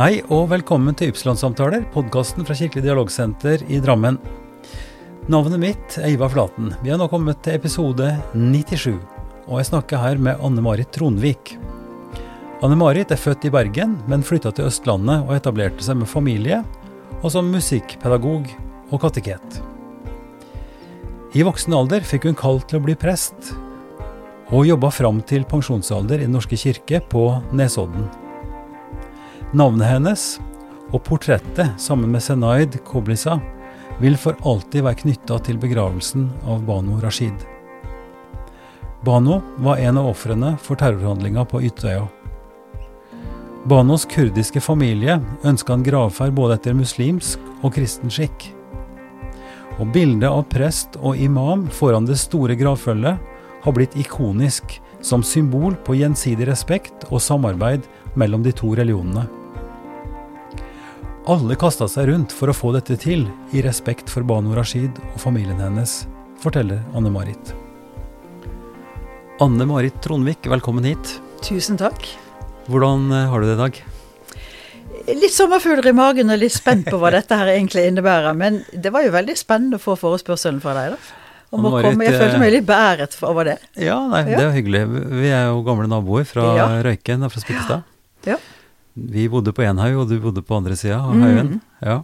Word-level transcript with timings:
Hei 0.00 0.22
og 0.32 0.46
velkommen 0.48 0.94
til 0.96 1.10
Ypsilon-samtaler, 1.12 1.82
podkasten 1.92 2.46
fra 2.48 2.54
Kirkelig 2.56 2.86
dialogsenter 2.86 3.60
i 3.68 3.82
Drammen. 3.84 4.14
Navnet 5.28 5.60
mitt 5.60 5.96
er 6.00 6.14
Ivar 6.14 6.30
Flaten. 6.32 6.70
Vi 6.80 6.88
har 6.88 6.96
nå 6.96 7.04
kommet 7.12 7.42
til 7.44 7.58
episode 7.58 8.06
97, 8.32 8.94
og 9.44 9.58
jeg 9.58 9.68
snakker 9.68 10.00
her 10.00 10.16
med 10.16 10.40
Anne-Marit 10.40 10.88
Tronvik. 10.96 11.52
Anne-Marit 12.64 13.12
er 13.12 13.20
født 13.20 13.44
i 13.44 13.52
Bergen, 13.52 13.98
men 14.08 14.24
flytta 14.24 14.54
til 14.56 14.70
Østlandet 14.70 15.26
og 15.26 15.34
etablerte 15.36 15.84
seg 15.84 16.00
med 16.00 16.08
familie, 16.08 16.62
og 17.20 17.28
som 17.36 17.52
musikkpedagog 17.52 18.48
og 18.88 18.96
kateket. 19.04 19.60
I 21.36 21.44
voksen 21.44 21.76
alder 21.76 22.08
fikk 22.08 22.30
hun 22.30 22.40
kall 22.40 22.64
til 22.64 22.80
å 22.80 22.86
bli 22.88 22.96
prest, 22.96 23.52
og 24.48 24.64
jobba 24.64 24.88
fram 24.96 25.20
til 25.28 25.44
pensjonsalder 25.44 26.22
i 26.22 26.24
Den 26.24 26.38
norske 26.40 26.56
kirke 26.56 27.04
på 27.12 27.28
Nesodden. 27.52 28.08
Navnet 29.50 29.88
hennes 29.90 30.24
og 30.94 31.00
portrettet 31.08 31.72
sammen 31.82 32.12
med 32.12 32.22
Senaid 32.22 32.76
Koblisa 32.86 33.40
vil 33.98 34.14
for 34.14 34.38
alltid 34.46 34.84
være 34.86 35.00
knytta 35.00 35.40
til 35.42 35.56
begravelsen 35.58 36.28
av 36.46 36.60
Bano 36.68 37.00
Rashid. 37.02 37.34
Bano 39.02 39.40
var 39.58 39.82
en 39.82 39.98
av 39.98 40.12
ofrene 40.12 40.52
for 40.62 40.78
terrorhandlinga 40.78 41.42
på 41.50 41.64
Ytøya. 41.66 42.04
Banos 43.66 44.06
kurdiske 44.06 44.62
familie 44.62 45.18
ønska 45.42 45.74
en 45.74 45.82
gravferd 45.82 46.36
både 46.38 46.60
etter 46.60 46.78
muslimsk 46.78 47.42
og 47.64 47.74
kristen 47.74 48.12
skikk. 48.12 48.52
Og 49.80 49.90
bildet 49.90 50.30
av 50.30 50.46
prest 50.52 50.94
og 51.00 51.18
imam 51.18 51.66
foran 51.74 52.06
det 52.06 52.20
store 52.22 52.54
gravfølget 52.54 53.18
har 53.66 53.76
blitt 53.76 53.98
ikonisk 53.98 54.78
som 55.02 55.26
symbol 55.26 55.74
på 55.84 55.98
gjensidig 55.98 56.46
respekt 56.48 57.10
og 57.10 57.18
samarbeid 57.24 57.82
mellom 58.14 58.46
de 58.46 58.54
to 58.54 58.76
religionene. 58.78 59.26
Alle 61.28 61.52
kasta 61.60 61.84
seg 61.90 62.08
rundt 62.08 62.32
for 62.32 62.48
å 62.48 62.54
få 62.56 62.70
dette 62.72 62.96
til, 63.00 63.26
i 63.52 63.60
respekt 63.64 64.08
for 64.08 64.24
Banu 64.24 64.54
Rashid 64.56 64.96
og 65.12 65.18
familien 65.20 65.58
hennes, 65.60 66.06
forteller 66.40 66.80
Anne-Marit. 66.96 67.52
Anne-Marit 69.44 69.98
Trondvik, 70.04 70.48
velkommen 70.48 70.86
hit. 70.88 71.18
Tusen 71.44 71.76
takk. 71.80 72.08
Hvordan 72.72 73.10
eh, 73.12 73.26
har 73.28 73.40
du 73.40 73.48
det 73.50 73.56
i 73.58 73.60
dag? 73.60 73.80
Litt 75.20 75.34
sommerfugler 75.34 75.90
i 75.90 75.96
magen 75.96 76.32
og 76.32 76.40
litt 76.40 76.54
spent 76.56 76.88
på 76.88 77.00
hva 77.00 77.12
dette 77.18 77.36
her 77.36 77.52
egentlig 77.52 77.84
innebærer. 77.90 78.36
Men 78.36 78.62
det 78.72 78.92
var 78.94 79.04
jo 79.04 79.12
veldig 79.12 79.36
spennende 79.36 79.76
å 79.76 79.82
få 79.82 79.98
forespørselen 80.00 80.62
fra 80.64 80.76
deg, 80.78 80.94
da. 80.96 81.18
Om 81.50 81.66
å 81.66 81.74
komme. 81.82 82.06
Jeg 82.06 82.14
følte 82.16 82.38
meg 82.40 82.52
litt 82.54 82.66
beæret 82.68 83.16
over 83.26 83.48
det. 83.48 83.58
Ja, 83.82 83.98
nei, 84.08 84.22
det 84.28 84.38
er 84.38 84.52
hyggelig. 84.54 84.84
Vi 85.20 85.32
er 85.34 85.50
jo 85.50 85.60
gamle 85.66 85.88
naboer 85.90 86.24
fra 86.28 86.46
Ja. 86.56 86.66
Røyken, 86.86 87.26
fra 87.28 87.42
Spikkestad. 87.42 87.84
Ja. 88.28 88.36
Vi 88.94 89.28
bodde 89.30 89.52
på 89.54 89.62
én 89.62 89.78
haug, 89.80 90.00
og 90.02 90.08
du 90.10 90.16
bodde 90.20 90.42
på 90.42 90.56
andre 90.58 90.76
sida 90.76 90.98
av 91.00 91.14
haugen. 91.14 91.60
Ja. 91.82 92.00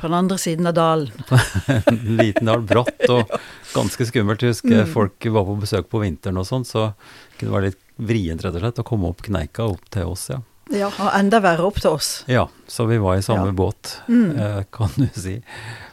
På 0.00 0.08
den 0.08 0.16
andre 0.18 0.36
siden 0.38 0.66
av 0.68 0.74
dalen. 0.76 1.12
En 1.86 2.00
liten 2.18 2.46
dal, 2.48 2.62
bratt 2.68 3.06
og 3.12 3.30
ganske 3.76 4.06
skummelt. 4.08 4.42
Jeg 4.44 4.54
husker 4.56 4.84
folk 4.90 5.26
var 5.32 5.46
på 5.48 5.56
besøk 5.62 5.88
på 5.92 6.02
vinteren 6.02 6.40
og 6.42 6.46
sånn, 6.48 6.64
så 6.68 6.90
kunne 7.38 7.48
det 7.48 7.54
være 7.56 7.70
litt 7.70 7.82
vrient 7.96 8.44
rett 8.44 8.58
og 8.58 8.64
slett 8.64 8.82
å 8.82 8.86
komme 8.86 9.08
opp 9.08 9.22
kneika 9.24 9.64
opp 9.72 9.84
til 9.94 10.10
oss, 10.12 10.28
ja. 10.34 10.42
Ja, 10.74 10.88
og 10.90 11.12
enda 11.14 11.38
verre 11.40 11.62
opp 11.68 11.76
til 11.78 11.92
oss. 11.94 12.24
Ja, 12.26 12.48
så 12.66 12.88
vi 12.90 12.96
var 12.98 13.16
i 13.16 13.22
samme 13.22 13.52
Ja. 13.52 13.54
båt, 13.54 14.00
Mm. 14.08 14.32
eh, 14.36 14.64
kan 14.74 14.90
du 14.96 15.06
si. 15.14 15.36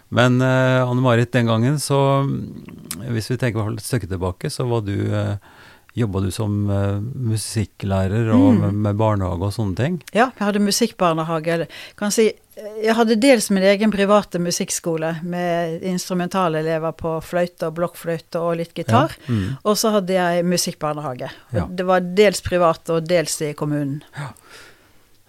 Men 0.09 0.41
eh, 0.41 0.81
Anne-Marit, 0.81 1.31
den 1.31 1.45
gangen 1.49 1.77
så 1.81 2.21
mm, 2.25 3.07
Hvis 3.13 3.29
vi 3.31 3.37
tenker 3.37 3.71
et 3.73 3.81
stykke 3.85 4.09
tilbake, 4.09 4.49
så 4.49 4.65
var 4.69 4.81
du 4.81 4.93
eh, 5.13 5.37
Jobba 5.95 6.21
du 6.23 6.31
som 6.33 6.69
eh, 6.73 6.99
musikklærer 7.29 8.31
og 8.33 8.55
Mm. 8.55 8.81
med, 8.81 8.95
barnehage 8.97 9.43
og 9.45 9.53
sånne 9.53 9.75
ting? 9.77 9.99
Ja, 10.13 10.31
jeg 10.39 10.47
hadde 10.47 10.59
musikkbarnehage. 10.65 11.47
eller 11.53 11.67
Kan 11.95 12.09
si, 12.11 12.31
jeg 12.81 12.95
hadde 12.95 13.19
dels 13.21 13.49
min 13.51 13.63
egen 13.63 13.91
private 13.91 14.39
musikkskole 14.41 15.19
med 15.23 15.83
instrumentalelever 15.83 16.91
på 16.97 17.21
fløyte 17.21 17.67
og 17.69 17.75
blokkfløyte 17.75 18.41
og 18.41 18.57
litt 18.57 18.73
gitar. 18.73 19.13
Ja. 19.27 19.33
Mm. 19.33 19.57
Og 19.65 19.77
så 19.77 19.91
hadde 19.91 20.13
jeg 20.17 20.45
musikkbarnehage. 20.45 21.29
Ja. 21.53 21.67
Det 21.69 21.85
var 21.85 21.99
dels 22.01 22.41
privat 22.41 22.89
og 22.89 23.05
dels 23.07 23.39
i 23.41 23.53
kommunen. 23.53 24.01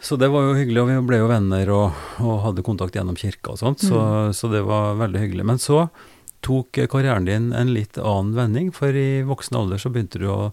Så 0.01 0.19
det 0.21 0.29
var 0.31 0.43
jo 0.49 0.55
hyggelig, 0.59 0.81
og 0.83 0.89
vi 0.91 0.97
ble 1.09 1.17
jo 1.23 1.29
venner 1.31 1.71
og, 1.73 1.93
og 2.21 2.43
hadde 2.45 2.63
kontakt 2.67 2.93
gjennom 2.97 3.17
kirka 3.17 3.53
og 3.55 3.59
sånt, 3.61 3.81
så, 3.81 4.01
Mm. 4.01 4.33
så 4.37 4.51
det 4.53 4.65
var 4.65 4.97
veldig 5.01 5.21
hyggelig. 5.21 5.45
Men 5.45 5.57
så 5.59 5.89
tok 6.45 6.77
karrieren 6.93 7.25
din 7.29 7.51
en 7.57 7.73
litt 7.75 7.97
annen 7.99 8.35
vending, 8.37 8.71
for 8.77 8.93
i 8.95 9.23
voksen 9.27 9.57
alder 9.59 9.81
så 9.81 9.91
begynte 9.95 10.21
du 10.23 10.27
å, 10.31 10.53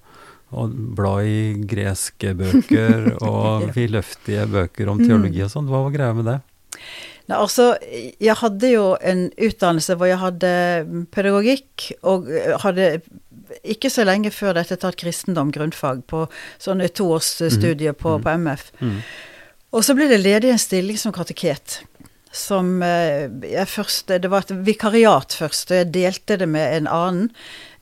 å 0.56 0.66
bla 0.97 1.18
i 1.28 1.53
greske 1.68 2.34
bøker 2.40 3.12
og 3.28 3.69
vidløftige 3.75 4.47
bøker 4.51 4.90
om 4.91 5.01
Mm. 5.01 5.07
teologi 5.07 5.44
og 5.46 5.51
sånt. 5.53 5.69
Hva 5.72 5.84
var 5.85 5.91
greia 5.96 6.13
med 6.18 6.25
det? 6.31 6.38
Nei, 7.30 7.38
altså, 7.38 7.75
jeg 8.19 8.35
hadde 8.41 8.69
jo 8.74 8.85
en 9.07 9.28
utdannelse 9.38 9.96
hvor 9.96 10.09
jeg 10.09 10.18
hadde 10.19 10.50
pedagogikk, 11.13 11.91
og 12.03 12.25
hadde 12.63 12.88
ikke 13.68 13.91
så 13.91 14.03
lenge 14.07 14.31
før 14.34 14.56
dette 14.57 14.78
tatt 14.80 14.97
kristendom 15.00 15.51
grunnfag 15.53 16.01
på 16.09 16.25
sånne 16.59 16.88
toårsstudier 16.96 17.94
på, 18.00 18.18
Mhm. 18.18 18.24
på 18.24 18.30
MF. 18.41 18.72
Mm. 18.81 18.97
Og 19.74 19.84
så 19.88 19.96
ble 19.96 20.07
det 20.12 20.19
ledig 20.24 20.51
en 20.51 20.59
stilling 20.59 20.97
som 21.00 21.13
kateket. 21.16 21.81
Som 22.31 22.80
eh, 22.86 23.28
jeg 23.44 23.68
først 23.68 24.08
Det 24.24 24.30
var 24.31 24.46
et 24.46 24.53
vikariat 24.66 25.34
først, 25.36 25.72
og 25.72 25.81
jeg 25.81 25.92
delte 25.92 26.38
det 26.40 26.47
med 26.47 26.78
en 26.78 26.88
annen. 26.88 27.30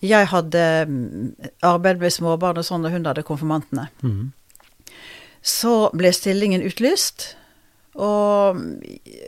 Jeg 0.02 0.30
hadde 0.32 0.64
mm, 0.90 1.50
arbeid 1.68 2.00
med 2.02 2.14
småbarn 2.16 2.58
og 2.62 2.66
sånn, 2.66 2.86
og 2.88 2.96
hun 2.96 3.06
hadde 3.06 3.26
konfirmantene. 3.28 3.90
Mm. 4.02 4.32
Så 5.46 5.90
ble 5.96 6.12
stillingen 6.16 6.64
utlyst, 6.66 7.34
og 8.00 8.60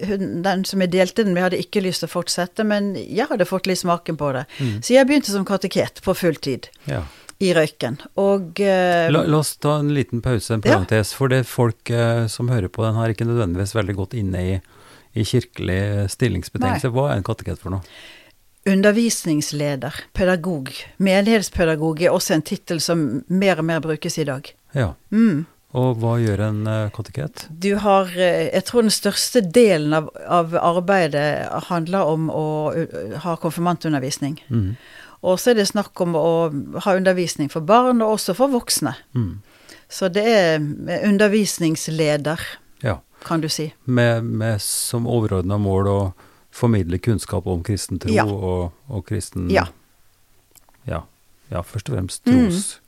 hun, 0.07 0.27
den 0.45 0.63
som 0.67 0.83
jeg 0.83 0.93
delte 0.93 1.25
den 1.25 1.33
med, 1.35 1.43
hadde 1.47 1.59
ikke 1.59 1.83
lyst 1.83 2.03
til 2.03 2.09
å 2.11 2.13
fortsette, 2.13 2.65
men 2.67 2.93
jeg 2.99 3.27
hadde 3.31 3.47
fått 3.49 3.67
litt 3.67 3.81
smaken 3.81 4.19
på 4.19 4.31
det. 4.35 4.45
Mm. 4.59 4.77
Så 4.79 4.95
jeg 4.95 5.09
begynte 5.09 5.33
som 5.33 5.47
kateket 5.47 6.03
på 6.05 6.15
full 6.15 6.37
tid 6.39 6.69
Ja. 6.87 7.03
i 7.41 7.51
Røyken. 7.57 7.99
Og 8.21 8.61
uh, 8.61 9.09
La, 9.11 9.25
la 9.25 9.39
oss 9.41 9.55
ta 9.57 9.79
en 9.81 9.91
liten 9.95 10.21
pause, 10.23 10.53
en 10.53 10.63
Ja. 10.63 11.03
For 11.03 11.27
det 11.27 11.43
folk 11.49 11.89
uh, 11.91 12.27
som 12.31 12.51
hører 12.53 12.69
på 12.69 12.85
den, 12.85 12.95
har 12.95 13.09
ikke 13.11 13.27
nødvendigvis 13.27 13.75
veldig 13.75 13.97
godt 13.97 14.13
inne 14.13 14.45
i, 14.45 14.59
i 15.13 15.25
kirkelig 15.27 16.09
stillingsbetegnelse. 16.13 16.91
Hva 16.93 17.11
er 17.11 17.21
en 17.21 17.27
kateket 17.27 17.61
for 17.61 17.75
noe? 17.75 17.85
undervisningsleder, 18.65 19.95
pedagog, 20.13 20.69
menighetspedagog 20.97 22.01
er 22.01 22.13
også 22.13 22.35
en 22.35 22.45
tittel 22.45 22.81
som 22.83 23.23
mer 23.27 23.61
og 23.61 23.65
mer 23.65 23.81
brukes 23.81 24.19
i 24.21 24.27
dag. 24.27 24.51
Ja. 24.77 24.91
Mm. 25.09 25.45
Og 25.71 26.01
hva 26.01 26.17
gjør 26.19 26.43
en 26.49 26.65
eh, 26.67 26.89
kateket? 26.91 27.45
Du 27.49 27.71
har 27.79 28.09
eh, 28.19 28.49
Jeg 28.51 28.65
tror 28.67 28.83
den 28.83 28.93
største 28.93 29.41
delen 29.41 29.95
av, 29.95 30.09
av 30.27 30.55
arbeidet 30.59 31.47
handler 31.69 32.11
om 32.11 32.27
å 32.27 32.47
uh, 32.75 33.13
ha 33.23 33.37
konfirmantundervisning. 33.39 34.35
Mm. 34.51 34.73
Og 35.21 35.39
så 35.39 35.51
er 35.51 35.61
det 35.61 35.69
snakk 35.69 35.95
om 36.03 36.17
å 36.19 36.27
ha 36.83 36.95
undervisning 36.97 37.47
for 37.53 37.63
barn, 37.63 38.01
og 38.03 38.17
også 38.17 38.35
for 38.35 38.51
voksne. 38.51 38.97
Mm. 39.15 39.39
Så 39.91 40.09
det 40.11 40.25
er 40.27 40.59
undervisningsleder, 41.07 42.43
Ja. 42.81 42.99
Kan 43.25 43.41
du 43.41 43.49
si. 43.49 43.69
Med, 43.85 44.23
med 44.23 44.61
som 44.61 45.07
overordna 45.07 45.57
mål 45.61 45.87
å 45.91 45.99
formidle 46.51 46.97
kunnskap 46.99 47.45
om 47.47 47.61
kristen 47.63 47.99
tro 48.01 48.11
Ja. 48.13 48.25
og, 48.25 48.71
og 48.89 49.05
kristen 49.07 49.49
Ja. 49.53 49.67
ja. 50.87 51.03
Ja, 51.51 51.61
først 51.63 51.89
og 51.91 51.95
fremst 51.97 52.25
Mm. 52.27 52.47
tros, 52.49 52.79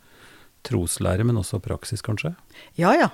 troslære, 0.64 1.24
men 1.28 1.36
også 1.42 1.60
praksis, 1.64 2.02
kanskje? 2.02 2.36
Ja 2.80 2.94
ja. 2.96 3.10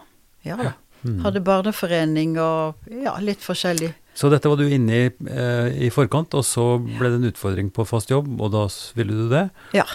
Ja 0.46 0.58
ja. 0.64 0.74
Mm. 1.04 1.22
Hadde 1.24 1.40
barneforening 1.42 2.34
og 2.44 2.76
ja, 2.92 3.14
litt 3.24 3.40
forskjellig. 3.40 3.94
Så 4.20 4.28
dette 4.30 4.50
var 4.52 4.58
du 4.60 4.66
inne 4.68 4.92
i 4.92 5.06
eh, 5.32 5.86
i 5.88 5.90
forkant, 5.90 6.34
og 6.36 6.44
så 6.44 6.66
ble 6.84 7.08
det 7.14 7.20
en 7.22 7.30
utfordring 7.32 7.70
på 7.72 7.86
fast 7.88 8.12
jobb, 8.12 8.28
og 8.42 8.52
da 8.52 8.66
ville 8.98 9.16
du 9.16 9.30
det? 9.32 9.46
Ja. 9.78 9.86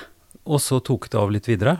Og 0.48 0.60
så 0.64 0.78
tok 0.84 1.10
det 1.12 1.20
av 1.20 1.30
litt 1.32 1.46
videre? 1.48 1.76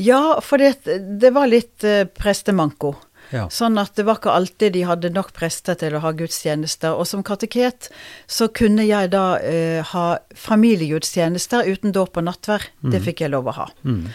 Ja, 0.00 0.40
for 0.40 0.56
det, 0.60 0.80
det 1.20 1.30
var 1.36 1.46
litt 1.52 1.84
eh, 1.84 2.04
prestemanko. 2.08 2.94
Ja. 3.32 3.46
Sånn 3.48 3.78
at 3.80 3.94
det 3.96 4.04
var 4.04 4.18
ikke 4.20 4.30
alltid 4.36 4.72
de 4.74 4.82
hadde 4.84 5.10
nok 5.12 5.32
prester 5.32 5.74
til 5.80 5.94
å 5.96 6.00
ha 6.04 6.12
gudstjenester. 6.12 6.92
Og 6.98 7.06
som 7.08 7.22
kateket 7.24 7.88
så 8.28 8.48
kunne 8.52 8.84
jeg 8.86 9.10
da 9.10 9.38
eh, 9.40 9.82
ha 9.82 10.18
familiegudstjenester 10.34 11.66
uten 11.72 11.92
dåp 11.92 12.16
og 12.20 12.24
nattverd. 12.28 12.68
Det 12.82 13.00
Mhm. 13.00 13.04
fikk 13.04 13.20
jeg 13.20 13.30
lov 13.30 13.44
å 13.46 13.54
ha. 13.54 13.68
Mm. 13.84 14.08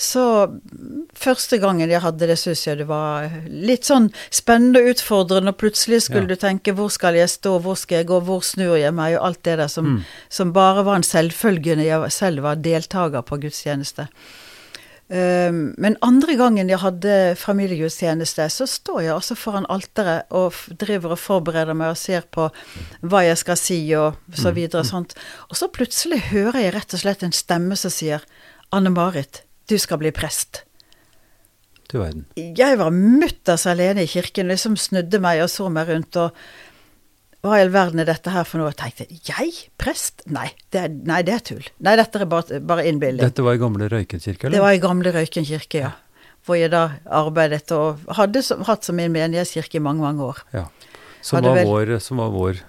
Så 0.00 0.46
mm, 0.46 1.08
første 1.12 1.58
gangen 1.58 1.90
jeg 1.90 2.00
hadde 2.00 2.26
det, 2.28 2.36
syns 2.38 2.64
jeg 2.66 2.78
det 2.78 2.86
var 2.86 3.28
litt 3.50 3.82
sånn 3.82 4.12
spennende 4.30 4.78
og 4.84 4.94
utfordrende. 4.94 5.48
Og 5.48 5.58
plutselig 5.58 6.02
skulle 6.02 6.28
Ja. 6.28 6.34
du 6.34 6.36
tenke 6.36 6.72
hvor 6.74 6.88
skal 6.90 7.14
jeg 7.14 7.28
stå, 7.28 7.60
hvor 7.60 7.76
skal 7.76 7.98
jeg 7.98 8.06
gå, 8.06 8.20
hvor 8.22 8.40
snur 8.42 8.78
jeg 8.78 8.94
meg, 8.94 9.16
og 9.18 9.24
alt 9.26 9.42
det 9.42 9.56
der 9.58 9.66
som, 9.68 9.84
Mm. 9.98 10.04
som 10.28 10.52
bare 10.52 10.84
var 10.84 10.94
en 10.96 11.02
selvfølge 11.02 11.74
når 11.76 11.84
jeg 12.04 12.12
selv 12.12 12.42
var 12.42 12.54
deltaker 12.56 13.22
på 13.24 13.40
gudstjeneste. 13.40 14.08
Um, 15.08 15.72
men 15.80 15.94
andre 16.04 16.34
gangen 16.36 16.68
jeg 16.68 16.82
hadde 16.82 17.12
familiegudstjeneste, 17.40 18.44
så 18.52 18.66
står 18.68 19.00
jeg 19.06 19.14
altså 19.14 19.38
foran 19.40 19.68
alteret 19.72 20.28
og 20.36 20.56
driver 20.80 21.14
og 21.16 21.22
forbereder 21.22 21.76
meg 21.78 21.94
og 21.94 22.00
ser 22.00 22.26
på 22.28 22.50
hva 23.00 23.22
jeg 23.24 23.40
skal 23.40 23.56
si 23.56 23.80
og 23.96 24.18
så 24.36 24.52
videre 24.52 24.84
og 24.84 24.90
sånt. 24.90 25.16
Og 25.48 25.56
så 25.56 25.70
plutselig 25.72 26.26
hører 26.28 26.60
jeg 26.66 26.76
rett 26.76 26.92
og 26.92 27.04
slett 27.04 27.24
en 27.24 27.32
stemme 27.32 27.78
som 27.80 27.94
sier 27.94 28.26
Anne-Marit, 28.68 29.46
du 29.68 29.78
skal 29.80 30.02
bli 30.02 30.12
prest. 30.12 30.66
Du 31.88 32.02
verden. 32.02 32.26
Jeg 32.36 32.76
var 32.76 32.92
mutters 32.92 33.64
alene 33.70 34.04
i 34.04 34.10
kirken, 34.12 34.50
liksom 34.52 34.76
snudde 34.76 35.22
meg 35.24 35.40
og 35.40 35.48
så 35.48 35.70
meg 35.72 35.88
rundt 35.88 36.20
og 36.20 36.36
hva 37.44 37.54
i 37.58 37.62
all 37.62 37.70
verden 37.70 38.00
er 38.02 38.08
dette 38.08 38.32
her 38.34 38.46
for 38.48 38.58
noe? 38.58 38.72
Jeg 38.72 38.78
tenkte 38.80 39.18
jeg? 39.30 39.52
Prest? 39.78 40.24
Nei, 40.26 40.48
det 40.74 40.80
er, 40.82 40.94
nei, 41.10 41.20
det 41.26 41.34
er 41.36 41.44
tull. 41.52 41.68
Nei, 41.86 41.94
dette 42.00 42.18
er 42.24 42.26
bare, 42.30 42.58
bare 42.66 42.86
innbilning. 42.90 43.22
Dette 43.22 43.44
var 43.46 43.54
i 43.54 43.60
gamle 43.62 43.86
Røyken 43.92 44.18
kirke, 44.24 44.48
eller? 44.48 44.56
Det 44.58 44.64
var 44.64 44.74
i 44.74 44.80
gamle 44.82 45.12
Røyken 45.14 45.46
kirke, 45.46 45.84
ja. 45.86 45.92
Hvor 46.48 46.58
jeg 46.58 46.72
da 46.72 46.82
arbeidet 47.12 47.70
og 47.76 48.02
hadde 48.16 48.42
som, 48.42 48.64
hatt 48.66 48.86
som 48.88 48.96
min 48.98 49.12
menighetskirke 49.14 49.78
i 49.78 49.84
mange, 49.84 50.02
mange 50.02 50.24
år. 50.32 50.42
Ja. 50.54 50.64
Som, 51.22 51.44
var 51.44 51.58
vel- 51.60 51.68
vår, 51.68 51.94
som 52.02 52.22
var 52.22 52.32
vår 52.34 52.62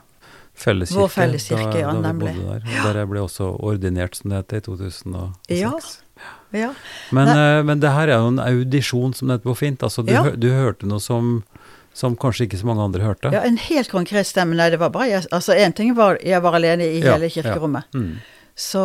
felleskirke. 0.60 1.00
Vår 1.01 1.12
felleskirke, 1.16 1.71
da, 1.74 1.80
ja, 1.86 1.94
da 1.95 2.01
nemlig. 2.12 2.36
der. 2.38 2.68
Ja. 2.69 2.83
Der 2.89 3.01
jeg 3.01 3.10
ble 3.13 3.24
også 3.25 3.50
ordinert, 3.63 4.19
som 4.19 4.33
det 4.33 4.42
heter, 4.44 4.62
i 4.62 4.68
2006. 4.68 5.50
Ja. 5.56 5.74
Ja. 6.51 6.71
Men, 7.16 7.30
eh, 7.30 7.63
men 7.63 7.80
det 7.80 7.92
her 7.94 8.10
er 8.10 8.18
jo 8.19 8.31
en 8.33 8.39
audisjon, 8.44 9.13
som 9.16 9.30
det 9.30 9.38
heter 9.39 9.50
på 9.51 9.57
fint. 9.62 9.83
Altså, 9.86 10.04
du, 10.04 10.13
du 10.36 10.50
hørte 10.51 10.89
noe 10.89 11.00
som, 11.00 11.44
som 11.94 12.15
kanskje 12.15 12.45
ikke 12.47 12.59
så 12.62 12.68
mange 12.69 12.83
andre 12.86 13.01
hørte. 13.03 13.31
ja, 13.33 13.41
en 13.47 13.57
helt 13.57 13.89
konkret 13.91 14.27
stemme. 14.30 14.56
Nei, 14.56 14.69
det 14.69 14.80
var 14.80 14.89
bare 14.94 15.07
jeg 15.09 15.25
Altså, 15.31 15.56
én 15.57 15.74
ting 15.75 15.95
var 15.97 16.18
jeg 16.24 16.41
var 16.41 16.56
alene 16.59 16.86
i 16.86 17.00
Ja, 17.01 17.13
hele 17.15 17.27
ja. 17.27 17.41
kirkerommet. 17.41 17.83
Mm. 17.94 18.19
Så 18.56 18.80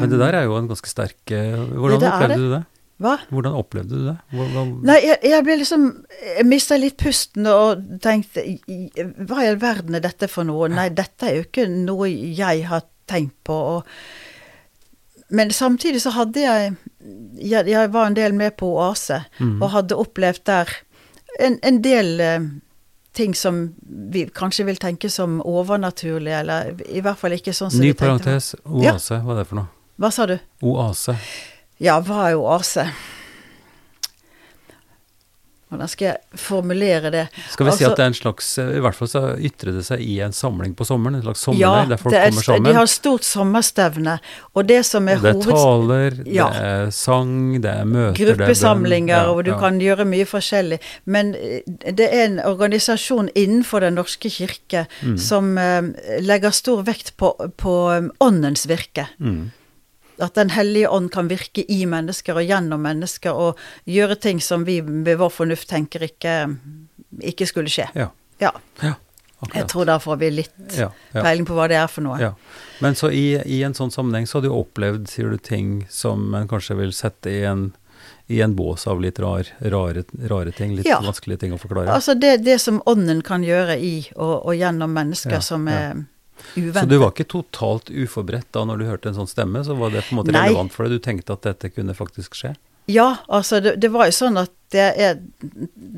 Men 0.00 0.10
det 0.10 0.18
der 0.18 0.34
er 0.34 0.44
jo 0.48 0.56
en 0.56 0.68
ganske 0.68 0.88
sterk 0.88 1.30
eh, 1.30 1.56
Hvordan 1.56 2.00
det 2.00 2.06
det 2.06 2.12
opplevde 2.12 2.34
det. 2.34 2.40
du 2.40 2.54
det? 2.54 2.62
Hva? 3.02 3.16
Hvordan 3.30 3.52
opplevde 3.58 3.98
du 3.98 4.04
det? 4.06 4.16
Hvordan, 4.30 4.68
Nei, 4.86 4.98
jeg, 5.04 5.18
jeg 5.26 5.44
ble 5.44 5.56
liksom 5.60 5.86
Jeg 6.36 6.46
mista 6.46 6.76
litt 6.78 6.96
pusten 7.00 7.46
og 7.50 7.82
tenkte 8.04 8.44
Hva 9.26 9.42
i 9.42 9.48
all 9.50 9.58
verden 9.60 9.98
er 9.98 10.04
dette 10.04 10.28
for 10.30 10.44
noe? 10.48 10.68
Nei, 10.72 10.88
dette 10.94 11.28
er 11.28 11.40
jo 11.40 11.46
ikke 11.48 11.66
noe 11.72 12.08
jeg 12.08 12.64
har 12.70 12.86
tenkt 13.10 13.34
på. 13.44 13.52
Og, 13.76 13.82
men 15.34 15.50
samtidig 15.50 16.00
så 16.04 16.12
hadde 16.14 16.40
jeg 16.44 16.72
jeg, 17.42 17.66
jeg 17.66 17.90
var 17.92 18.06
en 18.06 18.14
del 18.16 18.32
med 18.38 18.54
på 18.60 18.68
Oase, 18.78 19.24
mm. 19.40 19.56
og 19.60 19.72
hadde 19.74 19.96
opplevd 19.98 20.44
der 20.46 20.70
en, 21.40 21.58
en 21.62 21.82
del 21.82 22.20
eh, 22.20 22.40
ting 23.12 23.34
som 23.34 23.74
vi 24.12 24.26
kanskje 24.34 24.64
vil 24.68 24.76
tenke 24.80 25.10
som 25.10 25.40
overnaturlig, 25.44 26.32
eller 26.32 26.74
i 26.88 27.00
hvert 27.04 27.18
fall 27.20 27.32
ikke 27.36 27.52
sånn 27.56 27.70
som 27.70 27.80
Ny 27.80 27.90
vi 27.92 27.94
tenkte. 27.94 28.24
parentes. 28.24 28.54
Oase, 28.64 29.20
hva 29.24 29.34
er 29.36 29.42
det 29.42 29.48
for 29.50 29.60
noe? 29.62 29.68
Hva 30.00 30.10
sa 30.12 30.26
du? 30.26 30.38
Oase. 30.64 31.16
Ja, 31.82 31.98
hva 32.00 32.28
er 32.30 32.38
oase? 32.40 32.86
Hvordan 35.72 35.88
skal 35.88 36.04
jeg 36.10 36.38
formulere 36.38 37.10
det? 37.10 37.22
Skal 37.50 37.64
vi 37.66 37.72
si 37.72 37.84
Altså- 37.84 37.90
at 37.92 37.96
det 37.96 38.02
er 38.04 38.10
en 38.12 38.16
slags 38.18 38.48
eh, 38.60 38.72
I 38.76 38.80
hvert 38.84 38.94
fall 38.98 39.08
så 39.08 39.22
ytrer 39.40 39.72
det 39.78 39.84
seg 39.86 40.00
i 40.04 40.18
en 40.20 40.32
samling 40.36 40.74
på 40.76 40.84
sommeren. 40.84 41.16
En 41.16 41.22
slags 41.24 41.46
Ja, 41.56 41.84
der 41.88 41.96
folk 41.96 42.12
er, 42.14 42.28
kommer 42.28 42.42
sammen? 42.44 42.66
Ja, 42.66 42.72
de 42.72 42.78
har 42.78 42.90
stort 42.92 43.24
sommerstevne, 43.24 44.18
og 44.54 44.66
det 44.68 44.82
som 44.84 45.08
er, 45.08 45.16
Og 45.16 45.22
det 45.22 45.32
er 45.32 45.56
taler, 45.56 46.18
Ja. 46.28 46.48
det 46.52 46.62
er 46.62 46.90
sang, 46.90 47.32
det 47.62 47.70
er 47.72 47.84
møter, 47.88 48.12
det 48.18 48.20
er 48.28 48.34
bønn. 48.34 48.46
Gruppesamlinger, 48.46 49.16
Ja, 49.24 49.30
og 49.32 49.44
du 49.44 49.54
kan 49.58 49.80
gjøre 49.80 50.04
mye 50.04 50.26
forskjellig. 50.28 50.78
Men 51.06 51.34
eh, 51.34 51.62
det 51.90 52.08
er 52.12 52.24
en 52.26 52.38
organisasjon 52.44 53.30
innenfor 53.34 53.80
Den 53.80 53.94
norske 53.96 54.28
kirke 54.30 54.86
Mm. 55.02 55.16
som 55.18 55.56
uh, 55.58 55.82
legger 56.20 56.50
stor 56.52 56.82
vekt 56.84 57.16
på, 57.16 57.32
på 57.56 57.72
åndens 58.20 58.66
virke. 58.68 59.08
Mm. 59.18 59.50
At 60.22 60.34
Den 60.38 60.50
hellige 60.54 60.88
ånd 60.90 61.10
kan 61.12 61.28
virke 61.30 61.64
i 61.68 61.80
mennesker 61.90 62.38
og 62.38 62.46
gjennom 62.46 62.82
mennesker, 62.86 63.32
og 63.34 63.58
gjøre 63.90 64.16
ting 64.22 64.40
som 64.40 64.64
vi 64.68 64.80
med 64.82 65.16
vår 65.18 65.30
fornuft 65.34 65.68
tenker 65.72 66.04
ikke, 66.06 66.36
ikke 67.32 67.46
skulle 67.50 67.72
skje. 67.72 67.88
Ja. 67.98 68.08
Ja, 68.42 68.50
ja, 68.82 68.94
jeg 69.54 69.68
tror 69.70 69.86
da 69.86 69.98
får 70.02 70.16
vi 70.18 70.28
litt 70.30 70.74
Ja, 70.78 70.88
peiling 71.14 71.44
på 71.46 71.54
hva 71.54 71.68
det 71.70 71.76
er 71.78 71.86
for 71.90 72.02
noe. 72.02 72.16
Ja. 72.18 72.32
Men 72.82 72.96
så 72.98 73.10
i, 73.14 73.36
i 73.46 73.60
en 73.66 73.74
sånn 73.74 73.90
sammenheng 73.94 74.26
så 74.26 74.38
har 74.40 74.46
du 74.48 74.50
opplevd, 74.54 75.06
sier 75.10 75.30
du, 75.30 75.38
ting 75.38 75.84
som 75.90 76.32
en 76.34 76.48
kanskje 76.50 76.74
vil 76.80 76.90
sette 76.96 77.30
i 77.30 77.44
en, 77.46 77.68
i 78.26 78.40
en 78.42 78.54
bås 78.58 78.86
av 78.90 78.98
litt 79.02 79.20
rar, 79.22 79.46
rare, 79.62 80.02
rare 80.30 80.54
ting, 80.56 80.74
litt 80.78 80.86
Ja. 80.90 80.98
vanskelige 81.04 81.44
ting 81.44 81.54
å 81.54 81.60
forklare. 81.62 81.90
Altså 81.94 82.14
det, 82.18 82.40
det 82.46 82.58
som 82.62 82.80
ånden 82.90 83.22
kan 83.26 83.44
gjøre 83.46 83.78
i 83.78 83.94
og, 84.16 84.34
og 84.46 84.56
gjennom 84.58 84.90
mennesker 84.94 85.38
Ja, 85.38 85.44
som 85.44 85.68
ja. 85.70 85.92
Er 86.56 86.72
så 86.82 86.88
du 86.88 86.98
var 87.00 87.12
ikke 87.14 87.28
totalt 87.32 87.90
uforberedt 87.90 88.50
da 88.52 88.64
når 88.68 88.82
du 88.82 88.84
hørte 88.90 89.08
en 89.12 89.18
sånn 89.22 89.30
stemme, 89.30 89.62
så 89.64 89.76
var 89.78 89.90
det 89.94 90.04
på 90.08 90.14
en 90.16 90.20
måte 90.22 90.34
Nei. 90.34 90.48
relevant 90.50 90.72
for 90.74 90.86
deg? 90.88 90.98
Du 90.98 91.04
tenkte 91.06 91.32
at 91.38 91.42
dette 91.48 91.70
kunne 91.74 91.94
faktisk 91.96 92.34
skje? 92.38 92.54
Ja, 92.90 93.12
altså 93.30 93.60
det, 93.62 93.76
det 93.78 93.92
var 93.94 94.08
jo 94.10 94.14
sånn 94.16 94.40
at 94.40 94.50
det 94.74 94.86
er 94.98 95.18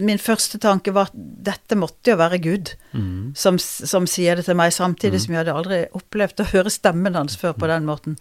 Min 0.05 0.19
første 0.21 0.59
tanke 0.61 0.93
var 0.93 1.09
at 1.09 1.15
dette 1.17 1.79
måtte 1.81 2.13
jo 2.13 2.19
være 2.21 2.41
Gud 2.45 2.75
Mm. 2.95 3.33
som, 3.35 3.57
som 3.59 4.05
sier 4.07 4.37
det 4.39 4.45
til 4.47 4.55
meg, 4.55 4.71
samtidig 4.71 5.19
som 5.25 5.33
jeg 5.35 5.41
hadde 5.41 5.55
aldri 5.59 5.79
opplevd 5.99 6.45
å 6.45 6.47
høre 6.53 6.71
stemmen 6.71 7.17
hans 7.19 7.35
før 7.41 7.57
på 7.59 7.67
den 7.67 7.89
måten. 7.89 8.15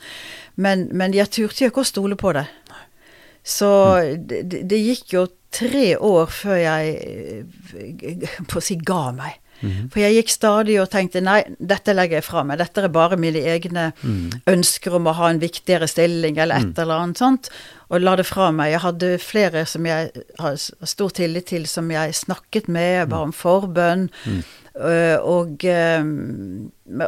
Men, 0.55 0.87
men 0.89 1.13
jeg 1.13 1.29
turte 1.29 1.61
jo 1.65 1.69
ikke 1.69 1.83
å 1.83 1.85
stole 1.91 2.15
på 2.17 2.31
det. 2.33 2.47
Så 3.45 3.69
det, 4.17 4.39
det 4.49 4.63
det 4.71 4.79
gikk 4.81 5.13
jo 5.13 5.27
tre 5.53 5.91
år 5.99 6.31
før 6.33 6.57
jeg 6.57 6.95
eh, 7.77 8.37
på 8.49 8.57
å 8.57 8.63
si 8.65 8.79
ga 8.81 9.11
meg. 9.13 9.37
Mhm. 9.63 9.89
For 9.93 9.99
jeg 10.03 10.17
gikk 10.17 10.29
stadig 10.33 10.75
og 10.81 10.89
tenkte 10.91 11.21
nei, 11.23 11.39
dette 11.59 11.93
legger 11.95 12.19
jeg 12.19 12.23
fra 12.27 12.43
meg. 12.43 12.57
Dette 12.59 12.83
er 12.83 12.89
bare 12.89 13.17
mine 13.17 13.39
egne 13.39 13.93
Mm. 14.03 14.29
ønsker 14.47 14.93
om 14.95 15.07
å 15.07 15.13
ha 15.15 15.29
en 15.29 15.39
viktigere 15.39 15.87
stilling 15.87 16.37
eller 16.37 16.55
et 16.59 16.77
eller 16.83 16.99
annet 16.99 17.17
sånt, 17.17 17.49
og 17.89 18.01
la 18.01 18.15
det 18.15 18.25
fra 18.25 18.51
meg. 18.51 18.71
Jeg 18.73 18.81
hadde 18.81 19.17
flere 19.19 19.65
som 19.65 19.85
jeg 19.85 20.11
har 20.39 20.55
stor 20.57 21.09
tillit 21.09 21.45
til, 21.47 21.65
som 21.65 21.89
jeg 21.91 22.11
snakket 22.13 22.67
med, 22.67 23.09
ba 23.09 23.21
om 23.23 23.31
forbønn, 23.31 24.09
Mm. 24.25 24.43
øh, 24.81 25.17
og 25.23 25.63
øh, 25.63 26.03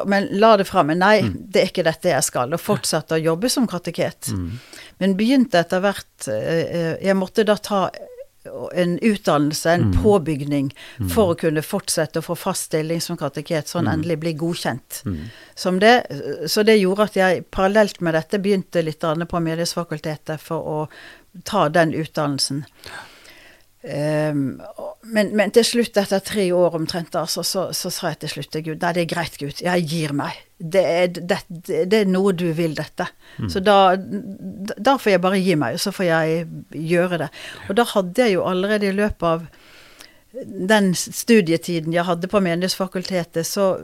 Men 0.06 0.28
la 0.32 0.56
det 0.58 0.68
fra 0.68 0.84
meg. 0.84 0.98
Nei, 0.98 1.22
det 1.22 1.62
er 1.62 1.66
ikke 1.68 1.84
dette 1.84 2.10
jeg 2.10 2.24
skal. 2.24 2.54
Og 2.54 2.60
fortsatte 2.62 3.18
å 3.18 3.22
jobbe 3.22 3.50
som 3.52 3.68
kateket. 3.68 4.30
Mm. 4.32 4.52
Men 5.00 5.16
begynte 5.18 5.60
etter 5.60 5.82
hvert 5.84 6.28
øh, 6.30 6.96
Jeg 7.04 7.16
måtte 7.16 7.44
da 7.46 7.56
ta 7.56 7.90
en 8.76 9.00
utdannelse, 9.00 9.70
en 9.72 9.82
Mm. 9.92 10.04
påbygning, 10.04 10.72
for 11.10 11.34
å 11.34 11.38
kunne 11.38 11.62
fortsette 11.62 12.20
å 12.20 12.24
få 12.24 12.36
fast 12.38 12.64
stilling 12.72 13.02
som 13.02 13.18
kateket, 13.18 13.68
sånn 13.68 13.88
endelig 13.88 14.20
bli 14.20 14.34
godkjent 14.34 15.04
Mm. 15.06 15.30
som 15.56 15.80
det. 15.80 16.06
Så 16.48 16.64
det 16.64 16.80
gjorde 16.80 17.04
at 17.04 17.14
jeg 17.14 17.46
parallelt 17.52 18.02
med 18.02 18.14
dette 18.14 18.40
begynte 18.40 18.84
litt 18.84 19.00
på 19.00 19.40
Mediesfakultetet 19.42 20.40
for 20.40 20.60
å 20.64 20.88
ta 21.44 21.70
den 21.70 21.94
utdannelsen. 21.94 22.66
Ehm, 23.86 24.62
men, 25.14 25.30
men 25.38 25.54
til 25.54 25.66
slutt, 25.68 25.98
etter 26.02 26.24
tre 26.26 26.48
år 26.56 26.78
omtrent, 26.80 27.16
altså, 27.20 27.44
så, 27.46 27.68
så 27.76 27.92
sa 27.94 28.12
jeg 28.14 28.24
til 28.24 28.34
slutt 28.34 28.52
til 28.56 28.64
Gud 28.70 28.82
Nei, 28.82 28.94
det 28.98 29.04
er 29.06 29.12
greit, 29.12 29.38
Gud. 29.38 29.62
Jeg 29.62 29.86
gir 29.90 30.16
meg. 30.18 30.40
Det 30.58 30.82
er, 30.82 31.08
det, 31.14 31.40
det 31.92 32.00
er 32.00 32.10
noe 32.10 32.34
du 32.34 32.48
vil, 32.58 32.74
dette. 32.78 33.08
Så 33.52 33.62
da, 33.62 33.96
da 33.98 34.96
får 35.02 35.16
jeg 35.16 35.24
bare 35.26 35.42
gi 35.44 35.58
meg, 35.60 35.78
og 35.78 35.84
så 35.84 35.94
får 35.94 36.08
jeg 36.08 36.46
gjøre 36.96 37.26
det. 37.26 37.30
Og 37.70 37.78
da 37.78 37.86
hadde 37.92 38.26
jeg 38.26 38.38
jo 38.38 38.46
allerede 38.48 38.90
i 38.90 38.96
løpet 38.96 39.30
av 39.30 39.48
den 40.44 40.90
studietiden 40.96 41.94
jeg 41.96 42.08
hadde 42.08 42.28
på 42.28 42.42
Menighetsfakultetet, 42.44 43.48
så 43.48 43.76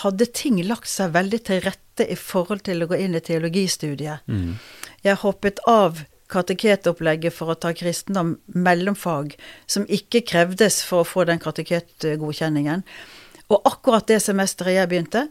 hadde 0.00 0.28
ting 0.36 0.60
lagt 0.64 0.88
seg 0.88 1.12
veldig 1.16 1.40
til 1.48 1.60
rette 1.64 2.06
i 2.06 2.16
forhold 2.16 2.62
til 2.68 2.84
å 2.84 2.88
gå 2.88 3.00
inn 3.02 3.18
i 3.18 3.24
teologistudiet. 3.24 4.24
Mm. 4.30 4.54
Jeg 5.04 5.20
hoppet 5.24 5.60
av 5.68 6.04
kateketopplegget 6.30 7.34
for 7.34 7.50
å 7.52 7.58
ta 7.58 7.72
kristendom 7.76 8.36
mellomfag, 8.54 9.34
som 9.66 9.84
ikke 9.90 10.22
krevdes 10.30 10.80
for 10.86 11.02
å 11.02 11.08
få 11.08 11.26
den 11.28 11.42
kateketgodkjenningen. 11.42 12.82
Og 13.50 13.58
akkurat 13.66 14.06
det 14.06 14.20
semesteret 14.22 14.76
jeg 14.78 14.88
begynte, 14.92 15.26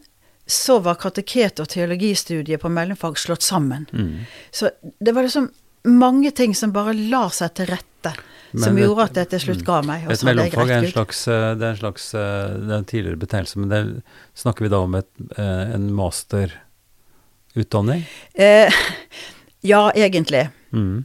så 0.50 0.80
var 0.82 0.94
kateket- 1.00 1.60
og 1.62 1.68
teologistudiet 1.70 2.60
på 2.60 2.68
mellomfag 2.72 3.18
slått 3.18 3.42
sammen. 3.46 3.86
Mm. 3.92 4.18
Så 4.50 4.70
det 5.00 5.12
var 5.14 5.22
liksom 5.22 5.50
mange 5.84 6.30
ting 6.36 6.54
som 6.54 6.72
bare 6.74 6.92
la 6.94 7.28
seg 7.32 7.54
til 7.56 7.66
rette, 7.70 8.12
som 8.52 8.76
et- 8.76 8.82
gjorde 8.84 9.02
at 9.04 9.14
det 9.14 9.28
til 9.30 9.40
slutt 9.44 9.64
ga 9.64 9.80
meg. 9.86 10.06
og 10.06 10.12
Et 10.12 10.22
mellomfag 10.26 10.70
er 10.70 10.78
en 10.84 10.92
slags, 10.92 11.28
eh, 11.28 11.54
det 11.54 11.62
er 11.62 11.70
en 11.70 11.76
slags 11.78 12.14
eh, 12.14 12.48
det 12.66 12.70
er 12.70 12.78
en 12.78 12.84
tidligere 12.84 13.16
betegnelse, 13.16 13.56
men 13.56 13.68
det 13.68 14.02
snakker 14.34 14.60
vi 14.66 14.68
da 14.68 14.76
om 14.82 14.94
et, 14.98 15.08
eh, 15.38 15.74
en 15.74 15.90
masterutdanning? 15.94 18.04
Eh, 18.34 18.70
ja, 19.72 19.90
egentlig. 19.94 20.50
Mm. 20.72 21.04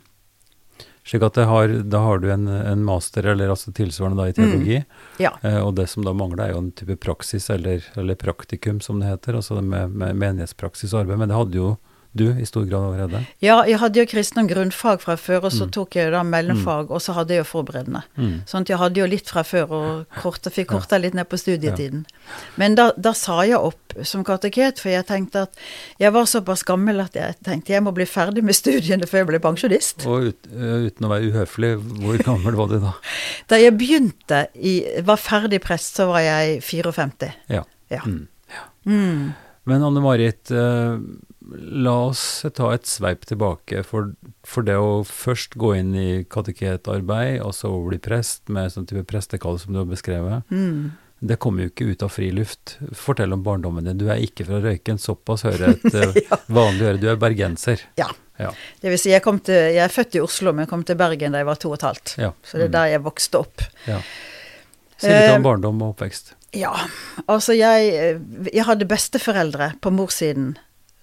Slik 1.06 1.22
at 1.22 1.36
det 1.38 1.46
har, 1.46 1.68
da 1.86 2.00
har 2.02 2.18
du 2.20 2.32
en, 2.34 2.48
en 2.48 2.84
master, 2.84 3.28
eller 3.30 3.52
altså 3.54 3.70
tilsvarende 3.78 4.18
da 4.24 4.30
i 4.32 4.34
teologi, 4.34 4.80
Ja. 5.22 5.36
eh, 5.44 5.60
og 5.62 5.76
det 5.78 5.86
som 5.92 6.04
da 6.04 6.14
mangler 6.18 6.48
er 6.48 6.54
jo 6.56 6.64
en 6.64 6.72
type 6.74 6.96
praksis, 6.98 7.46
eller, 7.54 7.84
eller 7.96 8.16
praktikum 8.18 8.80
som 8.82 9.00
det 9.00 9.12
heter, 9.12 9.38
altså 9.38 9.60
med, 9.62 9.94
med 9.94 10.16
menighetspraksis 10.18 10.94
og 10.96 11.04
arbeid, 11.04 11.20
men 11.22 11.30
det 11.30 11.38
hadde 11.38 11.60
jo 11.62 11.76
du 12.16 12.30
i 12.40 12.46
stor 12.48 12.64
grad 12.66 12.86
allerede. 12.94 13.20
Ja, 13.44 13.58
jeg 13.68 13.80
hadde 13.82 14.00
jo 14.00 14.06
kristendom 14.08 14.48
grunnfag 14.48 15.02
fra 15.04 15.16
før, 15.20 15.44
og 15.50 15.52
så 15.52 15.66
Mm. 15.66 15.72
tok 15.72 15.96
jeg 15.96 16.12
da 16.12 16.24
mellomfag, 16.24 16.90
og 16.92 17.02
så 17.02 17.14
hadde 17.14 17.34
jeg 17.36 17.44
jo 17.44 17.50
forberedende. 17.50 18.04
Mm. 18.18 18.42
Sånn 18.48 18.62
at 18.62 18.70
jeg 18.70 18.78
hadde 18.78 19.00
jo 19.02 19.06
litt 19.06 19.30
fra 19.30 19.44
før, 19.44 19.72
og 19.72 20.06
korta, 20.22 20.50
fikk 20.50 20.68
korta 20.72 20.98
litt 21.02 21.14
ned 21.14 21.28
på 21.28 21.38
studietiden. 21.38 22.06
Men 22.58 22.76
da, 22.76 22.92
da 22.98 23.12
sa 23.14 23.42
jeg 23.44 23.60
opp 23.60 23.96
som 24.04 24.24
kateket, 24.24 24.80
for 24.80 24.90
jeg 24.90 25.06
tenkte 25.08 25.42
at 25.44 25.54
jeg 26.00 26.12
var 26.14 26.26
såpass 26.26 26.64
gammel 26.64 27.00
at 27.04 27.14
jeg 27.14 27.36
tenkte 27.44 27.74
jeg 27.76 27.84
må 27.84 27.94
bli 27.94 28.06
ferdig 28.06 28.44
med 28.44 28.56
studiene 28.56 29.06
før 29.08 29.24
jeg 29.24 29.28
ble 29.28 29.40
pensjonist. 29.40 30.06
Og 30.08 30.30
ut, 30.32 30.48
eh, 30.54 30.88
uten 30.90 31.06
å 31.06 31.10
være 31.12 31.32
uhøflig, 31.32 31.74
hvor 32.02 32.18
gammel 32.24 32.56
var 32.56 32.68
du 32.68 32.80
da? 32.80 32.94
Da 33.48 33.56
jeg 33.60 33.78
begynte 33.78 34.48
i, 34.56 34.82
var 35.04 35.18
ferdig 35.18 35.62
prest, 35.62 35.96
så 35.96 36.08
var 36.08 36.20
jeg 36.22 36.62
54. 36.64 37.34
Ja. 37.50 37.64
Ja. 37.92 38.00
Mm. 38.06 38.28
Mm. 38.86 39.34
Men 39.66 39.82
Anne-Marit, 39.82 40.52
eh, 40.52 40.98
la 41.54 41.94
oss 42.10 42.46
ta 42.58 42.72
et 42.74 42.86
sveip 42.90 43.26
tilbake. 43.30 43.84
For, 43.86 44.14
for 44.48 44.66
det 44.66 44.76
å 44.82 45.04
først 45.06 45.56
gå 45.62 45.74
inn 45.80 45.94
i 45.96 46.24
kateketarbeid, 46.32 47.42
og 47.46 47.54
så 47.58 47.72
bli 47.88 48.00
prest 48.02 48.50
med 48.54 48.72
sånn 48.74 48.88
type 48.90 49.06
prestekall 49.10 49.60
som 49.62 49.74
du 49.76 49.82
har 49.84 49.90
beskrevet, 49.90 50.44
Mm. 50.52 50.92
det 51.26 51.38
kommer 51.40 51.64
jo 51.66 51.70
ikke 51.72 51.88
ut 51.94 52.04
av 52.04 52.12
fri 52.12 52.32
luft. 52.32 52.78
Fortell 52.94 53.34
om 53.34 53.44
barndommen 53.44 53.84
din. 53.88 53.98
Du 53.98 54.08
er 54.12 54.22
ikke 54.22 54.46
fra 54.46 54.60
Røyken, 54.62 54.98
såpass 55.02 55.44
hører 55.48 55.74
et 55.76 55.84
ja. 56.30 56.38
vanlig 56.50 56.86
øre. 56.92 57.00
Du 57.02 57.08
er 57.10 57.16
bergenser. 57.22 57.82
Ja. 57.98 58.10
Ja. 58.38 58.50
Det 58.82 58.92
vil 58.92 59.00
si, 59.00 59.12
jeg, 59.14 59.22
kom 59.24 59.38
til, 59.40 59.56
jeg 59.56 59.80
er 59.80 59.94
født 59.94 60.18
i 60.18 60.20
Oslo, 60.20 60.52
men 60.52 60.68
kom 60.68 60.82
til 60.84 60.98
Bergen 61.00 61.32
da 61.32 61.40
jeg 61.40 61.48
var 61.48 61.56
to 61.56 61.70
og 61.72 61.78
et 61.78 61.86
halvt. 61.88 62.16
ja. 62.20 62.34
Så 62.44 62.58
det 62.60 62.66
er 62.68 62.74
der 62.74 62.90
jeg 62.98 63.04
vokste 63.06 63.40
opp. 63.46 63.62
ja. 63.88 64.02
Si 64.98 65.08
litt 65.12 65.26
Eh, 65.30 65.36
om 65.36 65.44
barndom 65.44 65.82
og 65.84 65.94
oppvekst. 65.96 66.34
Ja, 66.56 66.72
altså 67.28 67.52
jeg, 67.56 68.20
jeg 68.54 68.64
hadde 68.64 68.86
besteforeldre 68.88 69.74
på 69.84 69.92
morssiden, 69.92 70.54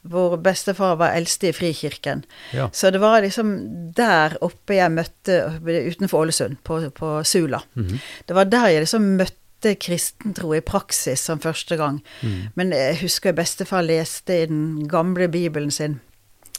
hvor 0.03 0.35
bestefar 0.43 0.97
var 0.99 1.15
eldste 1.15 1.51
i 1.51 1.55
Frikirken. 1.55 2.25
Ja. 2.53 2.69
Så 2.75 2.91
det 2.91 3.01
var 3.03 3.23
liksom 3.23 3.53
der 3.95 4.35
oppe 4.43 4.75
jeg 4.75 4.95
møtte, 4.95 5.39
utenfor 5.63 6.25
Ålesund, 6.25 6.59
på, 6.67 6.81
på 6.97 7.15
Sula. 7.25 7.63
Mhm. 7.79 8.01
Det 8.27 8.37
var 8.37 8.51
der 8.51 8.69
jeg 8.73 8.85
liksom 8.87 9.13
møtte 9.21 9.77
kristentro 9.79 10.55
i 10.57 10.65
praksis 10.65 11.23
som 11.23 11.39
første 11.39 11.77
gang. 11.79 12.01
Mm. 12.23 12.39
Men 12.59 12.73
jeg 12.75 12.97
husker 13.05 13.37
bestefar 13.37 13.85
leste 13.87 14.41
i 14.43 14.49
den 14.51 14.89
gamle 14.91 15.29
bibelen 15.31 15.71
sin. 15.71 16.01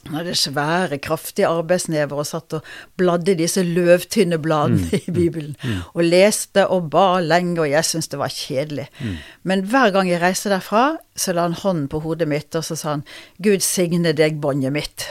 Han 0.06 0.16
hadde 0.20 0.34
svære, 0.36 0.98
kraftige 1.00 1.48
arbeidsnever 1.48 2.18
og 2.20 2.26
satt 2.28 2.54
og 2.58 2.66
bladde 3.00 3.36
disse 3.40 3.64
løvtynne 3.64 4.38
bladene 4.44 4.90
Mm, 4.92 5.00
i 5.08 5.12
Bibelen. 5.16 5.56
Og 5.94 6.04
leste 6.04 6.68
og 6.68 6.90
ba 6.92 7.20
lenge, 7.24 7.62
og 7.62 7.70
jeg 7.72 7.86
syntes 7.86 8.08
det 8.12 8.20
var 8.20 8.28
kjedelig. 8.34 8.90
Mm. 9.00 9.16
Men 9.44 9.62
hver 9.72 9.92
gang 9.96 10.10
jeg 10.10 10.22
reiste 10.22 10.50
derfra, 10.52 10.98
så 11.16 11.34
la 11.34 11.42
han 11.48 11.54
hånden 11.54 11.88
på 11.88 12.00
hodet 12.04 12.28
mitt, 12.28 12.56
og 12.56 12.64
så 12.68 12.76
sa 12.76 12.90
han 12.98 13.04
'Gud 13.42 13.60
signe 13.64 14.12
deg, 14.14 14.42
båndet 14.42 14.74
mitt'. 14.76 15.08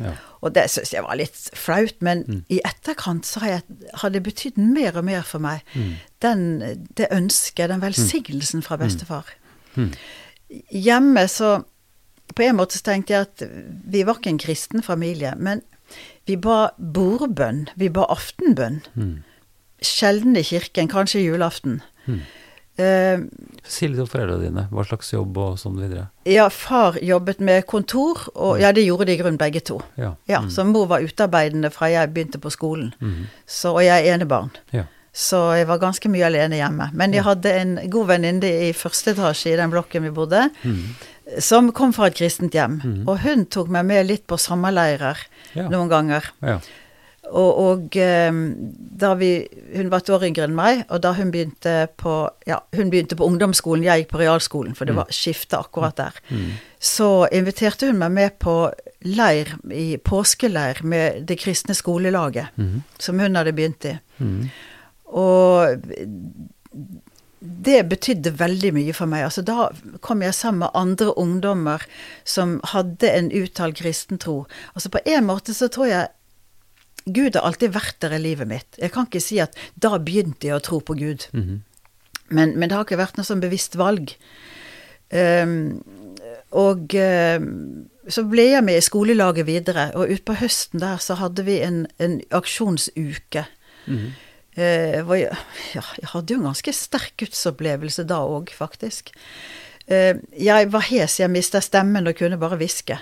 Ja. 0.00 0.12
Og 0.42 0.54
det 0.54 0.68
syns 0.70 0.92
jeg 0.92 1.02
var 1.02 1.16
litt 1.16 1.50
flaut, 1.54 1.94
men 2.00 2.22
Mm. 2.28 2.42
i 2.48 2.60
etterkant 2.64 3.26
så 3.26 3.40
har, 3.40 3.48
jeg, 3.48 3.62
har 3.94 4.08
det 4.10 4.22
betydd 4.22 4.58
mer 4.58 4.96
og 4.96 5.04
mer 5.04 5.22
for 5.22 5.38
meg. 5.38 5.60
Mm. 5.74 5.92
Den, 6.22 6.60
det 6.96 7.06
ønsket, 7.10 7.68
den 7.68 7.80
velsignelsen 7.82 8.62
fra 8.62 8.76
bestefar. 8.76 9.24
Mm. 9.74 9.92
Hjemme 10.70 11.26
så 11.28 11.64
På 12.34 12.42
en 12.42 12.56
måte 12.56 12.76
så 12.76 12.82
tenkte 12.82 13.12
jeg 13.14 13.20
at 13.28 13.42
vi 13.86 14.02
var 14.04 14.14
ikke 14.18 14.32
en 14.34 14.38
kristen 14.42 14.82
familie, 14.82 15.34
men 15.38 15.62
vi 16.26 16.36
ba 16.36 16.70
bordbønn. 16.78 17.68
Vi 17.78 17.88
ba 17.88 18.06
aftenbønn. 18.10 18.80
Mm. 18.96 19.22
Sjelden 19.84 20.36
i 20.36 20.42
kirken, 20.42 20.88
kanskje 20.88 21.22
julaften. 21.22 21.82
Mm. 22.08 22.20
Uh, 22.76 23.22
Si 23.64 23.86
litt 23.88 24.00
om 24.02 24.08
foreldrene 24.10 24.42
dine. 24.50 24.64
Hva 24.70 24.82
slags 24.84 25.08
jobb 25.14 25.38
og 25.40 25.54
sånn 25.60 25.78
videre. 25.80 26.08
ja, 26.28 26.48
far 26.52 26.98
jobbet 27.00 27.40
med 27.40 27.64
kontor, 27.66 28.26
og 28.34 28.60
ja, 28.60 28.72
det 28.72 28.84
gjorde 28.84 29.06
de 29.08 29.14
i 29.14 29.20
grunnen 29.20 29.38
begge 29.40 29.60
to. 29.64 29.78
Ja. 29.96 30.14
Ja, 30.28 30.40
Mm. 30.42 30.50
Så 30.50 30.64
mor 30.66 30.86
var 30.86 31.00
utarbeidende 31.00 31.70
fra 31.72 31.88
jeg 31.88 32.12
begynte 32.12 32.38
på 32.42 32.50
skolen. 32.52 32.92
Mm. 33.00 33.26
Så, 33.46 33.72
og 33.72 33.80
jeg 33.84 34.06
er 34.06 34.14
enebarn. 34.18 34.50
Ja. 34.72 34.84
Så 35.16 35.38
jeg 35.56 35.66
var 35.68 35.78
ganske 35.80 36.08
mye 36.12 36.26
alene 36.26 36.56
hjemme. 36.60 36.90
Men 36.92 37.12
jeg 37.14 37.24
hadde 37.24 37.52
en 37.62 37.78
god 37.90 38.06
venninne 38.08 38.44
i 38.68 38.72
første 38.76 39.14
etasje 39.14 39.54
i 39.54 39.56
den 39.56 39.70
blokken 39.72 40.02
vi 40.02 40.10
bodde, 40.10 40.50
Mhm. 40.62 40.96
Som 41.42 41.72
kom 41.72 41.92
fra 41.92 42.06
et 42.06 42.14
kristent 42.14 42.54
hjem. 42.54 42.80
Mhm. 42.84 43.08
Og 43.08 43.18
hun 43.24 43.46
tok 43.46 43.68
meg 43.68 43.84
med 43.86 44.06
litt 44.06 44.26
på 44.26 44.36
sommerleirer 44.38 45.16
Ja. 45.54 45.68
noen 45.68 45.88
ganger. 45.88 46.24
ja. 46.42 46.58
Og, 47.26 47.58
og 47.58 47.96
eh, 47.96 48.30
da 49.02 49.14
vi 49.18 49.48
Hun 49.74 49.88
var 49.90 49.98
et 49.98 50.10
år 50.14 50.22
yngre 50.28 50.44
enn 50.46 50.54
meg, 50.54 50.84
og 50.88 51.00
da 51.02 51.10
hun 51.12 51.32
begynte 51.32 51.88
på 51.98 52.30
Ja, 52.46 52.60
hun 52.76 52.88
begynte 52.88 53.16
på 53.18 53.26
ungdomsskolen, 53.26 53.82
jeg 53.82 54.04
gikk 54.04 54.12
på 54.12 54.20
realskolen, 54.20 54.76
for 54.76 54.84
det 54.86 54.94
var 54.94 55.06
skifte 55.10 55.58
akkurat 55.58 55.96
der. 55.96 56.12
Mhm. 56.30 56.52
Så 56.78 57.26
inviterte 57.32 57.86
hun 57.90 57.98
meg 57.98 58.12
med 58.12 58.38
på 58.38 58.70
leir, 59.02 59.56
i 59.72 59.96
påskeleir 59.98 60.84
med 60.84 61.26
det 61.26 61.38
kristne 61.40 61.74
skolelaget, 61.74 62.46
Mhm. 62.56 62.82
som 62.98 63.18
hun 63.18 63.34
hadde 63.34 63.52
begynt 63.52 63.84
i. 63.84 63.98
Mhm. 64.20 64.50
Og 65.06 65.82
det 67.66 67.80
betydde 67.90 68.34
veldig 68.38 68.72
mye 68.76 68.94
for 68.96 69.10
meg. 69.10 69.26
Altså 69.28 69.44
da 69.46 69.70
kom 70.04 70.24
jeg 70.24 70.36
sammen 70.36 70.64
med 70.64 70.78
andre 70.78 71.12
ungdommer 71.18 71.84
som 72.24 72.58
hadde 72.72 73.10
en 73.12 73.30
uttalt 73.34 73.78
kristen 73.80 74.20
tro. 74.22 74.44
Altså 74.74 74.92
på 74.92 75.02
en 75.06 75.28
måte 75.28 75.54
så 75.56 75.70
tror 75.72 75.90
jeg 75.90 76.12
Gud 77.06 77.36
har 77.38 77.46
alltid 77.46 77.70
vært 77.76 78.00
der 78.02 78.16
i 78.16 78.22
livet 78.22 78.48
mitt. 78.50 78.78
Jeg 78.82 78.90
kan 78.94 79.06
ikke 79.06 79.22
si 79.22 79.38
at 79.38 79.54
da 79.78 79.94
begynte 80.02 80.48
jeg 80.48 80.58
å 80.58 80.64
tro 80.64 80.80
på 80.82 80.98
Gud. 80.98 81.28
Mhm. 81.32 81.62
Men, 82.28 82.56
men 82.58 82.66
det 82.66 82.74
har 82.74 82.82
ikke 82.82 82.98
vært 82.98 83.18
noe 83.20 83.26
sånn 83.26 83.42
bevisst 83.42 83.76
valg. 83.78 84.16
Um, 85.14 85.78
og 86.50 86.90
um, 86.98 87.86
så 88.10 88.24
ble 88.26 88.48
jeg 88.48 88.64
med 88.66 88.80
i 88.80 88.82
skolelaget 88.82 89.46
videre, 89.46 89.84
og 89.94 90.10
utpå 90.10 90.34
høsten 90.40 90.82
der 90.82 90.98
så 91.02 91.14
hadde 91.20 91.44
vi 91.46 91.60
en, 91.62 91.84
en 92.02 92.18
aksjonsuke. 92.34 93.46
Mhm. 93.86 94.06
Eh, 94.10 94.25
hvor 94.56 95.18
jeg, 95.20 95.36
ja, 95.76 95.82
jeg 96.00 96.10
hadde 96.14 96.32
jo 96.32 96.40
en 96.40 96.48
ganske 96.48 96.72
sterk 96.72 97.12
gudsopplevelse 97.20 98.06
da 98.08 98.22
òg, 98.24 98.52
faktisk. 98.56 99.12
Eh, 99.86 100.16
jeg 100.42 100.70
var 100.72 100.86
hes, 100.88 101.20
jeg 101.20 101.30
mista 101.30 101.60
stemmen 101.62 102.08
og 102.08 102.16
kunne 102.18 102.38
bare 102.40 102.58
hviske. 102.58 102.98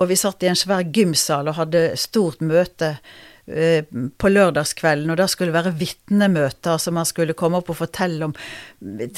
Og 0.00 0.10
vi 0.10 0.18
satt 0.18 0.42
i 0.42 0.50
en 0.50 0.58
svær 0.58 0.84
gymsal 0.92 1.48
og 1.48 1.58
hadde 1.60 1.92
stort 2.00 2.42
møte 2.44 2.96
eh, 2.96 3.20
på 3.42 4.28
lørdagskvelden, 4.30 5.10
og 5.10 5.16
da 5.18 5.26
skulle 5.26 5.50
det 5.50 5.56
være 5.56 5.74
vitnemøter, 5.80 6.76
altså 6.76 6.92
man 6.94 7.06
skulle 7.08 7.34
komme 7.34 7.58
opp 7.58 7.72
og 7.72 7.80
fortelle 7.80 8.28
om 8.28 8.34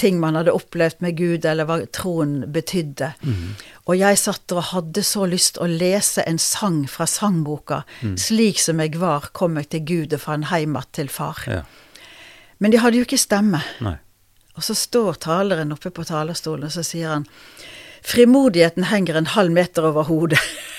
ting 0.01 0.17
man 0.21 0.39
hadde 0.39 0.55
opplevd 0.57 1.03
med 1.05 1.19
Gud, 1.19 1.45
eller 1.45 1.69
hva 1.69 1.77
troen 1.93 2.39
betydde. 2.53 3.11
Og 3.85 3.99
jeg 4.01 4.19
satt 4.19 4.55
og 4.57 4.71
hadde 4.71 5.05
så 5.05 5.27
lyst 5.29 5.61
å 5.61 5.69
lese 5.69 6.25
en 6.25 6.41
sang 6.41 6.87
fra 6.89 7.07
sangboka, 7.07 7.83
'Slik 8.01 8.61
som 8.61 8.81
jeg 8.81 8.97
var, 8.97 9.29
kom 9.33 9.57
jeg 9.57 9.69
til 9.69 9.85
Gud 9.85 10.15
og 10.15 10.21
fant 10.21 10.47
heim 10.47 10.77
att 10.77 10.93
til 10.93 11.09
far'. 11.09 11.47
Ja. 11.47 11.63
Men 12.59 12.71
de 12.71 12.79
hadde 12.79 12.97
jo 12.97 13.05
ikke 13.05 13.19
stemme. 13.19 13.61
Nei. 13.81 13.97
Og 14.57 14.63
så 14.63 14.75
står 14.75 15.15
taleren 15.15 15.73
oppe 15.73 15.91
på 15.91 16.05
talerstolen, 16.05 16.65
og 16.65 16.73
så 16.73 16.83
sier 16.83 17.09
han 17.09 17.27
Frimodigheten 18.05 18.85
henger 18.85 19.17
en 19.17 19.27
halv 19.27 19.51
meter 19.51 19.83
over 19.83 20.03
hodet. 20.03 20.39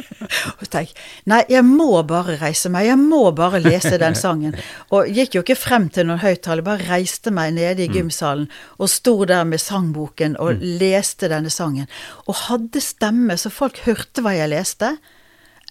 og 0.60 0.64
tenk, 0.72 0.92
nei, 1.30 1.42
jeg 1.50 1.64
må 1.66 2.02
bare 2.08 2.36
reise 2.40 2.70
meg, 2.72 2.88
jeg 2.88 2.98
må 3.00 3.22
bare 3.36 3.60
lese 3.62 3.94
den 4.00 4.16
sangen. 4.24 4.56
Og 4.94 5.10
gikk 5.12 5.36
jo 5.36 5.44
ikke 5.44 5.58
frem 5.58 5.88
til 5.92 6.08
noen 6.08 6.22
høyttaler, 6.22 6.64
bare 6.66 6.88
reiste 6.88 7.32
meg 7.34 7.54
nede 7.58 7.86
i 7.86 7.90
gymsalen 7.92 8.48
og 8.78 8.90
sto 8.92 9.16
der 9.28 9.44
med 9.48 9.62
sangboken 9.62 10.36
og 10.42 10.62
leste 10.62 11.30
denne 11.32 11.52
sangen. 11.52 11.88
Og 12.26 12.46
hadde 12.48 12.82
stemme, 12.82 13.36
så 13.38 13.52
folk 13.52 13.82
hørte 13.86 14.24
hva 14.24 14.34
jeg 14.36 14.52
leste. 14.52 14.96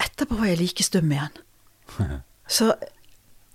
Etterpå 0.01 0.39
var 0.39 0.51
jeg 0.51 0.61
like 0.61 0.85
stum 0.85 1.11
igjen. 1.13 1.39
Så 2.51 2.73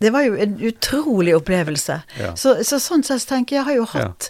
det 0.00 0.08
var 0.12 0.24
jo 0.24 0.36
en 0.40 0.54
utrolig 0.64 1.34
opplevelse. 1.36 1.98
Ja. 2.20 2.30
Så, 2.36 2.54
så 2.64 2.78
sånn 2.80 3.04
sett 3.04 3.26
tenker 3.28 3.58
jeg, 3.58 3.60
jeg 3.60 3.66
har 3.66 3.76
jo 3.76 3.88
hatt 3.92 4.28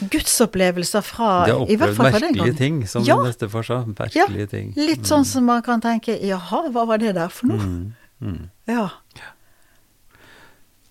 gudsopplevelser 0.00 1.02
fra 1.02 1.44
De 1.46 1.52
har 1.52 1.60
opplevd 1.64 1.98
merkelige 1.98 2.56
ting, 2.58 2.86
som 2.88 3.04
Ja. 3.04 3.16
bestefar 3.22 3.62
sa. 3.64 3.84
Merkelige 3.84 4.48
ting. 4.50 4.72
Litt 4.76 5.02
sånn 5.06 5.24
som 5.24 5.44
man 5.44 5.62
kan 5.62 5.80
tenke 5.80 6.18
jaha, 6.20 6.68
hva 6.70 6.86
var 6.86 6.98
det 6.98 7.14
der 7.14 7.28
for 7.28 7.46
noe? 7.48 7.58
Mm. 7.58 7.92
Mm. 8.22 8.50
Ja. 8.66 8.88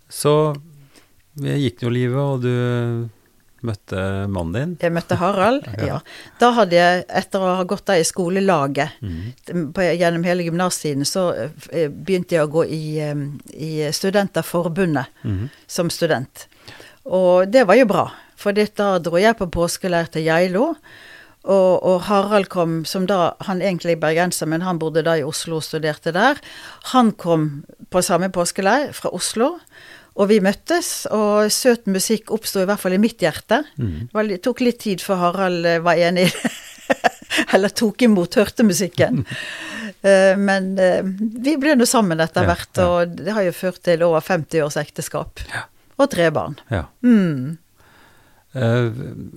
Så 0.10 0.32
jeg 1.42 1.60
gikk 1.66 1.84
nå 1.84 1.92
livet, 1.92 2.22
og 2.22 2.42
du 2.46 3.10
møtte 3.66 3.98
mannen 4.30 4.54
din. 4.54 4.74
Jeg 4.84 4.94
møtte 4.94 5.18
Harald, 5.18 5.66
Ja. 5.80 5.86
ja. 5.86 6.00
Da 6.40 6.52
hadde 6.54 6.78
jeg, 6.78 7.06
etter 7.10 7.42
å 7.42 7.56
ha 7.58 7.64
gått 7.68 7.86
der 7.90 8.02
i 8.04 8.06
skolelaget 8.06 9.00
Mhm. 9.02 9.72
på, 9.74 9.82
gjennom 9.98 10.24
hele 10.28 10.44
gymnastiden, 10.46 11.02
så 11.06 11.32
eh, 11.72 11.90
begynte 11.90 12.38
jeg 12.38 12.46
å 12.46 12.52
gå 12.52 12.66
i, 12.70 13.00
eh, 13.00 13.16
i 13.58 13.72
Studenterforbundet 13.92 15.08
Mhm. 15.24 15.50
som 15.68 15.90
student. 15.90 16.48
Og 17.06 17.50
det 17.52 17.66
var 17.68 17.76
jo 17.76 17.86
bra, 17.86 18.12
for 18.40 18.56
da 18.56 18.98
dro 19.00 19.18
jeg 19.22 19.38
på 19.40 19.48
påskeleir 19.52 20.10
til 20.14 20.26
Geilo. 20.28 20.70
Og, 21.46 21.74
og 21.86 22.00
Harald 22.08 22.48
kom, 22.50 22.80
som 22.90 23.04
da 23.06 23.36
Han 23.46 23.60
egentlig 23.62 23.94
er 23.94 24.02
bergenser, 24.02 24.48
men 24.50 24.64
han 24.66 24.80
bodde 24.82 25.04
da 25.06 25.14
i 25.20 25.24
Oslo 25.24 25.60
og 25.60 25.64
studerte 25.68 26.10
der. 26.16 26.40
Han 26.96 27.12
kom 27.12 27.64
på 27.94 28.02
samme 28.02 28.32
påskeleir 28.34 28.90
fra 28.98 29.12
Oslo, 29.14 29.52
og 30.16 30.30
vi 30.32 30.40
møttes. 30.42 31.06
Og 31.14 31.52
søt 31.54 31.86
musikk 31.86 32.32
oppsto 32.34 32.64
i 32.64 32.66
hvert 32.66 32.82
fall 32.82 32.98
i 32.98 33.02
mitt 33.02 33.22
hjerte. 33.22 33.62
Mm. 33.78 34.08
Det 34.10 34.18
var, 34.18 34.32
tok 34.42 34.64
litt 34.66 34.80
tid 34.88 35.06
før 35.06 35.22
Harald 35.22 35.66
eh, 35.70 35.82
var 35.86 36.02
enig 36.02 36.26
i 36.30 36.34
det. 36.34 36.52
Eller 37.54 37.70
tok 37.76 38.02
imot, 38.08 38.42
hørte 38.42 38.66
musikken. 38.68 39.24
Eh, 40.06 40.36
Men 40.38 40.76
eh, 40.78 41.00
vi 41.42 41.56
ble 41.58 41.72
nå 41.78 41.86
sammen 41.90 42.20
etter 42.22 42.44
Ja, 42.46 42.50
hvert, 42.52 42.78
ja. 42.78 42.84
og 42.86 43.14
det 43.26 43.34
har 43.34 43.42
jo 43.48 43.54
ført 43.58 43.80
til 43.88 44.04
over 44.06 44.22
50 44.22 44.62
års 44.62 44.76
ekteskap. 44.78 45.42
Og 45.98 46.10
tre 46.12 46.28
barn. 46.36 46.58
Ja. 46.70 46.84
Mm. 47.02 47.56
Eh, 48.56 48.90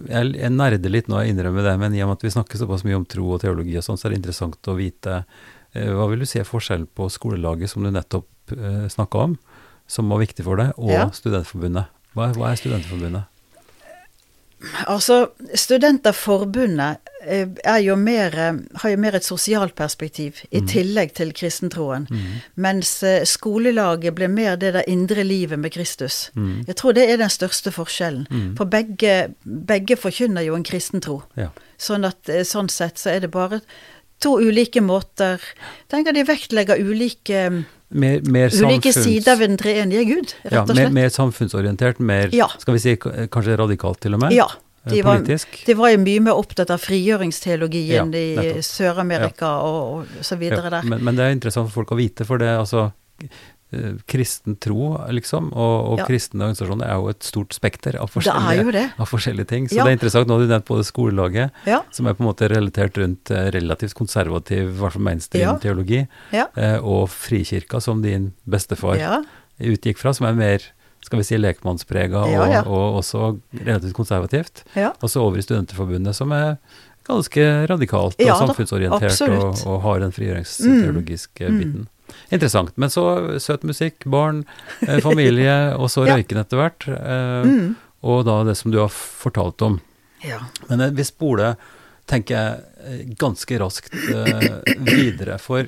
Jeg, 0.09 0.33
jeg 0.39 0.53
nerder 0.55 0.93
litt 0.95 1.09
nå, 1.11 1.19
jeg 1.23 1.35
innrømmer 1.35 1.67
det, 1.67 1.77
men 1.83 1.95
i 1.97 2.03
og 2.05 2.11
med 2.13 2.21
at 2.21 2.27
vi 2.27 2.35
snakker 2.35 2.61
såpass 2.61 2.85
mye 2.87 2.99
om 3.01 3.07
tro 3.09 3.27
og 3.35 3.41
teologi 3.43 3.77
og 3.81 3.85
sånn, 3.87 3.99
så 3.99 4.07
er 4.09 4.15
det 4.15 4.21
interessant 4.23 4.71
å 4.71 4.77
vite 4.79 5.23
eh, 5.75 5.91
hva 5.93 6.07
vil 6.11 6.23
du 6.23 6.27
si 6.29 6.39
er 6.41 6.47
forskjellen 6.49 6.87
på 6.95 7.09
skolelaget 7.13 7.73
som 7.73 7.83
du 7.85 7.91
nettopp 7.93 8.29
uh, 8.55 8.87
snakka 8.89 9.25
om, 9.27 9.35
som 9.91 10.09
var 10.09 10.23
viktig 10.23 10.45
for 10.47 10.61
deg, 10.61 10.71
og 10.79 10.93
Ja. 10.95 11.09
Studentforbundet? 11.13 11.91
Hva 12.15 12.31
er, 12.31 12.39
hva 12.39 12.53
er 12.53 12.61
Studentforbundet? 12.61 13.27
Altså, 14.91 15.29
Studenterforbundet 15.55 16.97
eh, 17.23 17.77
jo 17.85 17.95
mer, 17.97 18.35
eh, 18.35 18.57
har 18.83 18.91
jo 18.91 18.99
mer 18.99 19.15
et 19.15 19.27
sosialt 19.27 19.77
perspektiv, 19.79 20.41
i 20.51 20.61
tillegg 20.67 21.13
til 21.15 21.31
kristentroen. 21.33 22.09
Mens 22.57 23.03
eh, 23.07 23.23
skolelaget 23.25 24.17
blir 24.19 24.33
mer 24.33 24.57
det 24.57 24.73
der 24.75 24.89
indre 24.91 25.23
livet 25.25 25.59
med 25.59 25.71
Kristus. 25.73 26.31
Jeg 26.67 26.77
tror 26.77 26.93
det 26.93 27.07
er 27.11 27.21
den 27.23 27.31
største 27.31 27.71
forskjellen. 27.71 28.27
For 28.59 28.65
begge, 28.65 29.35
begge 29.45 29.97
forkynner 29.97 30.43
jo 30.43 30.59
en 30.59 30.67
kristen 30.67 31.01
tro. 31.01 31.23
Ja. 31.39 31.53
Sånn 31.79 32.05
at 32.05 32.27
sånn 32.49 32.69
sett 32.69 32.99
så 32.99 33.15
er 33.15 33.23
det 33.23 33.31
bare 33.31 33.61
to 34.19 34.33
ulike 34.43 34.81
måter 34.83 35.39
Tenker 35.89 36.13
de 36.13 36.25
vektlegger 36.27 36.81
ulike, 36.83 37.45
Mer, 37.91 38.21
mer 38.29 38.49
ulike 38.53 38.91
samfunns- 38.93 39.05
sider 39.05 39.37
ved 39.41 39.49
den 39.49 39.57
treenige 39.57 40.05
Gud, 40.05 40.33
rett 40.45 40.61
og 40.61 40.75
slett. 40.75 40.89
Ja, 40.91 40.91
mer 40.93 41.09
samfunnsorientert, 41.09 42.01
mer 42.01 42.29
Ja. 42.37 42.49
skal 42.59 42.75
vi 42.75 42.79
si 42.83 42.97
kanskje 42.97 43.57
radikalt 43.57 44.01
til 44.05 44.13
og 44.15 44.21
med? 44.21 44.33
Ja. 44.37 44.45
Eh, 44.87 44.93
De 44.93 45.03
var, 45.03 45.19
de 45.23 45.75
var 45.75 45.91
jo 45.91 45.99
mye 45.99 46.21
mer 46.21 46.33
opptatt 46.37 46.71
av 46.71 46.81
frigjøringsteologien 46.81 48.13
Ja, 48.13 48.43
i. 48.43 48.61
Sør-Amerika 48.61 49.49
og, 49.65 49.81
og 49.99 50.25
så 50.25 50.37
videre 50.39 50.71
der. 50.71 50.83
men, 50.85 51.03
men 51.05 51.17
det 51.17 51.25
er 51.25 51.31
interessant 51.33 51.69
for 51.71 51.81
folk 51.83 51.91
å 51.97 51.97
vite, 51.97 52.25
for 52.29 52.39
det 52.39 52.49
altså 52.59 52.91
kristen 54.09 54.57
tro, 54.57 54.97
liksom, 55.13 55.51
og, 55.53 55.75
og 55.93 55.99
Ja. 55.99 56.05
kristne 56.09 56.41
organisasjoner 56.47 56.87
er 56.89 56.95
jo 56.97 57.09
et 57.09 57.21
stort 57.23 57.53
spekter 57.53 57.99
av 58.01 58.09
forskjellige, 58.11 58.93
av 58.99 59.07
forskjellige 59.11 59.47
ting. 59.47 59.69
Så 59.69 59.77
Ja. 59.77 59.85
det 59.85 59.91
er 59.93 59.97
interessant, 59.99 60.27
nå 60.29 60.39
har 60.39 60.47
du 60.47 60.53
nevnt 60.55 60.65
både 60.65 60.85
skolelaget, 60.89 61.51
Ja. 61.67 61.83
som 61.91 62.07
er 62.07 62.15
på 62.15 62.21
en 62.25 62.29
måte 62.33 62.49
relatert 62.49 62.97
rundt 62.97 63.31
eh, 63.31 63.51
relativt 63.51 63.95
konservativ, 63.95 64.71
i 64.71 64.79
hvert 64.81 64.93
fall 64.93 65.03
mainstream 65.03 65.59
teologi, 65.61 66.07
eh, 66.33 66.79
og 66.83 67.09
Frikirka, 67.11 67.81
som 67.81 68.01
din 68.03 68.33
bestefar 68.49 68.97
utgikk 69.61 69.99
fra, 69.99 70.15
som 70.15 70.27
er 70.27 70.33
mer 70.35 70.59
skal 71.05 71.19
vi 71.21 71.25
si 71.25 71.37
lekmannsprega 71.37 72.25
og, 72.27 72.67
og 72.67 72.99
også 73.03 73.39
relativt 73.65 73.95
konservativt. 73.95 74.65
Og 75.03 75.09
så 75.09 75.21
over 75.23 75.37
i 75.39 75.43
Studenterforbundet, 75.43 76.15
som 76.15 76.33
er 76.33 76.57
ganske 77.07 77.67
radikalt 77.69 78.17
og 78.21 78.49
samfunnsorientert 78.49 79.29
og, 79.29 79.67
og 79.67 79.83
har 79.83 80.01
den 80.01 80.11
frigjøringsteologiske 80.13 81.49
Mm. 81.49 81.59
biten. 81.59 81.89
Interessant. 82.31 82.73
Men 82.77 82.91
så 82.93 83.39
søt 83.41 83.63
musikk, 83.65 84.05
barn, 84.05 84.45
eh, 84.87 85.01
familie, 85.01 85.75
og 85.81 85.89
så 85.91 86.07
Ja. 86.07 86.17
røyken 86.17 86.39
etter 86.43 86.57
hvert. 86.61 86.89
Eh, 86.89 87.45
Mm. 87.49 87.77
Og 88.03 88.25
da 88.25 88.45
det 88.45 88.57
som 88.57 88.71
du 88.71 88.79
har 88.79 88.89
fortalt 88.93 89.61
om. 89.63 89.81
ja. 90.23 90.39
Men 90.69 90.81
eh, 90.81 90.91
vi 90.91 91.03
spoler, 91.05 91.57
tenker 92.07 92.35
jeg, 92.37 93.17
ganske 93.19 93.59
raskt 93.59 93.93
eh, 93.93 94.61
videre. 94.87 95.39
For, 95.41 95.67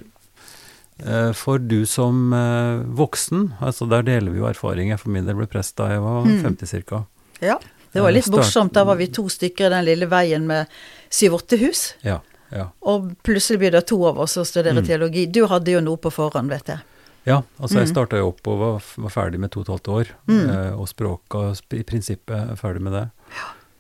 eh, 1.05 1.33
for 1.33 1.59
du 1.59 1.85
som 1.87 2.33
eh, 2.33 2.85
voksen, 2.97 3.55
altså 3.61 3.89
der 3.91 4.03
deler 4.07 4.31
vi 4.33 4.39
jo 4.39 4.47
erfaringer. 4.49 4.99
For 5.01 5.11
min 5.11 5.27
del 5.27 5.35
ble 5.41 5.47
prest 5.51 5.77
da 5.77 5.89
jeg 5.95 6.01
var 6.05 6.25
Mm. 6.25 6.43
50 6.45 6.85
ca. 6.87 7.05
ja. 7.41 7.59
Det 7.93 8.01
var 8.05 8.13
litt 8.15 8.29
morsomt. 8.31 8.71
Da 8.73 8.85
var 8.85 8.95
vi 8.95 9.09
to 9.09 9.25
stykker 9.29 9.67
i 9.67 9.69
den 9.73 9.85
lille 9.85 10.07
veien 10.07 10.45
med 10.47 10.69
syv-åtte 11.11 11.59
hus. 11.59 11.95
Ja, 12.07 12.21
ja. 12.53 12.69
Og 12.83 13.11
plutselig 13.23 13.59
blir 13.59 13.71
det 13.73 13.87
to 13.87 14.05
av 14.07 14.19
oss 14.19 14.33
som 14.33 14.45
studerer 14.45 14.81
Mm. 14.83 14.87
teologi. 14.87 15.27
Du 15.31 15.47
hadde 15.47 15.71
jo 15.73 15.81
noe 15.81 15.97
på 15.97 16.11
forhånd, 16.13 16.49
vet 16.49 16.67
jeg. 16.67 16.79
Ja, 17.27 17.43
altså 17.61 17.79
jeg 17.81 17.89
Mm. 17.89 17.95
starta 17.95 18.17
jo 18.17 18.29
opp 18.29 18.47
og 18.49 18.59
var, 18.59 18.83
var 18.97 19.11
ferdig 19.11 19.39
med 19.39 19.51
to 19.51 19.61
og 19.61 19.67
et 19.69 19.73
halvt 19.75 19.89
år. 19.89 20.07
Mm. 20.27 20.51
Eh, 20.51 20.73
og 20.81 20.89
språka 20.89 21.55
i 21.77 21.83
prinsippet 21.83 22.51
er 22.51 22.57
ferdig 22.57 22.81
med 22.81 22.93
det. 22.93 23.11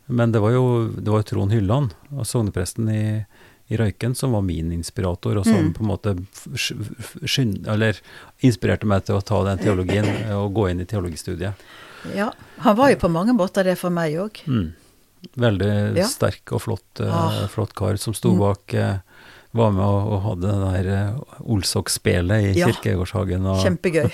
Men 0.08 0.32
det 0.32 0.40
var 0.42 0.50
jo 0.52 0.88
det 0.88 1.08
var 1.08 1.22
Trond 1.22 1.52
Hylland, 1.52 1.92
og 2.16 2.26
sognepresten 2.26 2.88
i, 2.90 3.24
i 3.70 3.76
Røyken, 3.76 4.14
som 4.16 4.32
var 4.32 4.42
min 4.42 4.72
inspirator, 4.72 5.36
og 5.38 5.44
som 5.44 5.54
Mm. 5.70 5.72
på 5.74 5.80
en 5.80 5.86
måte 5.86 6.26
skynd, 7.24 7.66
eller 7.68 7.96
inspirerte 8.42 8.84
meg 8.84 9.04
til 9.06 9.16
å 9.16 9.24
ta 9.24 9.42
den 9.44 9.58
teologien 9.58 10.06
og 10.38 10.52
gå 10.54 10.70
inn 10.70 10.80
i 10.80 10.84
teologistudiet. 10.84 11.54
Ja. 12.16 12.30
Han 12.64 12.76
var 12.76 12.90
jo 12.90 12.96
på 12.96 13.10
mange 13.10 13.32
måter 13.36 13.64
det 13.64 13.78
for 13.78 13.90
meg 13.90 14.14
òg. 14.14 14.42
Mm. 14.46 14.72
Veldig 15.36 15.96
Ja. 15.96 16.06
sterk 16.08 16.52
og 16.52 16.62
flott, 16.64 17.00
eh, 17.00 17.10
Ah. 17.12 17.46
flott 17.48 17.74
kar 17.74 17.96
som 17.98 18.14
sto 18.14 18.32
Mm. 18.32 18.38
bak 18.38 18.74
eh, 18.74 18.96
Var 19.52 19.72
med 19.74 19.82
og, 19.82 20.12
og 20.12 20.20
hadde 20.22 20.46
det 20.46 20.84
der 20.84 20.88
eh, 20.94 21.14
Olsok-spelet 21.42 22.54
i 22.54 22.58
Ja. 22.60 22.68
Kirkegårdshagen. 22.70 23.44
Og, 23.50 23.58
Kjempegøy. 23.64 24.06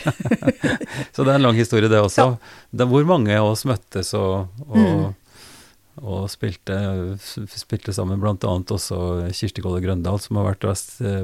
Så 1.12 1.24
det 1.24 1.28
er 1.28 1.34
en 1.36 1.42
lang 1.42 1.54
historie, 1.58 1.88
det 1.92 2.00
også. 2.00 2.38
Det 2.72 2.80
er 2.80 2.88
hvor 2.88 3.04
mange 3.04 3.36
av 3.36 3.50
oss 3.52 3.64
møttes 3.68 4.14
og, 4.16 4.48
og, 4.66 4.76
Mm. 4.76 5.14
og 6.02 6.30
spilte, 6.32 7.18
spilte 7.52 7.92
sammen, 7.92 8.18
annet 8.48 8.72
også 8.72 9.28
Kirsti 9.32 9.60
Kolle 9.64 9.82
Grøndal, 9.84 10.18
som 10.20 10.36
har 10.40 10.54
vært, 10.54 10.64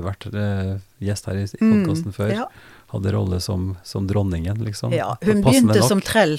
vært 0.04 0.28
eh, 0.34 0.78
gjest 1.00 1.26
her 1.26 1.40
i, 1.40 1.46
podkasten 1.60 2.12
før. 2.12 2.28
Mm. 2.32 2.36
Ja. 2.36 2.46
Hadde 2.92 3.12
rolle 3.14 3.38
som, 3.40 3.70
som 3.88 4.06
dronningen, 4.06 4.58
liksom. 4.64 4.92
ja. 4.92 5.14
Hun 5.24 5.40
begynte 5.44 5.78
nok. 5.80 5.88
som 5.88 6.00
trell 6.04 6.34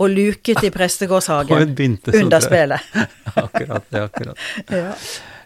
og 0.00 0.08
luket 0.10 0.62
i 0.64 0.70
prestegårdshagen 0.72 1.74
under 2.22 2.40
spelet. 2.40 2.80
spillet. 2.80 2.80
akkurat, 3.44 3.84
det, 3.92 4.04
akkurat. 4.08 4.38
Ja. 4.72 4.94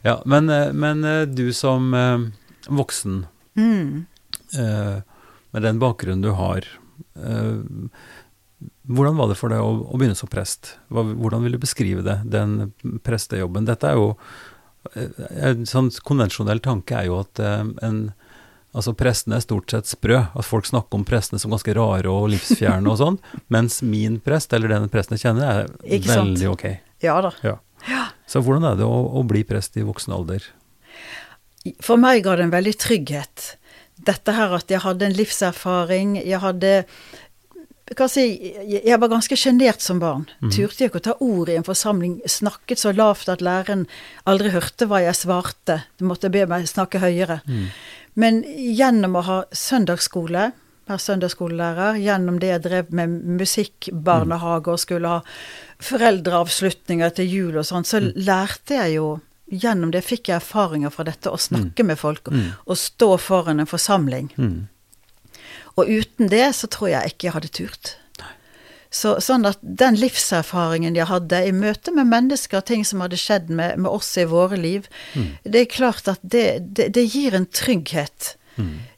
Ja, 0.02 0.16
men, 0.26 0.48
eh, 0.50 0.72
men 0.74 1.04
eh, 1.06 1.22
du 1.30 1.52
som 1.54 1.92
eh, 1.94 2.18
voksen, 2.68 3.26
Mm. 3.54 4.06
med 5.52 5.62
den 5.62 5.78
bakgrunnen 5.80 6.22
du 6.24 6.30
har, 6.36 6.64
hvordan 8.88 9.16
var 9.18 9.28
det 9.30 9.36
for 9.38 9.52
deg 9.52 9.60
å, 9.60 9.70
å 9.92 9.98
begynne 10.00 10.16
som 10.18 10.30
prest? 10.32 10.74
Hvordan 10.92 11.44
vil 11.44 11.56
du 11.56 11.60
beskrive 11.62 12.04
det, 12.06 12.18
den 12.32 12.72
prestejobben? 13.04 13.66
Dette 13.68 13.90
er 13.92 13.98
jo 14.00 14.08
En 15.52 15.62
sånn 15.68 15.92
konvensjonell 16.02 16.58
tanke 16.64 16.96
er 16.98 17.06
jo 17.10 17.20
at 17.22 17.38
en 17.44 18.00
Altså 18.72 18.94
Prestene 18.96 19.36
er 19.36 19.44
stort 19.44 19.72
sett 19.72 19.90
sprø. 19.90 20.22
At 20.32 20.48
folk 20.48 20.68
snakker 20.68 20.96
om 20.96 21.04
prestene 21.08 21.40
som 21.42 21.52
ganske 21.52 21.74
rare 21.76 22.08
og 22.08 22.30
livsfjerne 22.32 22.88
og 22.88 22.98
sånn. 23.00 23.18
Mens 23.54 23.82
min 23.84 24.18
prest, 24.24 24.54
eller 24.56 24.72
den 24.72 24.88
presten 24.92 25.18
jeg 25.18 25.26
kjenner, 25.26 25.64
er 25.64 25.72
Ikke 25.98 26.08
sant? 26.14 26.32
veldig 26.34 26.50
ok. 26.54 26.66
ja 27.04 27.18
da. 27.24 27.32
Så 28.30 28.40
hvordan 28.40 28.64
er 28.70 28.78
det 28.78 28.86
å, 28.88 28.98
å 29.18 29.24
bli 29.28 29.42
prest 29.44 29.76
i 29.76 29.84
voksen 29.84 30.14
alder? 30.16 30.46
For 31.84 32.00
meg 32.00 32.22
ga 32.24 32.36
det 32.38 32.46
en 32.48 32.54
veldig 32.54 32.76
trygghet. 32.80 33.50
Dette 34.02 34.34
her 34.34 34.54
at 34.56 34.70
jeg 34.72 34.82
hadde 34.82 35.06
en 35.06 35.14
livserfaring, 35.18 36.16
jeg 36.22 36.40
hadde 36.42 36.72
si, 38.08 38.24
jeg 38.72 38.98
var 38.98 39.10
ganske 39.12 39.36
sjenert 39.36 39.82
som 39.84 40.00
barn. 40.02 40.24
Turte 40.40 40.80
jeg 40.84 40.90
ikke 40.90 41.02
å 41.02 41.06
ta 41.10 41.14
ord 41.20 41.50
i 41.52 41.58
en 41.58 41.66
forsamling. 41.66 42.20
Snakket 42.30 42.80
så 42.80 42.92
lavt 42.96 43.28
at 43.28 43.42
læreren 43.44 43.84
aldri 44.24 44.52
hørte 44.54 44.88
hva 44.88 45.02
jeg 45.04 45.18
svarte. 45.18 45.82
Du 46.00 46.06
måtte 46.08 46.30
be 46.32 46.46
meg 46.48 46.66
snakke 46.70 47.02
høyere. 47.02 47.42
Men 48.14 48.42
gjennom 48.44 49.16
å 49.16 49.24
ha 49.26 49.38
søndagsskole, 49.56 50.50
være 50.90 51.00
søndagsskolelærer, 51.00 52.00
gjennom 52.02 52.38
det 52.42 52.50
jeg 52.50 52.64
drev 52.66 52.94
med 52.94 53.14
musikkbarnehage 53.40 54.74
og 54.74 54.82
skulle 54.82 55.12
ha 55.16 55.20
foreldreavslutninger 55.82 57.14
til 57.16 57.30
jul 57.30 57.60
og 57.62 57.68
sånn, 57.68 57.88
så 57.88 58.02
lærte 58.02 58.80
jeg 58.82 58.98
jo 59.00 59.12
Gjennom 59.52 59.90
det 59.92 60.00
fikk 60.00 60.30
jeg 60.30 60.38
erfaringer 60.38 60.88
fra 60.88 61.04
dette, 61.04 61.28
å 61.28 61.36
snakke 61.36 61.84
med 61.84 61.98
folk 62.00 62.30
og, 62.30 62.38
og 62.64 62.78
stå 62.80 63.08
foran 63.20 63.60
en 63.60 63.68
forsamling. 63.68 64.30
Mm. 64.40 64.62
Og 65.76 65.90
uten 65.90 66.30
det 66.32 66.46
så 66.56 66.70
tror 66.72 66.88
jeg 66.88 67.12
ikke 67.12 67.26
jeg 67.26 67.34
hadde 67.36 67.50
turt. 67.58 67.90
Så, 68.92 69.14
sånn 69.24 69.48
at 69.48 69.60
den 69.62 69.96
livserfaringen 69.96 70.98
jeg 70.98 71.08
hadde 71.08 71.38
i 71.48 71.54
møte 71.56 71.94
med 71.96 72.10
mennesker, 72.10 72.60
ting 72.60 72.84
som 72.84 73.00
hadde 73.00 73.16
skjedd 73.16 73.48
med, 73.48 73.80
med 73.80 73.88
oss 73.88 74.10
i 74.20 74.26
våre 74.28 74.58
liv, 74.60 74.84
det 75.48 75.62
er 75.64 75.72
klart 75.72 76.10
at 76.12 76.20
det, 76.20 76.46
det, 76.76 76.90
det 76.92 77.06
gir 77.08 77.32
en 77.38 77.48
trygghet 77.48 78.34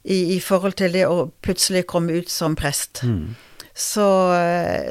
i, 0.03 0.35
i 0.35 0.39
forhold 0.43 0.75
til 0.81 0.91
det 0.95 1.05
å 1.07 1.29
plutselig 1.45 1.85
komme 1.87 2.19
ut 2.19 2.31
som 2.31 2.57
prest. 2.59 3.05
Mm. 3.07 3.35
Så, 3.75 4.07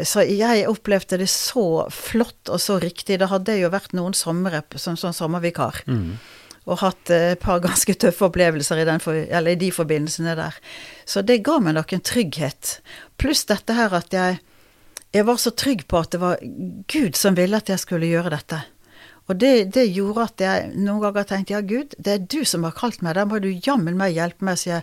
så 0.05 0.25
jeg 0.29 0.67
opplevde 0.69 1.17
det 1.23 1.31
så 1.33 1.87
flott 1.93 2.51
og 2.53 2.61
så 2.61 2.77
riktig. 2.83 3.17
Da 3.21 3.31
hadde 3.31 3.57
jo 3.57 3.73
vært 3.73 3.95
noen 3.97 4.17
somre 4.17 4.61
som, 4.75 4.93
som 4.93 4.99
sånn 5.07 5.17
sommervikar. 5.17 5.81
Mm. 5.89 6.17
Og 6.65 6.81
hatt 6.81 7.13
eh, 7.13 7.31
et 7.33 7.41
par 7.41 7.63
ganske 7.65 7.97
tøffe 7.97 8.29
opplevelser 8.29 8.83
i, 8.83 8.89
den 8.89 9.01
for, 9.05 9.17
eller 9.17 9.55
i 9.55 9.61
de 9.61 9.71
forbindelsene 9.73 10.37
der. 10.37 10.59
Så 11.09 11.25
det 11.25 11.43
ga 11.47 11.59
meg 11.65 11.79
nok 11.79 11.97
en 11.97 12.05
trygghet. 12.05 12.79
Pluss 13.21 13.45
dette 13.49 13.77
her 13.77 13.97
at 13.97 14.13
jeg, 14.17 14.41
jeg 15.15 15.27
var 15.29 15.39
så 15.39 15.53
trygg 15.55 15.87
på 15.91 16.01
at 16.03 16.15
det 16.15 16.21
var 16.23 16.41
Gud 16.91 17.19
som 17.19 17.37
ville 17.39 17.59
at 17.59 17.71
jeg 17.71 17.83
skulle 17.83 18.11
gjøre 18.11 18.33
dette. 18.35 18.61
Og 19.25 19.39
det, 19.41 19.53
det 19.73 19.87
gjorde 19.95 20.27
at 20.27 20.43
jeg 20.43 20.73
noen 20.75 21.01
ganger 21.01 21.25
tenkte 21.29 21.55
ja, 21.55 21.61
Gud, 21.65 21.95
det 21.97 22.13
er 22.13 22.25
du 22.29 22.43
som 22.45 22.67
har 22.67 22.75
kalt 22.77 23.01
meg, 23.01 23.15
da 23.17 23.25
må 23.25 23.39
du 23.41 23.49
jammen 23.53 23.97
meg 23.97 24.17
hjelpe 24.19 24.45
meg 24.45 24.59
så 24.61 24.75
jeg 24.75 24.83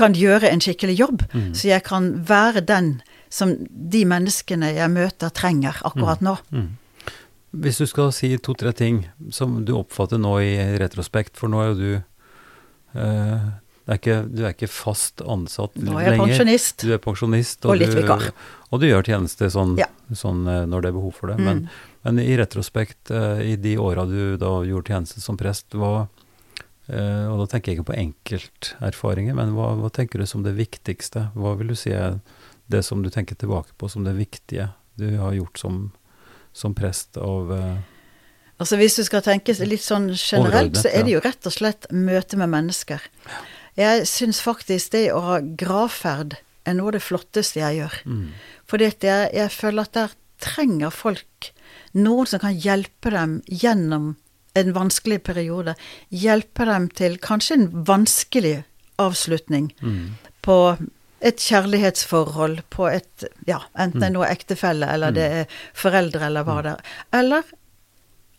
kan 0.00 0.16
gjøre 0.16 0.48
en 0.48 0.62
skikkelig 0.64 0.94
jobb. 0.96 1.24
Så 1.52 1.68
jeg 1.68 1.84
kan 1.84 2.12
være 2.28 2.62
den 2.64 2.94
som 3.32 3.52
de 3.68 4.04
menneskene 4.08 4.72
jeg 4.76 4.92
møter, 4.92 5.32
trenger 5.32 5.76
akkurat 5.84 6.24
nå. 6.24 6.36
Hvis 7.52 7.82
du 7.82 7.86
skal 7.88 8.12
si 8.16 8.30
to-tre 8.40 8.72
ting 8.72 9.02
som 9.30 9.58
du 9.64 9.74
oppfatter 9.76 10.20
nå 10.20 10.38
i 10.40 10.54
retrospekt, 10.80 11.36
for 11.36 11.52
nå 11.52 11.60
er 11.60 11.68
jo 11.68 11.76
du 11.76 11.92
eh, 12.96 13.50
er 13.88 13.98
ikke, 13.98 14.16
Du 14.30 14.42
er 14.44 14.52
ikke 14.54 14.70
fast 14.70 15.22
ansatt 15.26 15.74
lenger. 15.76 15.90
Nå 15.90 15.98
er 15.98 16.04
jeg 16.04 16.12
lenger. 16.14 16.26
pensjonist. 16.26 16.84
Du 16.86 16.92
er 16.94 17.00
pensjonist. 17.02 17.66
Og 17.66 17.78
litt 17.80 17.94
vikar. 17.96 18.28
Og 18.70 18.80
du 18.80 18.86
gjør 18.86 19.02
tjeneste 19.02 19.50
sånn, 19.50 19.76
Ja. 19.78 19.86
sånn 20.14 20.46
eh, 20.46 20.64
når 20.66 20.82
det 20.82 20.88
er 20.92 20.98
behov 20.98 21.14
for 21.14 21.32
det. 21.32 21.38
Mm. 21.38 21.44
Men, 21.44 21.70
men 22.04 22.18
i 22.22 22.36
retrospekt, 22.36 23.10
eh, 23.10 23.52
i 23.52 23.56
de 23.56 23.76
åra 23.76 24.06
du 24.06 24.36
da 24.36 24.62
gjorde 24.62 24.92
tjeneste 24.94 25.20
som 25.20 25.36
prest, 25.36 25.66
hva 25.74 26.08
eh, 26.88 27.26
Og 27.26 27.38
da 27.42 27.46
tenker 27.46 27.72
jeg 27.72 27.80
ikke 27.80 27.90
på 27.92 27.98
enkelterfaringer, 27.98 29.34
men 29.34 29.54
hva, 29.54 29.74
hva 29.78 29.90
tenker 29.90 30.18
du 30.18 30.26
som 30.26 30.42
det 30.42 30.54
viktigste? 30.54 31.30
Hva 31.34 31.56
vil 31.58 31.68
du 31.68 31.74
si 31.74 31.90
er 31.90 32.20
det 32.68 32.84
som 32.84 33.02
du 33.02 33.10
tenker 33.10 33.34
tilbake 33.34 33.74
på 33.78 33.90
som 33.90 34.04
det 34.04 34.14
viktige 34.14 34.72
du 34.96 35.16
har 35.18 35.32
gjort 35.32 35.58
som, 35.58 35.92
som 36.52 36.74
prest 36.74 37.16
av, 37.16 37.50
Altså 38.62 38.76
Hvis 38.78 38.94
du 38.94 39.02
skal 39.02 39.24
tenke 39.26 39.54
litt 39.66 39.82
sånn 39.82 40.12
generelt, 40.14 40.76
så 40.78 40.86
er 40.92 41.02
det 41.02 41.16
jo 41.16 41.22
rett 41.24 41.46
og 41.48 41.54
slett 41.54 41.88
møte 41.90 42.38
med 42.38 42.52
mennesker. 42.52 43.02
Jeg 43.78 44.06
syns 44.08 44.42
faktisk 44.44 44.92
det 44.92 45.06
å 45.14 45.20
ha 45.24 45.38
gravferd 45.40 46.36
er 46.68 46.76
noe 46.78 46.92
av 46.92 46.96
det 46.98 47.04
flotteste 47.04 47.62
jeg 47.62 47.80
gjør. 47.80 48.00
Mm. 48.06 48.26
Fordi 48.70 48.88
jeg, 48.90 49.30
jeg 49.34 49.54
føler 49.54 49.88
at 49.88 49.96
der 49.96 50.16
trenger 50.42 50.94
folk 50.94 51.52
noen 51.96 52.28
som 52.28 52.42
kan 52.42 52.56
hjelpe 52.58 53.12
dem 53.14 53.38
gjennom 53.46 54.14
en 54.58 54.74
vanskelig 54.76 55.22
periode. 55.24 55.74
Hjelpe 56.12 56.66
dem 56.68 56.88
til 56.92 57.16
kanskje 57.22 57.58
en 57.58 57.70
vanskelig 57.88 58.56
avslutning 59.00 59.70
mm. 59.80 60.02
på 60.44 60.58
et 61.22 61.38
kjærlighetsforhold, 61.40 62.64
på 62.74 62.88
et 62.90 63.24
Ja, 63.46 63.62
enten 63.78 64.02
det 64.02 64.08
er 64.08 64.12
mm. 64.12 64.18
noe 64.18 64.30
ektefelle, 64.30 64.88
eller 64.90 65.14
det 65.14 65.26
mm. 65.30 65.40
er 65.40 65.58
foreldre, 65.84 66.26
eller 66.28 66.46
hva 66.46 66.58
mm. 66.58 66.62
det 66.66 66.72
er. 66.72 66.94
Eller 67.20 67.52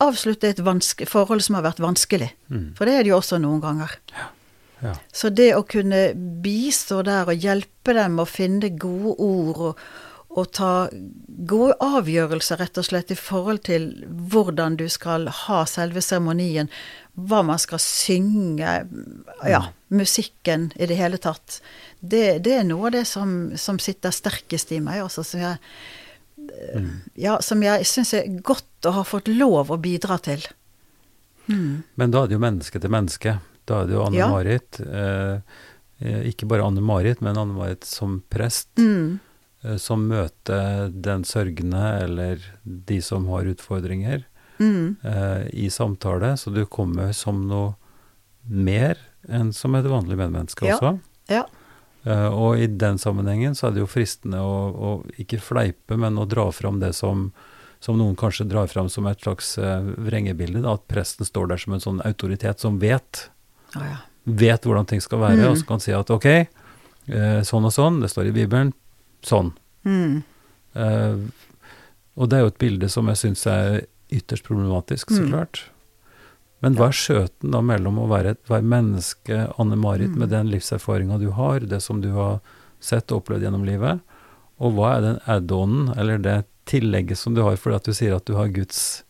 avslutte 0.04 0.50
et 0.52 1.08
forhold 1.08 1.42
som 1.42 1.56
har 1.56 1.64
vært 1.64 1.80
vanskelig. 1.80 2.30
For 2.76 2.86
det 2.86 2.98
er 2.98 3.06
det 3.06 3.14
jo 3.14 3.20
også 3.22 3.40
noen 3.42 3.62
ganger. 3.64 3.96
Ja. 4.12 4.30
Ja. 4.84 4.94
Så 5.12 5.30
det 5.32 5.52
å 5.56 5.64
kunne 5.66 6.10
bistå 6.14 7.02
der 7.06 7.30
og 7.30 7.46
hjelpe 7.46 7.94
dem 7.96 8.18
å 8.20 8.28
finne 8.28 8.72
gode 8.80 9.14
ord 9.22 9.62
og, 9.70 9.86
og 10.34 10.50
ta 10.56 10.72
gode 11.48 11.76
avgjørelser, 11.84 12.58
rett 12.60 12.80
og 12.80 12.86
slett, 12.88 13.12
i 13.14 13.18
forhold 13.18 13.62
til 13.68 13.88
hvordan 14.32 14.76
du 14.80 14.88
skal 14.92 15.28
ha 15.44 15.62
selve 15.70 16.02
seremonien, 16.04 16.70
hva 17.14 17.44
man 17.46 17.60
skal 17.62 17.80
synge, 17.82 18.72
ja, 19.46 19.62
musikken 19.94 20.72
i 20.74 20.88
det 20.90 20.98
hele 20.98 21.20
tatt, 21.22 21.60
det, 22.00 22.40
det 22.44 22.58
er 22.58 22.66
noe 22.66 22.90
av 22.90 22.96
det 22.96 23.04
som, 23.08 23.54
som, 23.60 23.78
sitter 23.78 24.14
sterkest 24.14 24.74
i 24.74 24.82
meg, 24.82 25.04
altså, 25.06 25.22
som 25.26 25.44
jeg 25.44 25.60
mm. 26.36 26.90
Ja, 27.22 27.38
som 27.40 27.62
jeg 27.62 27.86
syns 27.88 28.12
er 28.18 28.26
godt 28.44 28.88
å 28.88 28.96
ha 28.98 29.06
fått 29.06 29.30
lov 29.30 29.70
å 29.70 29.80
bidra 29.80 30.18
til. 30.20 30.42
Mm. 31.46 31.84
Men 31.94 32.12
da 32.12 32.24
er 32.24 32.30
det 32.30 32.36
jo 32.36 32.42
menneske 32.42 32.80
til 32.82 32.92
menneske. 32.92 33.38
Da 33.68 33.82
er 33.82 33.88
det 33.88 33.96
jo 33.96 34.02
Anne-Marit. 34.06 34.80
Ja. 34.80 35.38
Eh, 36.02 36.24
ikke 36.30 36.48
bare 36.50 36.66
Anne-Marit, 36.66 37.22
men 37.24 37.38
Anne-Marit 37.40 37.86
som 37.88 38.18
prest. 38.32 38.72
Mm. 38.78 39.20
Eh, 39.64 39.76
som 39.76 40.04
møter 40.08 40.90
den 40.92 41.24
sørgende 41.24 41.84
eller 42.04 42.44
de 42.64 43.00
som 43.02 43.26
har 43.32 43.48
utfordringer, 43.48 44.24
mm. 44.58 44.96
eh, 45.02 45.42
i 45.64 45.70
samtale. 45.70 46.36
Så 46.36 46.52
du 46.52 46.64
kommer 46.66 47.12
som 47.16 47.46
noe 47.48 47.74
mer 48.44 48.98
enn 49.28 49.52
som 49.56 49.74
et 49.74 49.88
vanlig 49.88 50.18
medmenneske 50.20 50.68
ja. 50.68 50.76
også. 50.76 50.96
Ja. 51.32 51.46
Uh, 52.04 52.28
og 52.28 52.60
i 52.60 52.66
den 52.68 52.98
sammenhengen 53.00 53.54
så 53.56 53.70
er 53.70 53.72
det 53.72 53.80
jo 53.80 53.88
fristende 53.88 54.42
å, 54.44 54.56
å 54.68 54.88
ikke 55.16 55.40
fleipe, 55.40 55.96
men 55.96 56.20
å 56.20 56.26
dra 56.28 56.50
fram 56.52 56.76
det 56.82 56.90
som, 56.92 57.30
som 57.80 57.96
noen 57.96 58.18
kanskje 58.20 58.44
drar 58.44 58.68
fram 58.68 58.90
som 58.92 59.08
et 59.08 59.24
slags 59.24 59.54
uh, 59.56 59.80
vrengebilde. 60.04 60.60
Da, 60.66 60.74
at 60.76 60.84
presten 60.90 61.24
står 61.24 61.48
der 61.54 61.62
som 61.62 61.72
en 61.72 61.80
sånn 61.80 62.02
autoritet 62.04 62.60
som 62.60 62.76
vet. 62.82 63.30
Oh, 63.76 63.86
ja. 63.86 63.98
Vet 64.24 64.64
hvordan 64.64 64.88
ting 64.88 65.02
skal 65.04 65.20
være, 65.20 65.42
mm. 65.42 65.48
og 65.50 65.58
så 65.60 65.68
kan 65.68 65.82
si 65.84 65.92
at 65.92 66.10
ok, 66.14 66.28
eh, 66.32 67.40
sånn 67.44 67.68
og 67.68 67.74
sånn, 67.74 68.00
det 68.00 68.08
står 68.12 68.30
i 68.30 68.36
Bibelen, 68.36 68.72
sånn. 69.24 69.52
Mm. 69.84 70.22
og 72.16 72.28
det 72.32 72.38
er 72.38 72.40
jo 72.40 72.50
et 72.50 72.62
bilde 72.62 72.88
som 72.88 73.10
jeg 73.12 73.18
syns 73.20 73.42
er 73.52 73.82
ytterst 74.16 74.46
problematisk, 74.46 75.12
så 75.12 75.20
mm. 75.20 75.28
klart. 75.28 75.60
Men 76.64 76.78
hva 76.78 76.88
er 76.88 76.96
skjøten 76.96 77.52
da 77.52 77.60
mellom 77.60 77.98
å 78.00 78.08
være, 78.08 78.38
være 78.48 78.64
menneske, 78.64 79.42
Anne-Marit, 79.60 80.14
mm. 80.14 80.18
med 80.22 80.32
den 80.32 80.48
livserfaringa 80.54 81.18
du 81.20 81.28
har, 81.36 81.66
det 81.68 81.82
som 81.84 82.00
du 82.00 82.14
har 82.16 82.38
sett 82.80 83.12
og 83.12 83.20
opplevd 83.20 83.44
gjennom 83.44 83.66
livet, 83.68 84.00
og 84.62 84.76
hva 84.76 84.94
er 84.96 85.04
den 85.04 85.18
add-onen, 85.28 85.90
eller 85.98 86.22
det 86.24 86.38
tillegget 86.70 87.20
som 87.20 87.34
du 87.36 87.42
har 87.44 87.58
fordi 87.60 87.76
at 87.76 87.88
du 87.88 87.96
sier 87.96 88.14
at 88.16 88.24
du 88.24 88.36
har 88.38 88.52
Guds 88.54 89.04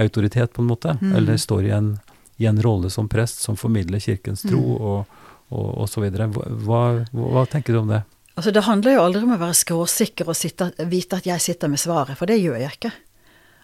autoritet, 0.00 0.52
på 0.52 0.60
en 0.60 0.68
måte, 0.68 0.96
mm. 1.00 1.14
eller 1.16 1.40
står 1.40 1.68
i 1.68 1.72
en, 1.76 1.94
i 2.40 2.48
en, 2.48 2.62
rolle 2.62 2.90
som 2.90 3.08
prest 3.08 3.42
som 3.44 3.58
formidler 3.60 4.00
kirkens 4.00 4.42
tro, 4.46 4.60
mm. 4.60 4.80
og, 4.80 5.20
og, 5.50 5.68
og, 5.82 5.86
så 5.90 6.02
videre. 6.04 6.30
Hva, 6.32 6.82
hva, 7.12 7.44
tenker 7.50 7.76
du 7.76 7.82
om 7.82 7.92
det? 7.92 8.02
Altså, 8.34 8.52
det 8.54 8.64
handler 8.64 8.96
jo 8.96 9.04
aldri 9.04 9.22
om 9.26 9.34
å 9.36 9.40
være 9.40 9.58
skråsikker 9.58 10.30
og 10.30 10.38
sitte, 10.38 10.70
vite 10.88 11.20
at 11.20 11.28
jeg 11.28 11.44
sitter 11.44 11.72
med 11.72 11.82
svaret, 11.82 12.16
for 12.18 12.30
det 12.30 12.40
gjør 12.40 12.60
jeg 12.62 12.78
ikke. 12.78 12.92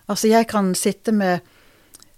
Altså, 0.06 0.30
jeg 0.30 0.48
kan 0.50 0.74
sitte 0.78 1.14
med 1.16 1.52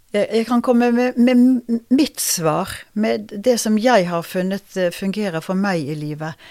jeg 0.08 0.46
kan 0.48 0.62
komme 0.64 0.86
med, 0.96 1.18
med, 1.20 1.80
mitt 1.92 2.20
svar, 2.20 2.70
med 2.96 3.28
det 3.28 3.58
som 3.60 3.74
jeg 3.76 4.06
har 4.08 4.22
funnet 4.24 4.76
eh, 4.80 4.88
fungerer 4.88 5.44
for 5.44 5.58
meg 5.58 5.84
i 5.84 5.96
livet. 5.98 6.48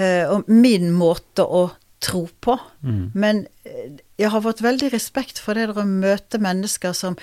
Eh, 0.00 0.24
og 0.24 0.48
min 0.48 0.88
måte 0.96 1.44
å 1.44 1.66
tro 2.00 2.24
på. 2.40 2.56
Mm. 2.80 3.10
Men 3.12 3.42
eh, 3.68 3.98
jeg 4.16 4.32
har 4.32 4.44
fått 4.44 4.62
veldig 4.64 4.92
respekt 4.94 5.40
for 5.42 5.58
det 5.58 5.68
å 5.68 5.84
møte 5.84 6.40
mennesker 6.42 6.96
som 6.96 7.18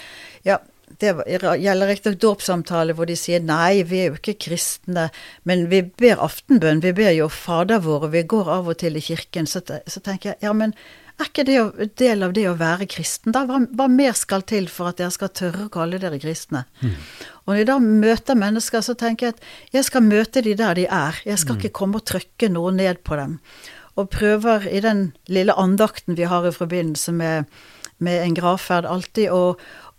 Ja, 0.46 0.60
det 1.02 1.12
gjelder 1.28 1.90
riktignok 1.90 2.20
dåpssamtale 2.22 2.94
hvor 2.96 3.10
de 3.10 3.16
sier 3.20 3.42
nei, 3.44 3.84
vi 3.88 4.04
er 4.04 4.12
jo 4.12 4.20
ikke 4.20 4.38
kristne, 4.48 5.10
men 5.44 5.66
vi 5.72 5.82
ber 5.86 6.22
aftenbønn, 6.24 6.84
vi 6.86 6.94
ber 6.96 7.12
jo 7.16 7.30
Fader 7.32 7.82
vår, 7.84 8.08
og 8.08 8.14
vi 8.14 8.22
går 8.36 8.52
av 8.60 8.70
og 8.72 8.78
til 8.84 9.00
i 9.00 9.04
kirken. 9.04 9.50
Så, 9.50 9.64
så 9.66 10.04
tenker 10.06 10.34
jeg 10.34 10.46
ja, 10.46 10.54
men 10.56 10.76
er 11.16 11.30
ikke 11.30 11.46
det 11.48 11.56
en 11.56 11.92
del 11.96 12.26
av 12.28 12.34
det 12.36 12.44
å 12.50 12.58
være 12.60 12.90
kristen? 12.92 13.32
Da? 13.36 13.46
Hva, 13.48 13.62
hva, 13.72 13.88
mer 13.88 14.18
skal 14.20 14.44
til 14.48 14.68
for 14.72 14.92
at 14.92 15.00
dere 15.00 15.14
skal 15.16 15.32
tørre 15.32 15.68
å 15.68 15.72
kalle 15.72 16.00
dere 16.02 16.20
kristne? 16.20 16.66
Mm. 16.82 16.98
Og 17.46 17.54
når 17.54 17.60
jeg 17.62 17.70
da 17.70 17.78
møter 17.84 18.40
mennesker, 18.42 18.84
så 18.84 18.98
tenker 19.00 19.30
jeg 19.30 19.38
at 19.38 19.46
jeg 19.78 19.88
skal 19.88 20.04
møte 20.04 20.44
de 20.44 20.58
der 20.60 20.76
de 20.76 20.90
er. 20.92 21.22
Jeg 21.24 21.40
skal 21.40 21.56
mm. 21.56 21.62
ikke 21.62 21.78
komme 21.80 22.02
og 22.02 22.10
trykke 22.12 22.52
noe 22.52 22.74
ned 22.76 23.00
på 23.08 23.16
dem. 23.22 23.38
Og 23.96 24.12
prøver 24.12 24.68
i 24.68 24.84
den 24.84 25.08
lille 25.32 25.56
andakten 25.56 26.20
vi 26.20 26.28
har 26.28 26.44
i 26.44 26.52
forbindelse 26.52 27.16
med, 27.16 27.48
med 28.04 28.20
en 28.26 28.36
gravferd, 28.36 28.84
alltid 28.84 29.32
å, 29.32 29.56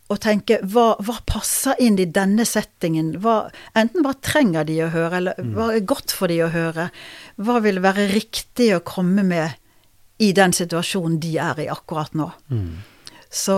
å 0.07 0.17
tenke 0.23 0.61
hva, 0.63 0.93
hva, 1.03 1.17
passer 1.27 1.79
inn 1.83 1.99
i 1.99 2.07
denne 2.07 2.47
settingen? 2.47 3.17
Hva, 3.23 3.49
enten 3.75 4.07
hva 4.07 4.15
trenger 4.23 4.67
de 4.69 4.81
å 4.85 4.91
høre, 4.95 5.21
eller 5.21 5.39
mm. 5.41 5.55
hva 5.57 5.71
er 5.75 5.87
godt 5.89 6.15
for 6.15 6.31
de 6.31 6.41
å 6.47 6.51
høre? 6.55 6.91
Hva 7.37 7.61
vil 7.65 7.83
være 7.85 8.09
riktig 8.13 8.73
å 8.77 8.85
komme 8.87 9.27
med 9.27 9.57
i 10.23 10.33
den 10.37 10.55
situasjonen 10.57 11.19
de 11.21 11.35
er 11.43 11.65
i 11.65 11.71
akkurat 11.73 12.15
nå. 12.17 12.31
Mm. 12.49 12.77
Så, 13.27 13.57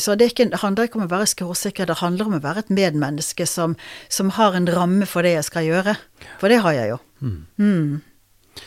så, 0.00 0.14
det 0.18 0.30
ikke, 0.32 0.48
handler 0.58 0.88
ikke 0.88 0.98
om 0.98 1.04
å 1.04 1.10
være 1.12 1.28
skråsikker, 1.30 1.86
det 1.86 2.00
handler 2.00 2.30
om 2.30 2.38
å 2.38 2.42
være 2.42 2.64
et 2.64 2.72
medmenneske 2.74 3.46
som, 3.46 3.76
som, 4.10 4.32
har 4.34 4.56
en 4.58 4.66
ramme 4.70 5.06
for 5.06 5.26
det 5.26 5.36
jeg 5.36 5.46
skal 5.46 5.68
gjøre. 5.68 5.94
For 6.40 6.50
det 6.50 6.62
har 6.64 6.74
jeg 6.74 6.94
jo. 6.94 6.98
Mm. 7.20 7.36
Mm. 7.60 8.64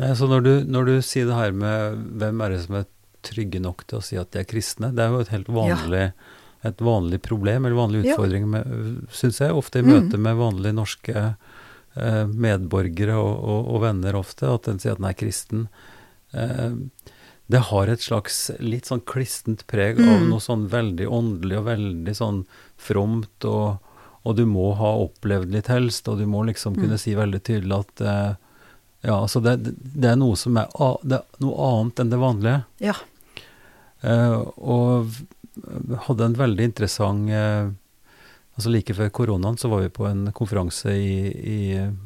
Nei, 0.00 0.14
så 0.16 0.30
når 0.30 0.46
du, 0.46 0.52
når 0.72 0.88
du, 0.88 0.94
sier 1.04 1.28
det 1.28 1.36
her 1.36 1.52
med 1.52 2.06
hvem 2.22 2.40
er 2.46 2.54
det 2.54 2.62
som 2.64 2.80
er 2.80 2.88
trygge 3.26 3.62
nok 3.62 3.84
til 3.88 4.00
å 4.00 4.04
si 4.04 4.18
at 4.20 4.32
de 4.34 4.42
er 4.42 4.48
kristne, 4.48 4.92
det 4.96 5.04
er 5.04 5.14
jo 5.14 5.22
et 5.24 5.32
helt 5.34 5.50
vanlig, 5.52 6.04
ja. 6.10 6.68
et 6.70 6.82
vanlig 6.84 7.20
problem, 7.26 7.66
eller 7.66 7.78
vanlig 7.78 8.04
utfordring, 8.04 8.50
ja. 8.56 8.64
syns 9.14 9.40
jeg, 9.42 9.56
ofte 9.56 9.82
i 9.82 9.86
mm. 9.86 9.90
møte 9.92 10.20
med 10.20 10.40
vanlige 10.40 10.76
norske 10.76 11.16
eh, 11.20 12.26
medborgere 12.26 13.16
og, 13.20 13.32
og, 13.38 13.70
og, 13.74 13.80
venner 13.86 14.18
ofte, 14.20 14.50
at 14.50 14.70
en 14.70 14.82
sier 14.82 14.96
at 14.96 15.02
den 15.02 15.10
er 15.10 15.18
kristen. 15.18 15.66
Eh, 16.32 16.76
det 17.50 17.64
har 17.66 17.90
et 17.90 18.02
slags 18.02 18.44
litt 18.62 18.86
sånn 18.86 19.02
klistent 19.10 19.64
preg 19.70 19.98
mm. 19.98 20.10
av 20.10 20.26
noe 20.28 20.42
sånn 20.42 20.68
veldig 20.70 21.08
åndelig 21.10 21.56
og 21.58 21.64
veldig 21.66 22.14
sånn 22.14 22.44
fromt, 22.78 23.48
og, 23.48 23.80
og, 24.22 24.36
du 24.38 24.44
må 24.46 24.70
ha 24.78 24.92
opplevd 25.02 25.50
litt 25.56 25.70
helst, 25.72 26.06
og 26.08 26.22
du 26.22 26.28
må 26.30 26.44
liksom 26.46 26.78
kunne 26.78 26.94
mm. 26.94 27.02
si 27.02 27.16
veldig 27.18 27.42
tydelig 27.42 27.82
at 27.82 28.04
eh, 28.06 28.30
ja, 29.00 29.16
altså 29.16 29.40
det, 29.40 29.56
det, 29.64 30.10
er 30.12 30.18
noe 30.20 30.36
som 30.36 30.58
er, 30.60 30.68
det 31.02 31.18
er 31.18 31.42
noe 31.42 31.68
annet 31.72 32.02
enn 32.02 32.12
det 32.12 32.20
vanlige. 32.20 32.58
Ja. 32.84 32.94
Eh, 34.00 34.40
og 34.56 35.12
hadde 36.06 36.28
en 36.30 36.36
veldig 36.38 36.70
interessant 36.70 37.28
eh, 37.34 37.68
altså 38.56 38.72
Like 38.72 38.94
før 38.96 39.10
koronaen 39.12 39.58
så 39.60 39.68
var 39.72 39.84
vi 39.84 39.92
på 39.92 40.06
en 40.08 40.30
konferanse 40.36 40.92
i, 40.92 41.16
i 41.28 41.58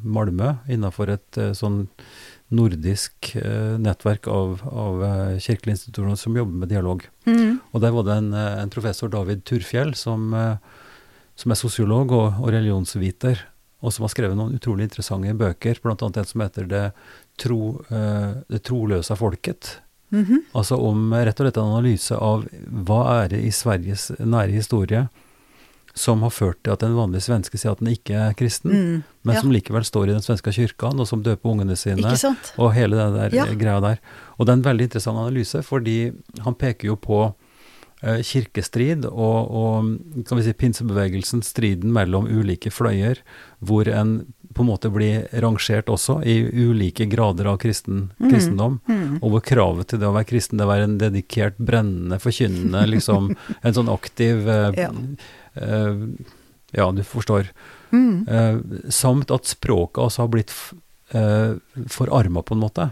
Malmö 0.03 0.57
innenfor 0.71 1.11
et 1.13 1.39
eh, 1.39 1.53
sånn 1.55 1.85
nordisk 2.55 3.31
nettverk 3.81 4.27
av, 4.29 4.59
av 4.69 4.99
kirkelige 5.41 5.79
institusjoner 5.79 6.19
som 6.19 6.35
jobber 6.37 6.59
med 6.61 6.69
dialog. 6.69 7.01
Mm. 7.25 7.57
Og 7.73 7.81
der 7.81 7.95
var 7.95 8.05
det 8.05 8.17
en, 8.21 8.27
en 8.37 8.71
professor, 8.71 9.09
David 9.09 9.41
Turfjell, 9.49 9.95
som, 9.97 10.27
som 11.41 11.51
er 11.51 11.57
sosiolog 11.57 12.13
og, 12.13 12.37
og, 12.37 12.51
religionsviter, 12.53 13.41
og 13.81 13.95
som 13.95 14.05
har 14.05 14.13
skrevet 14.13 14.37
noen 14.37 14.53
utrolig 14.59 14.85
interessante 14.85 15.33
bøker, 15.41 15.81
bl.a. 15.81 15.97
en 15.97 16.29
som 16.29 16.45
heter 16.45 16.69
Det, 16.69 16.83
tro, 17.41 17.59
det 17.89 18.61
troløse 18.69 19.17
folket. 19.17 19.73
Mm 20.09 20.25
-hmm. 20.25 20.39
Altså 20.53 20.75
om 20.75 21.13
rett 21.13 21.39
og 21.39 21.45
slett 21.45 21.57
en 21.57 21.63
analyse 21.63 22.15
av 22.15 22.45
hva 22.69 23.23
er 23.23 23.29
det 23.29 23.43
i 23.43 23.51
Sveriges 23.51 24.11
nære 24.19 24.51
historie 24.51 25.07
som 25.95 26.21
har 26.21 26.29
ført 26.29 26.59
til 26.63 26.75
at 26.75 26.83
en 26.83 26.95
vanlig 26.97 27.21
svenske 27.23 27.57
sier 27.57 27.71
at 27.71 27.79
den 27.79 27.93
ikke 27.93 28.17
er 28.19 28.35
kristen, 28.35 28.71
mm, 28.71 29.03
men 29.23 29.37
ja. 29.37 29.41
som 29.41 29.53
likevel 29.55 29.85
står 29.87 30.09
i 30.09 30.15
den 30.17 30.25
svenske 30.25 30.51
kirka, 30.51 30.91
og 30.91 31.07
som 31.07 31.23
døper 31.23 31.53
ungene 31.53 31.77
sine, 31.79 32.11
og 32.59 32.73
hele 32.75 32.99
det 32.99 33.07
der 33.15 33.37
ja. 33.37 33.45
greia 33.55 33.79
der. 33.79 34.01
Og 34.35 34.45
det 34.45 34.51
er 34.53 34.59
en 34.59 34.67
veldig 34.67 34.89
interessant 34.89 35.21
analyse, 35.21 35.63
fordi 35.63 36.11
han 36.43 36.57
peker 36.59 36.91
jo 36.91 36.97
på 36.99 37.21
eh, 38.03 38.19
kirkestrid 38.27 39.07
og, 39.07 39.55
og 39.55 40.25
kan 40.27 40.41
vi 40.41 40.43
si, 40.43 40.57
pinsebevegelsen, 40.65 41.45
striden 41.47 41.95
mellom 41.95 42.27
ulike 42.27 42.73
fløyer, 42.75 43.23
hvor 43.63 43.87
en 43.87 44.17
på 44.55 44.63
en 44.63 44.69
måte 44.71 44.89
blir 44.93 45.25
rangert 45.43 45.89
også 45.91 46.21
i 46.25 46.37
ulike 46.65 47.05
grader 47.11 47.49
av 47.51 47.57
kristen, 47.59 48.05
mm. 48.17 48.29
kristendom. 48.31 48.77
Mm. 48.87 49.17
og 49.21 49.33
hvor 49.35 49.43
kravet 49.43 49.89
til 49.91 49.99
det 49.99 50.07
å 50.07 50.13
være 50.15 50.29
kristen 50.31 50.57
det 50.57 50.65
å 50.65 50.71
være 50.71 50.87
en 50.87 50.97
dedikert, 51.01 51.57
brennende, 51.59 52.17
forkynnende, 52.23 52.85
liksom 52.95 53.29
en 53.61 53.75
sånn 53.75 53.91
aktiv 53.91 54.47
eh, 54.47 54.71
Ja. 54.79 54.89
eh, 55.59 56.07
ja, 56.75 56.89
du 56.91 57.03
forstår. 57.07 57.51
Mm. 57.91 58.27
Eh, 58.27 58.89
samt 58.91 59.31
at 59.31 59.45
språket 59.47 60.01
også 60.03 60.23
har 60.25 60.31
blitt 60.33 60.49
f- 60.51 60.73
eh, 61.15 61.53
forarma, 61.87 62.41
på 62.43 62.55
en 62.55 62.63
måte. 62.63 62.89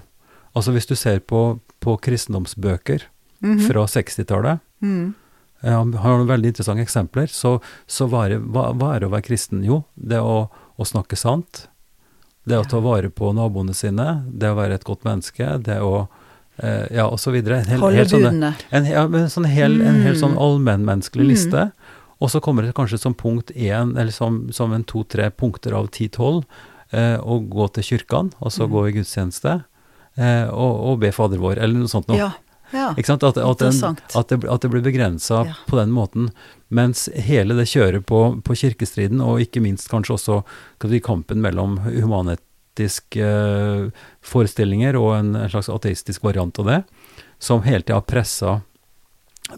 Altså 0.56 0.71
hvis 0.76 0.88
du 0.88 0.95
ser 0.95 1.19
på, 1.19 1.60
på 1.82 1.97
kristendomsbøker 1.99 3.08
Mhm. 3.43 3.60
fra 3.67 3.84
60-tallet, 3.88 4.60
Mm. 4.82 5.13
eh, 5.63 5.71
han 5.71 5.91
har 5.93 6.17
noen 6.17 6.28
veldig 6.30 6.54
interessante 6.54 6.84
eksempler, 6.86 7.28
så, 7.28 7.60
så 7.88 8.08
det- 8.30 8.39
hva, 8.54 8.69
hva 8.73 8.95
er 8.95 8.99
det 9.02 9.10
å 9.10 9.12
være 9.15 9.28
kristen? 9.28 9.63
Jo, 9.65 9.84
det 9.97 10.19
å, 10.21 10.49
å 10.79 10.86
snakke 10.86 11.17
sant, 11.17 11.67
det 12.45 12.57
å 12.59 12.65
ta 12.67 12.79
vare 12.83 13.09
på 13.09 13.31
naboene 13.33 13.73
sine, 13.73 14.23
det 14.27 14.49
å 14.51 14.55
være 14.57 14.73
et 14.75 14.83
godt 14.83 15.03
menneske, 15.07 15.62
det 15.63 15.79
å 15.81 16.07
eh, 16.59 16.88
Ja. 16.91 17.07
En 17.07 17.79
Holde 17.79 18.05
budene. 18.05 18.55
en, 18.71 18.86
ja, 18.86 19.03
en 19.05 19.29
sånn 19.29 19.45
hel, 19.47 19.81
en 19.81 20.01
hel 20.03 20.13
sånn 20.15 20.36
Mm. 20.36 20.38
allmennmenneskelig 20.38 21.23
Mm. 21.25 21.29
liste. 21.29 21.71
Og 22.21 22.29
så 22.29 22.39
kommer 22.41 22.62
det 22.63 22.75
kanskje 22.75 22.99
som 22.99 23.13
punkt 23.15 23.51
én, 23.55 23.97
eller 23.97 24.12
som, 24.12 24.51
som 24.51 24.71
en 24.73 24.83
to-tre 24.83 25.31
punkter 25.31 25.73
av 25.73 25.88
ti-tolv, 25.89 26.43
eh, 26.91 27.17
å 27.17 27.39
gå 27.49 27.73
til 27.73 27.83
kyrkene, 27.83 28.31
og 28.39 28.51
så 28.51 28.67
Mm. 28.67 28.71
gå 28.71 28.88
i 28.88 28.91
gudstjeneste, 28.93 29.63
eh, 30.17 30.47
og, 30.47 30.91
og 30.93 30.99
be 30.99 31.12
Fader 31.12 31.38
vår, 31.38 31.57
eller 31.57 31.73
noe 31.79 31.88
sånt 31.88 32.07
noe. 32.07 32.17
Ja. 32.17 32.31
Ja. 32.73 32.89
Ikke 32.97 33.07
sant? 33.13 33.23
At, 33.23 33.38
at, 33.38 33.59
den, 33.62 33.95
at, 34.17 34.27
det, 34.33 34.39
at 34.49 34.62
det 34.65 34.69
blir 34.73 34.81
begrensa 34.86 35.43
Ja. 35.47 35.53
på 35.69 35.77
den 35.77 35.91
måten. 35.93 36.31
Mens 36.73 37.05
hele 37.13 37.53
det 37.55 37.67
kjøret 37.69 38.05
på, 38.09 38.19
på 38.43 38.55
kirkestriden, 38.57 39.21
og 39.21 39.39
ikke 39.43 39.62
minst 39.62 39.89
kanskje 39.91 40.15
også 40.17 40.39
si, 40.89 40.99
kampen 41.05 41.41
mellom 41.45 41.77
humanetiske 41.86 43.21
eh, 43.21 43.89
forestillinger 44.25 44.97
og 44.97 45.12
en, 45.19 45.36
en 45.38 45.49
slags 45.53 45.69
ateistisk 45.69 46.23
variant 46.25 46.57
av 46.59 46.65
det, 46.71 46.79
som 47.39 47.62
hele 47.63 47.83
tida 47.86 47.99
har 47.99 48.07
pressa, 48.09 48.55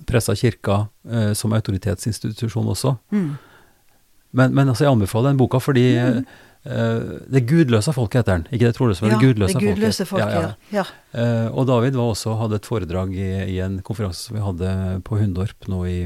pressa 0.10 0.36
kirka 0.36 0.88
eh, 1.10 1.32
som 1.38 1.54
autoritetsinstitusjon 1.56 2.68
også. 2.76 2.98
Mm. 3.16 3.30
Men, 4.36 4.52
men 4.58 4.68
altså, 4.74 4.84
jeg 4.84 4.92
anbefaler 4.98 5.32
den 5.32 5.40
boka 5.40 5.62
fordi 5.64 5.88
Mm. 5.96 6.26
Eh, 6.66 7.20
Det 7.32 7.46
gudløse 7.48 7.94
folket 7.96 8.22
heter 8.24 8.34
den. 8.40 8.46
Ikke 8.52 8.68
det 8.70 8.76
troløse, 8.78 9.02
men 9.06 9.12
ja, 9.14 9.18
det 9.20 9.28
gudløse, 9.30 9.60
det 9.60 9.70
gudløse 9.76 10.06
folket. 10.10 10.34
folket. 10.34 10.72
Ja, 10.72 10.84
ja. 10.84 10.86
Eh, 11.22 11.48
og 11.54 11.68
David 11.70 11.96
var 11.96 12.12
også, 12.14 12.36
hadde 12.42 12.56
et 12.60 12.66
foredrag 12.70 13.14
i, 13.16 13.30
i 13.56 13.60
en 13.66 13.80
konferanse 13.86 14.28
som 14.30 14.36
vi 14.38 14.44
hadde 14.46 15.02
på 15.08 15.20
Hundorp 15.22 15.68
nå 15.72 15.84
i, 15.90 15.98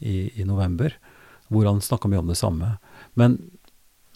i, 0.00 0.16
i 0.40 0.44
november, 0.48 0.94
hvor 1.50 1.66
han 1.66 1.80
snakka 1.84 2.08
mye 2.08 2.22
om 2.22 2.28
det 2.30 2.38
samme. 2.38 2.76
Men, 3.18 3.38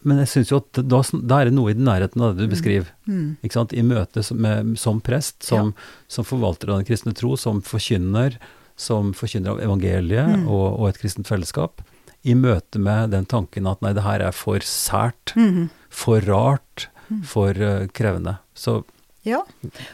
men 0.05 0.19
jeg 0.23 0.29
syns 0.35 0.51
jo 0.53 0.59
at 0.63 0.83
da, 0.85 1.01
da 1.25 1.39
er 1.41 1.49
det 1.51 1.55
noe 1.57 1.73
i 1.73 1.77
den 1.79 1.87
nærheten 1.89 2.21
av 2.23 2.35
det 2.35 2.45
du 2.45 2.49
Mm. 2.49 2.53
beskriver. 2.57 2.91
Mm. 3.09 3.37
Ikke 3.43 3.57
sant? 3.59 3.73
I 3.73 3.83
møte 3.83 4.23
som, 4.23 4.39
med, 4.41 4.75
som 4.79 5.01
prest, 5.01 5.43
som, 5.43 5.73
som 6.09 6.25
forvalter 6.29 6.71
av 6.71 6.79
den 6.83 6.87
kristne 6.91 7.15
tro, 7.17 7.35
som 7.41 7.63
forkynner, 7.65 8.37
som 8.77 9.13
forkynner 9.15 9.51
av 9.55 9.61
evangeliet 9.65 10.29
Mm. 10.45 10.49
og, 10.49 10.79
og 10.81 10.89
et 10.91 10.99
kristent 11.01 11.27
fellesskap. 11.31 11.81
I 12.25 12.35
møte 12.35 12.79
med 12.81 13.11
den 13.13 13.27
tanken 13.29 13.67
at 13.69 13.83
nei, 13.85 13.93
det 13.93 14.03
her 14.07 14.21
er 14.25 14.33
for 14.33 14.59
sært, 14.65 15.35
Mhm. 15.37 15.71
for 15.91 16.21
rart, 16.21 16.89
Mm. 17.11 17.23
for 17.23 17.51
uh, 17.51 17.87
krevende. 17.93 18.39
Så 18.57 18.83
Ja. 19.27 19.43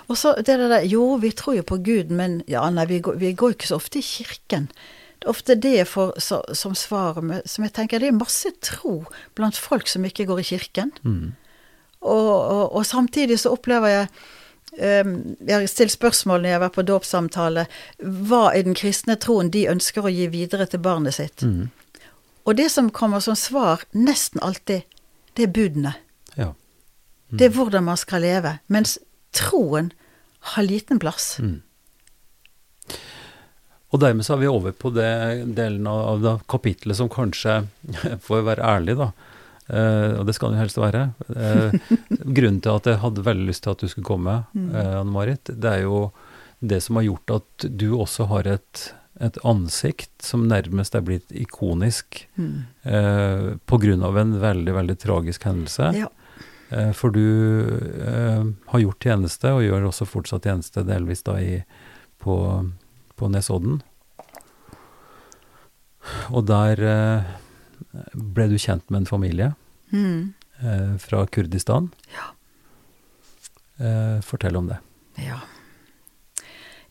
Og 0.09 0.17
så 0.17 0.35
det 0.37 0.47
der 0.59 0.83
Jo, 0.87 1.17
vi 1.17 1.31
tror 1.33 1.57
jo 1.57 1.63
på 1.63 1.77
Gud, 1.83 2.11
men 2.11 2.43
ja, 2.49 2.69
nei, 2.71 2.85
vi 2.87 3.01
går, 3.01 3.17
vi 3.19 3.33
går 3.35 3.51
ikke 3.55 3.67
så 3.67 3.77
ofte 3.77 3.99
i 3.99 4.03
kirken. 4.03 4.69
Det 5.21 5.27
er 5.27 5.31
ofte 5.31 5.55
det 5.61 5.87
for, 5.89 6.13
så, 6.19 6.41
som 6.55 6.73
svaret 6.75 7.43
som 7.51 7.65
jeg 7.65 7.73
tenker 7.73 7.99
det 8.01 8.09
er 8.09 8.13
masse 8.17 8.47
tro 8.63 9.05
blant 9.35 9.57
folk 9.57 9.87
som 9.89 10.05
ikke 10.05 10.27
går 10.27 10.39
i 10.41 10.43
kirken. 10.57 10.93
mm, 11.05 11.33
Og, 12.03 12.31
og, 12.51 12.77
og 12.77 12.85
samtidig 12.87 13.39
så 13.39 13.53
opplever 13.53 13.89
jeg 13.89 14.09
um, 15.05 15.37
Jeg 15.47 15.59
har 15.61 15.67
stilt 15.67 15.93
spørsmål 15.93 16.41
når 16.41 16.49
jeg 16.49 16.59
har 16.61 16.69
vært 16.69 16.79
på 16.79 16.87
dåpssamtale. 16.87 17.67
Hva 18.03 18.55
er 18.57 18.63
den 18.63 18.75
kristne 18.75 19.17
troen 19.19 19.51
de 19.51 19.67
ønsker 19.69 20.03
å 20.07 20.15
gi 20.15 20.27
videre 20.29 20.67
til 20.67 20.79
barnet 20.81 21.15
sitt? 21.15 21.43
mm, 21.43 21.69
Og 22.51 22.57
det 22.59 22.67
som 22.75 22.89
kommer 22.91 23.23
som 23.23 23.37
svar 23.39 23.85
nesten 23.95 24.43
alltid, 24.43 24.83
det 25.39 25.47
er 25.47 25.53
budene. 25.55 25.95
ja. 26.35 26.51
Det 27.31 27.47
er 27.47 27.53
hvordan 27.55 27.85
man 27.87 27.99
skal 28.01 28.25
leve. 28.27 28.57
Mens 28.67 28.97
troen 29.39 29.93
har 30.57 30.65
liten 30.67 30.99
plass. 30.99 31.37
Mm. 31.39 31.61
Og 33.91 34.01
dermed 34.03 34.27
så 34.27 34.35
er 34.37 34.41
vi 34.45 34.49
over 34.51 34.75
på 34.75 34.91
det 34.95 35.11
delen 35.55 35.87
av, 35.91 36.01
av 36.13 36.25
det 36.25 36.33
kapitlet 36.51 36.99
som 36.99 37.11
kanskje, 37.11 37.61
for 38.25 38.41
å 38.41 38.47
være 38.51 38.67
ærlig 38.77 38.99
da, 39.01 39.13
Uh, 39.71 40.17
og 40.19 40.25
det 40.27 40.33
skal 40.35 40.51
det 40.51 40.57
jo 40.57 40.63
helst 40.65 40.79
være, 40.83 41.01
Uh, 41.31 41.71
grunnen 42.37 42.57
til 42.59 42.73
at 42.75 42.89
jeg 42.91 42.99
hadde 43.05 43.23
veldig 43.23 43.45
lyst 43.47 43.63
til 43.63 43.71
at 43.71 43.79
du 43.79 43.87
skulle 43.87 44.09
komme, 44.09 44.33
Mm. 44.51 44.65
eh, 44.75 44.95
Anne-Marit, 44.99 45.47
det 45.63 45.71
er 45.71 45.85
jo 45.85 46.01
det 46.59 46.81
som 46.83 46.99
har 46.99 47.05
gjort 47.07 47.31
at 47.37 47.67
du 47.79 47.93
også 47.95 48.27
har 48.33 48.49
et, 48.51 48.81
et 49.19 49.37
ansikt 49.45 50.23
som 50.23 50.47
nærmest 50.49 50.95
er 50.95 51.03
blitt 51.03 51.33
ikonisk 51.35 52.27
Mm. 52.39 52.67
eh, 52.85 53.57
av 54.05 54.17
en 54.17 54.41
veldig, 54.41 54.73
veldig 54.75 54.99
tragisk 54.99 55.43
hendelse. 55.45 55.91
Ja. 55.99 56.09
Eh, 56.71 56.93
For 56.93 57.11
du 57.11 57.21
eh, 58.07 58.45
har 58.71 58.81
gjort 58.81 59.01
tjeneste, 59.03 59.51
og 59.53 59.63
gjør 59.67 59.89
også 59.91 60.07
fortsatt 60.07 60.43
tjeneste, 60.47 60.85
delvis 60.87 61.23
da 61.27 61.35
i, 61.41 61.65
på, 62.23 62.37
på 63.17 63.29
Nesodden. 63.31 63.83
Og 66.31 66.47
der 66.47 66.81
eh, 66.81 67.25
ble 68.15 68.47
du 68.49 68.57
kjent 68.59 68.87
med 68.91 69.03
en 69.03 69.07
familie 69.11 69.55
Mm. 69.93 70.35
eh, 70.63 70.97
fra 71.03 71.27
Kurdistan. 71.27 71.91
Ja. 72.15 72.31
Eh, 73.85 74.21
fortell 74.23 74.57
om 74.57 74.69
det. 74.69 74.79
ja. 75.19 75.41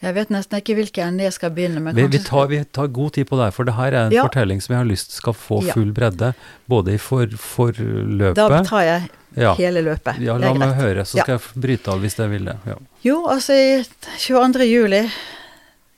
Jeg 0.02 0.16
vet 0.16 0.30
nesten 0.32 0.62
ikke 0.62 0.76
hvilken 0.78 1.08
ende 1.10 1.24
jeg 1.26 1.34
skal 1.36 1.52
begynne 1.52 1.82
med. 1.84 1.94
Vi, 1.98 2.06
vi, 2.08 2.20
tar, 2.24 2.46
vi 2.48 2.62
tar 2.72 2.88
god 2.88 3.12
tid 3.18 3.26
på 3.28 3.36
det 3.36 3.50
her, 3.50 3.52
for 3.52 3.68
det 3.68 3.74
her 3.76 3.92
er 3.92 4.06
en 4.08 4.12
Ja. 4.16 4.24
fortelling 4.24 4.62
som 4.64 4.74
jeg 4.74 4.80
har 4.80 4.88
lyst 4.88 5.12
skal 5.12 5.34
få 5.34 5.62
Ja. 5.66 5.74
full 5.74 5.92
bredde, 5.92 6.34
både 6.70 6.94
i 6.94 6.98
for, 6.98 7.28
forløpet 7.28 8.36
Da 8.36 8.64
tar 8.64 8.82
jeg 8.88 9.10
ja. 9.36 9.54
hele 9.56 9.82
løpet. 9.84 10.20
ja, 10.24 10.38
la 10.38 10.54
meg 10.54 10.74
høre, 10.76 11.04
så 11.06 11.18
Ja. 11.18 11.24
skal 11.24 11.38
jeg 11.40 11.62
bryte 11.62 11.88
av 11.92 12.00
hvis 12.00 12.16
jeg 12.16 12.30
vil 12.30 12.46
det. 12.46 12.58
Ja. 12.66 12.76
Jo, 13.04 13.26
altså 13.28 13.52
i 13.54 13.84
22. 14.18 14.64
juli 14.70 15.10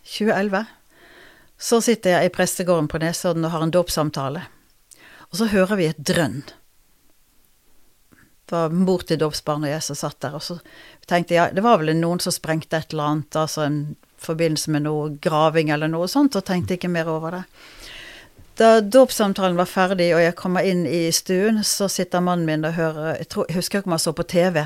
2011 0.04 0.66
så 1.62 1.80
sitter 1.82 2.10
jeg 2.18 2.26
i 2.26 2.34
prestegården 2.34 2.88
på 2.90 2.98
Nesodden 3.00 3.46
og 3.46 3.52
har 3.52 3.62
en 3.62 3.72
dåpssamtale. 3.72 4.42
Og 5.32 5.38
så 5.38 5.46
hører 5.48 5.78
vi 5.78 5.86
et 5.92 5.98
drønn. 6.04 6.42
Det 8.52 8.58
var 8.58 8.74
mor 8.76 9.04
til 9.08 9.16
dåpsbarnet 9.16 9.84
som 9.86 9.96
satt 9.96 10.18
der. 10.20 10.34
Og 10.36 10.44
så 10.44 10.58
tenkte 11.08 11.38
jeg 11.38 11.56
det 11.56 11.64
var 11.64 11.80
vel 11.80 11.94
noen 11.96 12.20
som 12.20 12.36
sprengte 12.36 12.82
et 12.82 12.92
eller 12.92 13.14
annet, 13.14 13.38
altså 13.40 13.64
en 13.64 13.78
forbindelse 14.22 14.74
med 14.76 14.84
noe 14.86 15.14
graving 15.24 15.72
eller 15.72 15.88
noe 15.88 16.10
sånt, 16.12 16.36
og 16.36 16.44
tenkte 16.46 16.76
ikke 16.76 16.92
mer 16.92 17.08
over 17.10 17.38
det. 17.40 17.46
Da 18.60 18.74
dåpssamtalen 18.84 19.56
var 19.56 19.70
ferdig 19.72 20.10
og 20.14 20.20
jeg 20.22 20.36
kommer 20.36 20.68
inn 20.68 20.84
i 20.84 21.06
stuen, 21.16 21.64
så 21.64 21.88
sitter 21.90 22.20
mannen 22.22 22.46
min 22.46 22.68
og 22.68 22.76
hører 22.76 23.16
Jeg, 23.16 23.30
tror, 23.32 23.48
jeg 23.48 23.62
husker 23.62 23.80
ikke 23.80 23.90
om 23.90 23.96
han 23.96 24.04
så 24.04 24.14
på 24.14 24.28
TV 24.28 24.66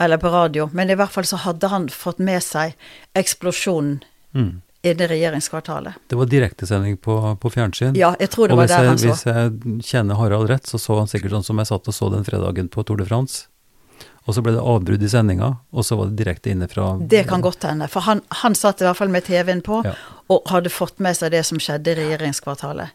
eller 0.00 0.18
på 0.18 0.32
radio, 0.34 0.66
men 0.74 0.90
i 0.90 0.98
hvert 0.98 1.14
fall 1.14 1.28
så 1.28 1.38
hadde 1.46 1.70
han 1.70 1.86
fått 1.88 2.18
med 2.18 2.42
seg 2.42 2.74
eksplosjonen 3.14 4.00
Mm. 4.30 4.60
Inne 4.82 4.96
det 4.96 5.06
regjeringskvartalet. 5.10 5.94
Det 6.08 6.16
var 6.16 6.26
direktesending 6.26 6.96
på, 6.96 7.16
på 7.40 7.50
fjernsyn. 7.52 7.94
Ja, 7.98 8.14
jeg 8.20 8.30
tror 8.32 8.48
det 8.48 8.54
og 8.56 8.62
var 8.62 8.70
der 8.70 8.84
jeg, 8.86 8.88
han 8.88 8.98
så. 8.98 9.10
hvis 9.10 9.24
jeg 9.28 9.84
kjenner 9.90 10.16
Harald 10.20 10.48
rett, 10.48 10.66
så 10.66 10.80
så 10.80 10.96
han 10.98 11.10
sikkert 11.10 11.34
sånn 11.36 11.44
som 11.50 11.60
jeg 11.60 11.68
satt 11.68 11.88
og 11.92 11.96
så 11.96 12.08
den 12.14 12.24
fredagen 12.24 12.70
på 12.72 12.84
Tour 12.88 12.96
de 13.00 13.04
France. 13.08 13.46
Og 14.28 14.36
så 14.36 14.42
ble 14.44 14.52
det 14.54 14.62
avbrudd 14.62 15.02
i 15.04 15.08
sendinga, 15.10 15.50
og 15.72 15.84
så 15.84 15.96
var 15.96 16.08
det 16.10 16.16
direkte 16.20 16.52
inne 16.52 16.68
fra 16.68 16.92
Det 17.12 17.24
kan 17.28 17.40
godt 17.44 17.64
hende, 17.68 17.88
for 17.88 18.04
han, 18.06 18.20
han 18.42 18.54
satt 18.56 18.80
i 18.80 18.86
hvert 18.86 18.98
fall 18.98 19.12
med 19.12 19.24
TV-en 19.26 19.62
på 19.64 19.80
Ja. 19.84 19.94
og 20.32 20.48
hadde 20.52 20.72
fått 20.72 21.00
med 21.00 21.16
seg 21.16 21.32
det 21.32 21.42
som 21.48 21.58
skjedde 21.60 21.92
i 21.92 21.98
regjeringskvartalet. 22.02 22.92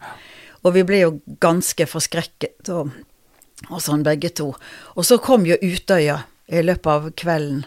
Og 0.64 0.72
vi 0.74 0.82
ble 0.86 1.02
jo 1.02 1.10
ganske 1.42 1.86
forskrekket 1.86 2.70
og, 2.74 2.90
og 3.68 3.82
sånn 3.82 4.02
begge 4.06 4.30
to. 4.34 4.52
Og 4.96 5.06
så 5.06 5.18
kom 5.22 5.44
jo 5.46 5.58
Utøya 5.62 6.22
i 6.46 6.62
løpet 6.62 6.86
av 6.86 7.10
kvelden. 7.18 7.64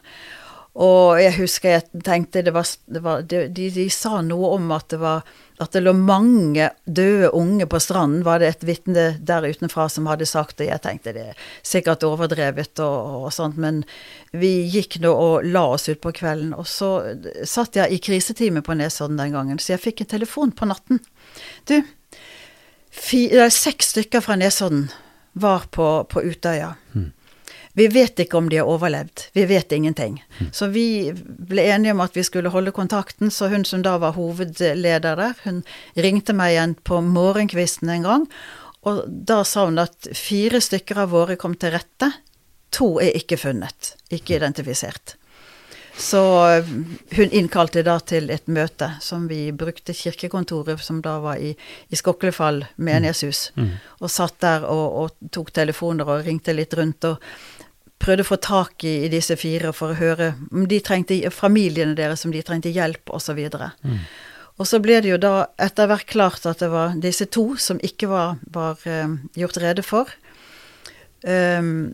Og 0.79 1.19
jeg 1.19 1.35
husker 1.41 1.73
jeg 1.73 2.03
tenkte 2.07 2.43
det 2.45 2.53
var, 2.55 2.67
det 2.87 3.03
var 3.03 3.23
de, 3.27 3.45
de, 3.51 3.85
sa 3.91 4.21
noe 4.23 4.53
om 4.55 4.69
at 4.71 4.87
det 4.93 4.99
var 5.01 5.27
at 5.59 5.73
det 5.75 5.81
lå 5.83 5.91
mange 5.91 6.69
døde 6.87 7.33
unge 7.35 7.65
på 7.67 7.81
stranden, 7.83 8.21
var 8.23 8.39
det 8.39 8.47
et 8.53 8.61
vitne 8.63 9.03
der 9.27 9.43
utenfra 9.43 9.89
som 9.91 10.07
hadde 10.07 10.27
sagt 10.29 10.61
det. 10.61 10.69
Jeg 10.69 10.79
tenkte 10.85 11.11
det 11.17 11.25
er 11.33 11.41
sikkert 11.67 12.05
overdrevet 12.07 12.79
og, 12.79 13.25
og 13.25 13.33
sånt, 13.35 13.59
men 13.59 13.81
vi 14.31 14.53
gikk 14.71 15.01
nå 15.03 15.11
og 15.11 15.49
la 15.51 15.65
oss 15.73 15.89
utpå 15.91 16.13
kvelden. 16.21 16.53
Og 16.55 16.63
så 16.63 16.93
satt 17.43 17.75
jeg 17.75 17.91
i 17.91 17.99
krisetime 17.99 18.63
på 18.63 18.77
Nesodden 18.79 19.19
den 19.19 19.35
gangen, 19.35 19.59
så 19.59 19.73
jeg 19.75 19.83
fikk 19.83 20.05
en 20.05 20.13
telefon 20.15 20.55
på 20.55 20.69
natten. 20.71 21.03
Du, 21.67 21.75
fi, 22.87 23.25
seks 23.51 23.91
stykker 23.97 24.23
fra 24.23 24.39
Nesodden 24.39 24.87
var 25.43 25.67
på, 25.75 25.91
på 26.07 26.23
Utøya. 26.23 26.77
Vi 27.79 27.87
vet 27.93 28.19
ikke 28.19 28.37
om 28.39 28.49
de 28.51 28.59
har 28.59 28.67
overlevd. 28.67 29.29
Vi 29.37 29.45
vet 29.47 29.71
ingenting. 29.71 30.17
Så 30.51 30.67
vi 30.73 30.85
ble 31.15 31.63
enige 31.71 31.93
om 31.95 32.01
at 32.03 32.17
vi 32.17 32.25
skulle 32.27 32.51
holde 32.51 32.73
kontakten, 32.75 33.31
så 33.31 33.47
hun 33.51 33.63
som 33.65 33.83
da 33.85 33.95
var 34.01 34.17
hovedleder 34.17 35.15
der, 35.15 35.37
hun 35.45 35.61
ringte 35.95 36.35
meg 36.35 36.57
igjen 36.57 36.73
på 36.83 36.99
morgenkvisten 37.05 37.91
en 37.93 38.07
gang, 38.09 38.25
og 38.87 39.05
da 39.07 39.41
sa 39.47 39.65
hun 39.69 39.79
at 39.79 40.11
fire 40.15 40.59
stykker 40.63 41.05
av 41.05 41.13
våre 41.15 41.39
kom 41.39 41.55
til 41.59 41.73
rette. 41.75 42.11
To 42.75 42.97
er 43.01 43.15
ikke 43.17 43.37
funnet, 43.41 43.93
ikke 44.13 44.37
identifisert. 44.37 45.15
Så 45.99 46.19
eh, 46.47 46.67
hun 47.17 47.33
innkalte 47.35 47.81
da 47.83 47.97
til 47.99 48.29
et 48.31 48.47
møte 48.47 48.87
som 49.03 49.25
vi 49.27 49.49
brukte 49.51 49.91
kirkekontoret, 49.93 50.79
som 50.79 51.01
da 51.03 51.17
var 51.19 51.41
i, 51.43 51.49
i 51.91 51.99
Skoklefall 51.99 52.61
menighetshus, 52.77 53.49
Mm. 53.59 53.73
og 53.99 54.11
satt 54.13 54.39
der 54.39 54.63
og, 54.63 54.85
og 55.01 55.31
tok 55.35 55.51
telefoner 55.51 56.07
og 56.07 56.23
ringte 56.25 56.55
litt 56.55 56.73
rundt 56.79 57.03
og 57.09 57.19
prøvde 57.99 58.23
å 58.25 58.29
få 58.29 58.39
tak 58.41 58.85
i, 58.87 58.95
i 59.05 59.11
disse 59.11 59.35
fire 59.39 59.73
for 59.75 59.93
å 59.93 59.99
høre 59.99 60.33
om 60.51 60.65
de 60.69 60.79
trengte 60.83 61.19
familiene 61.33 61.97
deres, 61.97 62.25
om 62.25 62.33
de 62.33 62.43
trengte 62.45 62.71
hjelp, 62.73 63.11
osv. 63.11 63.39
Mm. 63.83 63.99
Og 64.59 64.67
så 64.67 64.81
ble 64.83 64.99
det 65.03 65.13
jo 65.13 65.19
da 65.21 65.33
etter 65.61 65.87
hvert 65.87 66.07
klart 66.09 66.47
at 66.49 66.63
det 66.63 66.71
var 66.71 66.97
disse 66.99 67.29
to 67.31 67.53
som 67.59 67.79
ikke 67.83 68.09
var, 68.11 68.39
var 68.51 68.79
uh, 68.87 69.15
gjort 69.39 69.59
rede 69.63 69.85
for. 69.87 70.11
Um, 71.23 71.91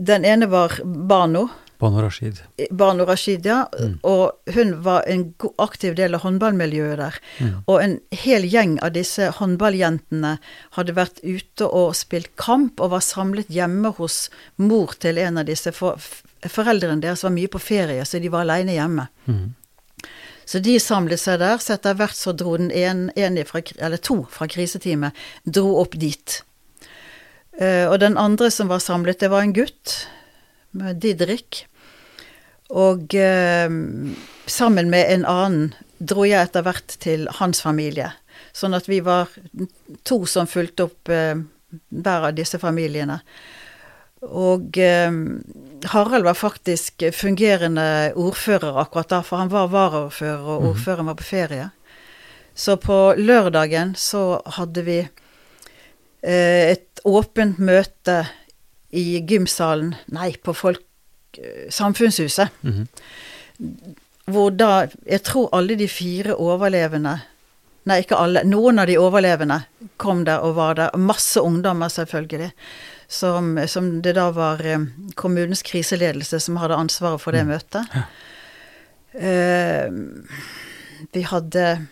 den 0.00 0.24
ene 0.24 0.48
var 0.52 0.76
Bano, 0.84 1.48
Bano 1.84 2.00
Rashid. 2.00 2.40
Banu 2.70 3.04
Rashid, 3.04 3.46
ja. 3.46 3.64
Mm. 3.76 3.98
Og 4.08 4.54
hun 4.56 4.74
var 4.86 5.04
en 5.10 5.26
aktiv 5.60 5.96
del 5.98 6.16
av 6.16 6.24
håndballmiljøet 6.24 7.00
der. 7.00 7.18
Mm. 7.38 7.56
Og 7.68 7.80
en 7.82 7.96
hel 8.24 8.46
gjeng 8.48 8.78
av 8.84 8.94
disse 8.96 9.28
håndballjentene 9.38 10.36
hadde 10.78 10.96
vært 10.96 11.20
ute 11.20 11.68
og 11.68 11.92
spilt 11.98 12.32
kamp, 12.40 12.80
og 12.80 12.94
var 12.96 13.04
samlet 13.04 13.52
hjemme 13.52 13.92
hos 13.98 14.28
mor 14.56 14.96
til 15.04 15.20
en 15.20 15.42
av 15.42 15.50
disse. 15.50 15.74
For 15.76 16.00
foreldrene 16.48 17.04
deres 17.04 17.24
var 17.26 17.34
mye 17.36 17.52
på 17.52 17.60
ferie, 17.60 18.04
så 18.08 18.20
de 18.22 18.32
var 18.32 18.46
aleine 18.46 18.78
hjemme. 18.78 19.06
Mm. 19.28 19.52
Så 20.44 20.60
de 20.64 20.78
samlet 20.80 21.20
seg 21.20 21.40
der, 21.40 21.60
så 21.60 21.76
etter 21.76 21.96
hvert 21.98 22.16
så 22.16 22.34
dro 22.36 22.56
den 22.60 22.72
en, 22.72 23.06
en 23.16 23.38
fra, 23.48 23.62
eller 23.78 24.00
to 24.00 24.22
fra 24.32 24.48
kriseteamet, 24.50 25.16
dro 25.44 25.76
opp 25.80 25.96
dit. 26.00 26.40
Uh, 27.60 27.86
og 27.88 28.00
den 28.02 28.18
andre 28.20 28.50
som 28.52 28.72
var 28.72 28.82
samlet, 28.84 29.20
det 29.22 29.30
var 29.32 29.44
en 29.44 29.54
gutt, 29.56 29.94
med 30.74 30.98
Didrik. 31.00 31.64
Og 32.70 33.14
eh, 33.14 33.68
sammen 34.46 34.90
med 34.90 35.10
en 35.12 35.24
annen 35.28 35.74
dro 36.00 36.24
jeg 36.24 36.48
etter 36.48 36.62
hvert 36.66 36.96
til 37.00 37.26
hans 37.38 37.60
familie. 37.62 38.12
Sånn 38.54 38.74
at 38.74 38.88
vi 38.88 39.00
var 39.04 39.28
to 40.06 40.24
som 40.30 40.46
fulgte 40.50 40.86
opp 40.88 41.08
eh, 41.12 41.34
hver 41.90 42.28
av 42.30 42.34
disse 42.38 42.58
familiene. 42.62 43.20
Og 44.24 44.78
eh, 44.80 45.12
Harald 45.92 46.24
var 46.24 46.38
faktisk 46.38 47.04
fungerende 47.12 48.12
ordfører 48.16 48.78
akkurat 48.80 49.10
da, 49.12 49.20
for 49.22 49.42
han 49.42 49.52
var 49.52 49.68
varaordfører, 49.72 50.40
og 50.48 50.62
Mhm. 50.62 50.70
ordføreren 50.72 51.06
var 51.12 51.14
på 51.20 51.28
ferie. 51.28 51.70
Så 52.54 52.76
på 52.80 53.14
lørdagen 53.18 53.94
så 53.98 54.40
hadde 54.46 54.82
vi 54.86 54.98
eh, 56.22 56.70
et 56.72 57.00
åpent 57.04 57.58
møte 57.58 58.22
i 58.94 59.20
gymsalen, 59.26 59.94
nei, 60.08 60.32
på 60.42 60.54
folk, 60.56 60.80
Samfunnshuset, 61.70 62.48
-hmm. 62.62 62.86
hvor 64.26 64.50
da 64.50 64.86
Jeg 65.06 65.22
tror 65.22 65.48
alle 65.52 65.78
de 65.78 65.88
fire 65.88 66.34
overlevende 66.34 67.20
Nei, 67.84 67.98
ikke 68.00 68.16
alle. 68.16 68.44
Noen 68.44 68.78
av 68.78 68.86
de 68.86 68.96
overlevende 68.98 69.58
kom 70.00 70.24
der 70.24 70.38
og 70.44 70.54
var 70.56 70.74
der. 70.74 70.96
Masse 70.96 71.40
ungdommer, 71.40 71.88
selvfølgelig. 71.88 72.52
Som, 73.08 73.58
som 73.68 74.02
det 74.02 74.14
da 74.16 74.30
var 74.30 74.62
eh, 74.64 74.86
kommunens 75.14 75.62
kriseledelse 75.62 76.40
som 76.40 76.56
hadde 76.56 76.74
ansvaret 76.74 77.20
for 77.20 77.36
det 77.36 77.44
Mm. 77.44 77.48
møtet. 77.48 77.84
Ja. 77.94 78.02
Uh, 79.14 79.92
vi 81.12 81.20
hadde 81.22 81.86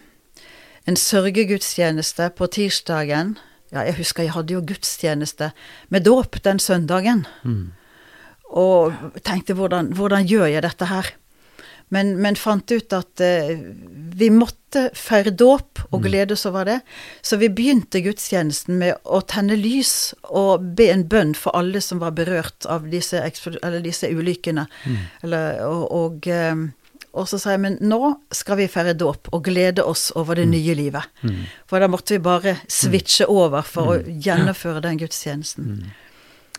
en 0.86 0.96
sørgegudstjeneste 0.96 2.30
på 2.36 2.46
tirsdagen. 2.46 3.36
Ja, 3.72 3.80
jeg 3.80 3.94
husker 3.94 4.22
jeg 4.22 4.32
hadde 4.32 4.54
jo 4.54 4.64
gudstjeneste 4.66 5.52
med 5.88 6.04
dåp 6.04 6.42
den 6.44 6.58
søndagen. 6.58 7.26
Mm. 7.44 7.72
Og 8.52 8.92
tenkte 9.24 9.54
hvordan, 9.56 9.92
hvordan 9.96 10.26
gjør 10.28 10.46
jeg 10.52 10.62
dette 10.62 10.88
her? 10.90 11.12
Men, 11.92 12.14
men 12.24 12.36
fant 12.40 12.70
ut 12.72 12.92
at 12.96 13.20
eh, 13.20 13.58
vi 14.16 14.30
måtte 14.32 14.86
feire 14.96 15.28
dåp 15.36 15.82
og 15.90 15.98
Mm. 16.00 16.04
glede 16.06 16.32
oss 16.32 16.46
over 16.48 16.64
det. 16.64 16.78
Så 17.20 17.36
vi 17.36 17.50
begynte 17.52 18.00
gudstjenesten 18.00 18.78
med 18.80 18.94
å 19.04 19.20
tenne 19.28 19.56
lys 19.60 20.14
og 20.30 20.64
be 20.76 20.86
en 20.92 21.04
bønn 21.04 21.34
for 21.36 21.52
alle 21.56 21.82
som 21.84 22.00
var 22.00 22.14
berørt 22.16 22.64
av 22.66 22.86
disse, 22.88 23.20
eller 23.62 23.80
disse 23.84 24.08
ulykkene. 24.08 24.64
Mm. 24.86 24.96
Eller, 25.22 25.60
og, 25.68 25.84
og, 25.92 26.26
eh, 26.32 26.54
og 27.12 27.28
så 27.28 27.36
sa 27.38 27.50
jeg 27.52 27.60
men 27.60 27.76
nå 27.84 28.14
skal 28.32 28.56
vi 28.62 28.68
feire 28.72 28.94
dåp 28.96 29.28
og 29.36 29.44
glede 29.44 29.84
oss 29.84 30.10
over 30.16 30.34
det 30.40 30.46
nye 30.48 30.74
livet. 30.74 31.04
Mm. 31.22 31.42
For 31.68 31.78
da 31.84 31.88
måtte 31.92 32.16
vi 32.16 32.22
bare 32.24 32.56
switche 32.72 33.28
over 33.28 33.60
for 33.68 33.84
Mm. 33.84 33.92
å 33.92 34.22
gjennomføre 34.24 34.80
den 34.80 34.96
gudstjenesten. 35.04 35.92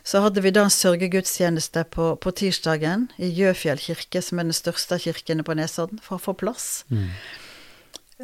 Mm. 0.04 0.10
Så 0.12 0.20
hadde 0.20 0.42
vi 0.44 0.52
da 0.52 0.66
en 0.68 0.74
sørgegudstjeneste 0.74 1.86
på, 1.96 2.10
på 2.20 2.32
tirsdagen 2.36 3.06
i 3.18 3.30
Gjøfjell 3.32 3.80
kirke, 3.80 4.20
som 4.22 4.40
er 4.40 4.50
den 4.50 4.56
største 4.56 4.98
av 4.98 5.00
kirkene 5.00 5.46
på 5.48 5.56
Nesodden, 5.56 6.02
for 6.04 6.18
å 6.20 6.24
få 6.26 6.34
plass. 6.36 6.84
Mm. 6.92 7.08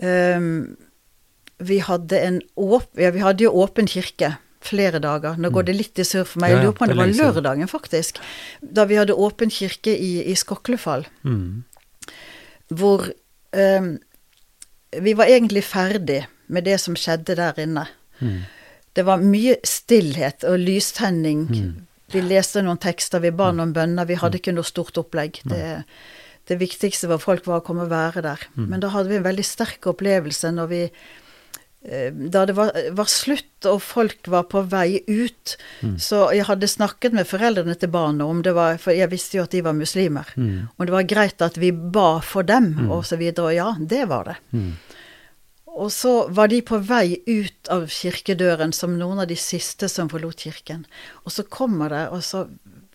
Um, 0.03 0.77
vi 1.59 1.79
hadde 1.83 2.19
en 2.19 2.41
åp 2.55 2.99
ja, 2.99 3.09
vi 3.11 3.23
hadde 3.23 3.43
jo 3.43 3.51
åpen 3.63 3.87
kirke 3.87 4.33
flere 4.63 4.99
dager. 4.99 5.39
Nå 5.39 5.49
går 5.55 5.69
det 5.69 5.75
litt 5.77 5.99
i 5.99 6.05
surr 6.07 6.27
for 6.27 6.43
meg. 6.43 6.51
Jeg 6.51 6.65
lurer 6.65 6.75
på 6.75 6.83
om 6.83 6.91
det 6.91 6.99
var 6.99 7.15
lørdagen, 7.15 7.71
faktisk. 7.71 8.19
Da 8.59 8.83
vi 8.87 8.99
hadde 8.99 9.15
åpen 9.15 9.51
kirke 9.51 9.95
i, 9.95 10.19
i 10.27 10.35
Skoklefall, 10.35 11.07
Mm. 11.23 11.63
hvor 12.75 13.07
um, 13.55 13.89
vi 14.99 15.13
var 15.15 15.25
egentlig 15.31 15.63
ferdig 15.63 16.25
med 16.47 16.63
det 16.67 16.79
som 16.81 16.95
skjedde 16.95 17.35
der 17.39 17.59
inne. 17.63 17.87
Mm. 18.19 18.41
Det 18.99 19.05
var 19.07 19.21
mye 19.23 19.55
stillhet 19.63 20.43
og 20.49 20.59
lystenning. 20.59 21.45
Mm. 21.47 21.69
Vi 22.11 22.23
leste 22.25 22.63
noen 22.65 22.79
tekster, 22.81 23.21
vi 23.23 23.29
ba 23.31 23.51
noen 23.55 23.71
bønner. 23.75 24.07
Vi 24.09 24.17
hadde 24.19 24.39
ikke 24.41 24.51
noe 24.57 24.67
stort 24.67 24.97
opplegg. 24.99 25.39
Det, 25.47 25.61
det 26.49 26.57
viktigste 26.59 27.07
var 27.11 27.21
folk 27.23 27.45
var 27.47 27.61
å 27.61 27.65
komme 27.65 27.85
og 27.85 27.91
være 27.93 28.23
der. 28.25 28.43
Mm. 28.57 28.65
Men 28.73 28.81
da 28.83 28.89
hadde 28.95 29.11
vi 29.13 29.19
en 29.19 29.27
veldig 29.27 29.45
sterk 29.45 29.85
opplevelse 29.93 30.49
når 30.57 30.71
vi 30.73 30.79
eh, 30.89 32.09
Da 32.33 32.45
det 32.49 32.55
var, 32.57 32.73
var 32.97 33.07
slutt 33.13 33.67
og 33.69 33.77
folk 33.85 34.27
var 34.33 34.47
på 34.51 34.65
vei 34.73 35.03
ut. 35.07 35.55
Mm. 35.85 35.95
Så 36.01 36.25
jeg 36.35 36.47
hadde 36.49 36.67
snakket 36.73 37.15
med 37.15 37.29
foreldrene 37.29 37.77
til 37.79 37.93
barna 37.93 38.25
om 38.27 38.41
det 38.43 38.55
var 38.57 38.81
For 38.81 38.95
jeg 38.97 39.11
visste 39.13 39.37
jo 39.39 39.45
at 39.45 39.53
de 39.55 39.61
var 39.69 39.77
muslimer. 39.77 40.33
Mm. 40.35 40.67
Om 40.75 40.89
det 40.89 40.95
var 40.97 41.07
greit 41.13 41.45
at 41.45 41.61
vi 41.61 41.71
ba 41.71 42.17
for 42.25 42.43
dem, 42.47 42.73
Mm. 42.79 42.91
og 42.97 43.05
så 43.05 43.21
videre. 43.21 43.45
Og 43.51 43.55
ja, 43.55 43.69
det 43.79 44.07
var 44.09 44.33
det. 44.33 44.37
Mm. 44.51 44.71
Og 45.77 45.91
så 45.93 46.27
var 46.33 46.47
de 46.51 46.61
på 46.65 46.79
vei 46.83 47.21
ut 47.27 47.69
av 47.71 47.85
kirkedøren 47.87 48.73
som 48.73 48.97
noen 48.99 49.19
av 49.19 49.27
de 49.29 49.35
siste 49.39 49.87
som 49.89 50.09
forlot 50.09 50.41
kirken. 50.47 50.85
Og 51.25 51.31
så 51.31 51.43
kommer 51.43 51.89
det 51.93 52.07
altså 52.11 52.47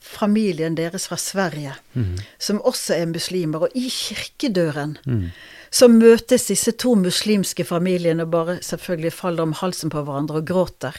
familien 0.05 0.75
deres 0.77 1.07
fra 1.09 1.17
Sverige, 1.17 1.75
Mm. 1.95 2.19
som 2.39 2.61
også 2.61 2.95
er 2.95 3.07
muslimer. 3.07 3.63
Og 3.63 3.69
i 3.75 3.89
kirkedøren 3.89 4.99
Mm. 5.07 5.31
så 5.71 5.89
møtes 5.89 6.47
disse 6.47 6.73
to 6.73 6.95
muslimske 6.95 7.65
familiene 7.65 8.23
og 8.23 8.31
bare 8.31 8.59
selvfølgelig 8.61 9.13
faller 9.13 9.43
om 9.43 9.53
halsen 9.53 9.91
på 9.91 10.03
hverandre 10.05 10.37
og 10.37 10.47
gråter. 10.47 10.95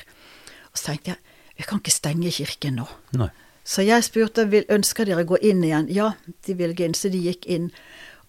Og 0.72 0.78
så 0.78 0.86
tenkte 0.86 1.08
jeg 1.12 1.18
vi 1.58 1.64
kan 1.64 1.80
ikke 1.80 1.92
stenge 1.92 2.32
kirken 2.32 2.76
nå. 2.76 2.88
Nei. 3.14 3.30
Så 3.64 3.82
jeg 3.86 4.04
spurte 4.04 4.50
vil, 4.50 4.66
ønsker 4.70 5.06
dere 5.06 5.24
gå 5.24 5.38
inn 5.42 5.64
igjen. 5.64 5.88
Ja, 5.90 6.12
de 6.46 6.54
ville 6.54 6.76
inn, 6.86 6.94
så 6.94 7.10
de 7.10 7.18
gikk 7.22 7.46
inn. 7.46 7.72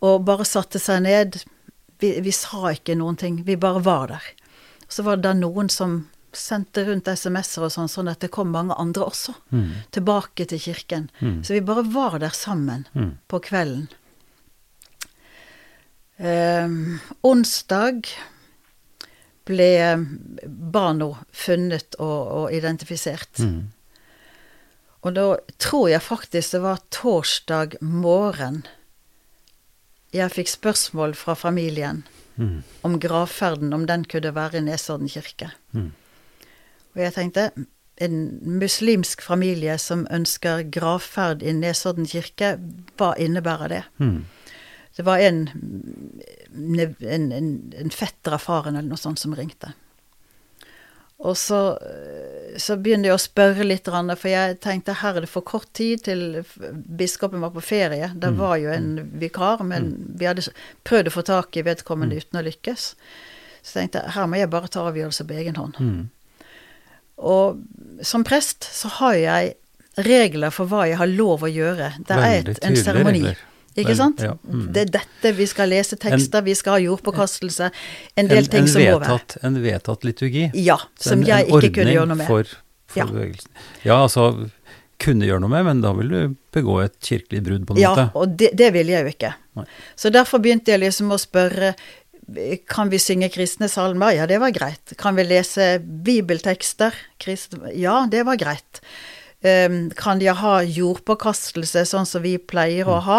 Og 0.00 0.24
bare 0.24 0.44
satte 0.44 0.78
seg 0.78 1.02
ned. 1.02 1.42
Vi, 2.00 2.10
vi 2.20 2.32
sa 2.32 2.70
ikke 2.74 2.96
noen 2.98 3.16
ting, 3.16 3.42
vi 3.46 3.56
bare 3.56 3.80
var 3.84 4.06
der. 4.08 4.22
Så 4.88 5.02
var 5.02 5.16
det 5.16 5.22
da 5.28 5.32
noen 5.34 5.68
som 5.72 6.08
sendte 6.36 6.84
rundt 6.84 7.08
SMS-er 7.08 7.64
og 7.64 7.72
sånn, 7.72 7.88
sånn 7.88 8.10
at 8.12 8.20
det 8.20 8.28
kom 8.30 8.50
mange 8.52 8.74
andre 8.76 9.06
også 9.08 9.32
Mm. 9.52 9.70
tilbake 9.90 10.44
til 10.46 10.58
kirken. 10.60 11.08
Mm. 11.20 11.42
Så 11.44 11.54
vi 11.56 11.60
bare 11.60 11.82
var 11.94 12.18
der 12.18 12.30
sammen 12.36 12.86
Mm. 12.94 13.18
på 13.28 13.40
kvelden. 13.40 13.88
Eh, 16.18 16.68
onsdag 17.22 18.06
ble 19.46 19.70
Bano 20.46 21.10
funnet 21.32 21.94
og, 22.00 22.28
og 22.38 22.52
identifisert. 22.56 23.38
Mm. 23.38 23.68
Og 25.06 25.14
da 25.14 25.26
tror 25.62 25.90
jeg 25.92 26.02
faktisk 26.02 26.56
det 26.56 26.62
var 26.64 26.80
torsdag 26.90 27.76
morgen 27.80 28.64
jeg 30.16 30.32
fikk 30.32 30.48
spørsmål 30.48 31.14
fra 31.14 31.34
familien 31.34 32.04
Mm. 32.36 32.62
om 32.84 32.98
gravferden, 33.00 33.72
om 33.72 33.86
den 33.86 34.04
kunne 34.04 34.34
være 34.34 34.58
i 34.58 34.60
Nesodden 34.60 35.08
kirke. 35.08 35.50
Mm. 35.72 35.92
Og 36.94 37.00
jeg 37.00 37.14
tenkte 37.14 37.50
en 37.96 38.40
muslimsk 38.60 39.22
familie 39.24 39.78
som 39.78 40.06
ønsker 40.12 40.66
gravferd 40.70 41.42
i 41.42 41.52
Nesodden 41.56 42.06
kirke, 42.06 42.58
hva 42.96 43.14
innebærer 43.16 43.72
det? 43.72 43.82
Mm. 43.98 44.26
Det 44.96 45.04
var 45.04 45.18
en, 45.24 45.48
en, 46.52 47.32
en, 47.32 47.72
en 47.72 47.90
fetter 47.90 48.36
av 48.36 48.44
faren 48.44 48.76
eller 48.76 48.88
noe 48.88 49.00
sånt 49.00 49.20
som 49.20 49.34
ringte. 49.36 49.72
Og 51.18 51.36
så, 51.36 51.78
eh, 51.80 52.56
så 52.60 52.76
begynner 52.76 53.08
jeg 53.08 53.16
å 53.16 53.22
spørre 53.22 53.64
litt, 53.64 53.88
for 53.88 54.28
jeg 54.28 54.58
tenkte 54.60 54.98
her 55.00 55.16
er 55.16 55.20
det 55.24 55.30
for 55.32 55.40
kort 55.42 55.70
tid 55.72 56.02
til 56.04 56.44
biskopen 56.98 57.40
var 57.40 57.50
på 57.50 57.62
ferie. 57.64 58.12
Det 58.14 58.32
Mm. 58.32 58.36
var 58.36 58.56
jo 58.58 58.68
en 58.70 59.10
vikar, 59.18 59.64
men 59.64 60.14
vi 60.18 60.26
hadde 60.26 60.44
prøvd 60.84 61.06
å 61.08 61.12
få 61.12 61.24
tak 61.24 61.56
i 61.56 61.62
vedkommende 61.62 62.16
uten 62.16 62.40
å 62.40 62.44
lykkes. 62.44 62.94
Så 63.62 63.80
jeg 63.80 63.90
tenkte 63.90 64.10
her 64.12 64.26
må 64.26 64.36
jeg 64.36 64.50
bare 64.50 64.68
ta 64.68 64.80
avgjørelse 64.90 65.26
på 65.26 65.34
egen 65.40 65.54
hånd. 65.54 65.74
Mm. 65.80 66.08
Og 67.18 67.58
som 68.02 68.22
prest 68.24 68.60
så 68.60 68.88
har 69.00 69.14
jeg 69.14 69.54
regler 69.96 70.50
for 70.52 70.66
hva 70.66 70.86
jeg 70.86 70.98
har 70.98 71.06
lov 71.08 71.40
å 71.40 71.48
gjøre. 71.50 71.94
Det 72.06 72.16
er 72.16 72.50
et, 72.50 72.58
en 72.62 72.76
seremoni. 72.76 73.34
Ikke 73.76 73.96
sant? 73.98 74.20
ja, 74.24 74.32
mm. 74.48 74.66
Det 74.72 74.82
er 74.86 74.92
dette 74.98 75.32
vi 75.36 75.46
skal 75.46 75.68
lese 75.68 75.96
tekster, 76.00 76.42
vi 76.46 76.54
skal 76.56 76.78
ha 76.78 76.78
jordpåkastelse. 76.80 77.70
En 78.16 78.28
del 78.30 78.38
en, 78.44 78.50
ting 78.50 78.62
en 78.64 78.68
som 78.72 78.80
må 78.82 78.98
være. 79.02 79.18
En 79.44 79.58
vedtatt 79.62 80.06
liturgi. 80.08 80.46
Ja, 80.54 80.78
som 80.98 81.20
en- 81.20 81.26
jeg 81.26 81.48
en 81.48 81.58
ikke 81.60 81.74
kunne 81.82 81.92
gjøre 81.92 82.08
noe 82.08 82.16
med. 82.22 82.26
For, 82.26 82.44
for 82.88 82.98
Ja. 83.02 83.06
bevegelsen. 83.06 83.50
Ja, 83.84 83.98
altså 84.06 84.50
kunne 84.98 85.26
gjøre 85.28 85.40
noe 85.44 85.50
med, 85.52 85.64
men 85.66 85.80
da 85.82 85.92
vil 85.92 86.08
du 86.08 86.36
begå 86.56 86.78
et 86.84 86.96
kirkelig 87.04 87.42
brudd, 87.44 87.66
på 87.68 87.76
en 87.76 87.82
Ja, 87.82 87.90
måte. 87.94 88.10
og 88.16 88.36
det, 88.40 88.54
det 88.56 88.72
ville 88.72 88.92
jeg 88.92 89.04
jo 89.04 89.12
ikke. 89.12 89.34
Nei. 89.56 89.64
Så 89.94 90.10
derfor 90.10 90.40
begynte 90.40 90.72
jeg 90.72 90.80
liksom 90.80 91.12
å 91.12 91.18
spørre 91.20 91.74
kan 92.66 92.88
vi 92.90 92.98
synge 92.98 93.28
kristne 93.30 93.68
salmer? 93.70 94.10
Ja, 94.16 94.24
det 94.26 94.40
var 94.40 94.50
greit. 94.50 94.96
Kan 94.98 95.14
vi 95.14 95.22
lese 95.22 95.78
bibeltekster? 95.78 96.92
Kristne? 97.22 97.70
Ja, 97.78 98.06
det 98.10 98.24
var 98.26 98.36
greit. 98.40 98.80
Um, 99.44 99.90
kan 99.92 100.18
de 100.18 100.30
ha 100.32 100.52
jordpåkastelse 100.64 101.82
sånn 101.86 102.06
som 102.08 102.22
vi 102.24 102.38
pleier 102.40 102.88
å 102.88 102.96
ha? 103.04 103.18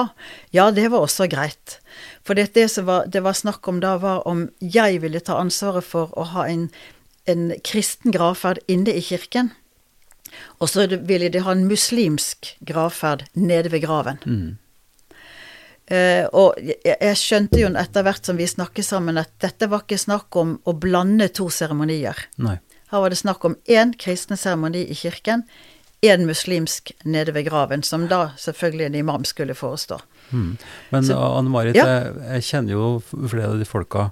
Ja, 0.55 0.71
det 0.73 0.87
var 0.89 1.05
også 1.05 1.27
greit. 1.29 1.77
For 2.25 2.35
det, 2.35 2.49
det 2.57 2.65
som 2.73 2.87
var, 2.89 3.05
det 3.05 3.21
var 3.23 3.37
snakk 3.37 3.67
om 3.69 3.79
da, 3.83 3.95
var 4.01 4.25
om 4.27 4.47
jeg 4.59 5.03
ville 5.03 5.21
ta 5.21 5.37
ansvaret 5.37 5.85
for 5.85 6.11
å 6.17 6.25
ha 6.33 6.47
en, 6.49 6.67
en 7.29 7.51
kristen 7.63 8.15
gravferd 8.15 8.59
inne 8.67 8.97
i 8.97 9.03
kirken. 9.05 9.53
Og 10.57 10.73
så 10.73 10.87
ville 10.89 11.29
de 11.31 11.43
ha 11.45 11.53
en 11.53 11.67
muslimsk 11.69 12.55
gravferd 12.65 13.27
nede 13.37 13.71
ved 13.71 13.85
graven. 13.85 14.19
Mm. 14.25 14.57
Uh, 15.87 16.25
og 16.35 16.57
jeg, 16.59 16.97
jeg 16.97 17.19
skjønte 17.21 17.61
jo 17.61 17.69
etter 17.79 18.03
hvert 18.03 18.27
som 18.27 18.41
vi 18.41 18.49
snakket 18.49 18.89
sammen, 18.89 19.21
at 19.21 19.31
dette 19.39 19.69
var 19.71 19.85
ikke 19.85 20.01
snakk 20.01 20.35
om 20.41 20.57
å 20.67 20.75
blande 20.75 21.29
to 21.31 21.47
seremonier. 21.53 22.25
Her 22.91 23.03
var 23.03 23.13
det 23.13 23.21
snakk 23.21 23.45
om 23.47 23.55
én 23.71 23.93
kristen 23.99 24.39
seremoni 24.39 24.83
i 24.91 24.97
kirken, 24.97 25.45
én 26.05 26.25
muslimsk 26.25 26.91
nede 27.05 27.33
ved 27.33 27.45
graven, 27.49 27.83
som 27.83 28.07
da 28.07 28.31
selvfølgelig 28.37 28.85
en 28.85 28.95
imam 28.95 29.23
skulle 29.25 29.55
forestå. 29.57 29.99
Mm. 30.31 30.57
Men 30.91 31.03
Så- 31.03 31.17
Anne 31.37 31.49
Marit, 31.49 31.75
Ja. 31.75 31.85
jeg, 31.85 32.13
jeg 32.33 32.43
kjenner 32.43 32.71
jo 32.71 33.01
flere 33.27 33.51
av 33.51 33.57
de 33.59 33.65
folka. 33.65 34.11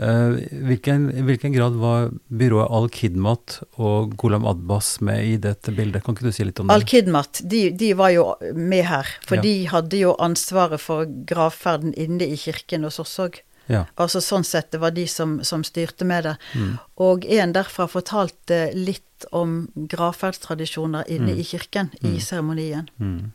Uh, 0.00 0.38
hvilken, 0.64 1.10
I 1.12 1.20
hvilken 1.26 1.52
grad 1.52 1.74
var 1.76 2.10
byrået 2.32 2.70
Al-Kidmat 2.70 3.58
og 3.76 4.14
Golam 4.16 4.46
Adbas 4.48 5.00
med 5.04 5.18
i 5.26 5.36
dette 5.36 5.74
bildet? 5.76 6.02
Kan 6.04 6.14
ikke 6.14 6.24
du 6.24 6.32
si 6.32 6.44
litt 6.44 6.58
om 6.62 6.68
det? 6.70 6.74
Al-Kidmat, 6.78 7.42
de, 7.44 7.70
de 7.76 7.90
var 7.98 8.08
jo 8.14 8.34
med 8.54 8.84
her, 8.88 9.04
for 9.26 9.36
Ja. 9.36 9.42
de 9.42 9.66
hadde 9.68 9.98
jo 10.00 10.14
ansvaret 10.18 10.80
for 10.80 11.04
gravferden 11.04 11.92
inne 12.00 12.22
i 12.32 12.36
kirken 12.40 12.84
hos 12.84 12.98
oss 12.98 13.18
òg. 13.18 13.42
Ja. 13.70 13.84
Altså 13.96 14.20
sånn 14.24 14.44
sett, 14.44 14.70
det 14.74 14.80
var 14.82 14.90
de 14.96 15.06
som, 15.08 15.38
som 15.46 15.62
styrte 15.64 16.04
med 16.08 16.24
det. 16.26 16.36
Mm. 16.58 16.72
Og 17.06 17.24
en 17.38 17.52
derfra 17.56 17.86
fortalte 17.88 18.70
litt 18.74 19.26
om 19.36 19.68
gravferdstradisjoner 19.76 21.08
inne 21.12 21.34
i 21.38 21.44
kirken, 21.44 21.90
i 22.02 22.18
seremonien. 22.24 22.88
Mm. 22.98 23.30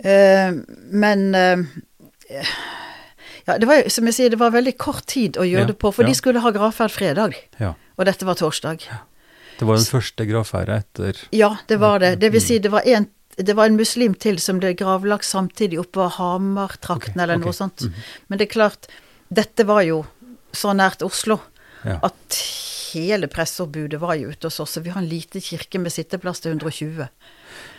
Eh, 0.00 0.52
men 0.90 1.34
eh, 1.34 1.58
ja, 3.46 3.58
det 3.58 3.66
var 3.68 3.88
som 3.92 4.08
jeg 4.08 4.16
sier, 4.16 4.32
det 4.32 4.40
var 4.40 4.52
veldig 4.54 4.74
kort 4.80 5.04
tid 5.10 5.36
å 5.40 5.44
gjøre 5.48 5.66
Ja, 5.66 5.70
det 5.72 5.78
på, 5.82 5.92
for 5.92 6.06
ja. 6.06 6.10
de 6.12 6.16
skulle 6.18 6.42
ha 6.44 6.52
gravferd 6.54 6.92
fredag, 6.94 7.36
ja. 7.60 7.74
og 7.96 8.08
dette 8.08 8.24
var 8.28 8.38
torsdag. 8.40 8.86
Det 9.60 9.68
var 9.68 9.76
den 9.76 9.84
første 9.90 10.24
gravferda 10.24 10.78
etter 10.80 11.18
Ja, 11.36 11.50
det 11.68 11.76
var 11.82 11.98
det. 12.00 12.14
Det 12.22 12.30
Mm. 12.30 12.32
vil 12.32 12.40
si, 12.46 12.58
det 12.58 12.70
var 12.72 12.86
en, 12.88 13.06
det 13.46 13.54
var 13.56 13.66
en 13.70 13.76
muslim 13.76 14.14
til 14.14 14.38
som 14.42 14.58
ble 14.60 14.74
gravlagt 14.78 15.24
samtidig 15.24 15.78
oppe 15.80 15.98
på 15.98 16.08
Hamar-trakten 16.16 17.16
Ok, 17.16 17.22
eller 17.22 17.38
noe 17.38 17.50
noe 17.50 17.56
sånt. 17.56 17.84
Mhm. 17.86 17.94
Men 18.28 18.38
det 18.38 18.48
er 18.48 18.52
klart, 18.54 18.86
dette 19.32 19.66
var 19.66 19.82
jo 19.86 20.04
så 20.52 20.72
nært 20.74 21.02
Oslo 21.06 21.38
ja. 21.84 21.98
at 22.02 22.40
hele 22.92 23.28
presseombudet 23.30 24.00
var 24.02 24.16
jo 24.18 24.30
ute 24.32 24.46
hos 24.48 24.58
oss, 24.60 24.72
Så 24.72 24.80
vi 24.82 24.90
har 24.90 25.00
en 25.00 25.08
lite 25.08 25.40
kirke 25.40 25.78
med 25.78 25.92
sitteplass 25.92 26.40
til 26.40 26.52
120. 26.52 27.08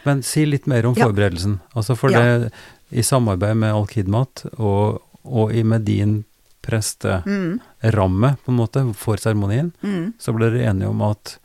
Men 0.06 0.24
si 0.24 0.46
litt 0.46 0.68
mer 0.68 0.86
om 0.86 0.96
Ja. 0.96 1.06
forberedelsen. 1.06 1.60
Altså 1.76 1.98
for 1.98 2.10
Ja. 2.12 2.22
det, 2.40 2.52
i 2.92 3.02
samarbeid 3.02 3.56
med 3.58 3.74
Al-Kidmat 3.74 4.46
og, 4.60 5.02
og 5.26 5.54
i 5.54 5.64
med 5.64 5.86
din 5.86 6.26
presteramme, 6.64 7.26
Mm, 7.26 8.36
på 8.46 8.50
en 8.50 8.56
måte, 8.58 8.96
for 8.96 9.18
seremonien, 9.18 9.74
mm, 9.84 10.14
så 10.20 10.34
ble 10.34 10.52
dere 10.52 10.70
enige 10.72 10.90
om 10.90 11.02
at, 11.02 11.38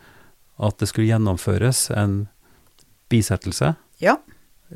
at 0.61 0.79
det 0.79 0.89
skulle 0.89 1.09
gjennomføres 1.09 1.91
en 1.97 2.29
bisettelse 3.09 3.77
ja. 4.01 4.17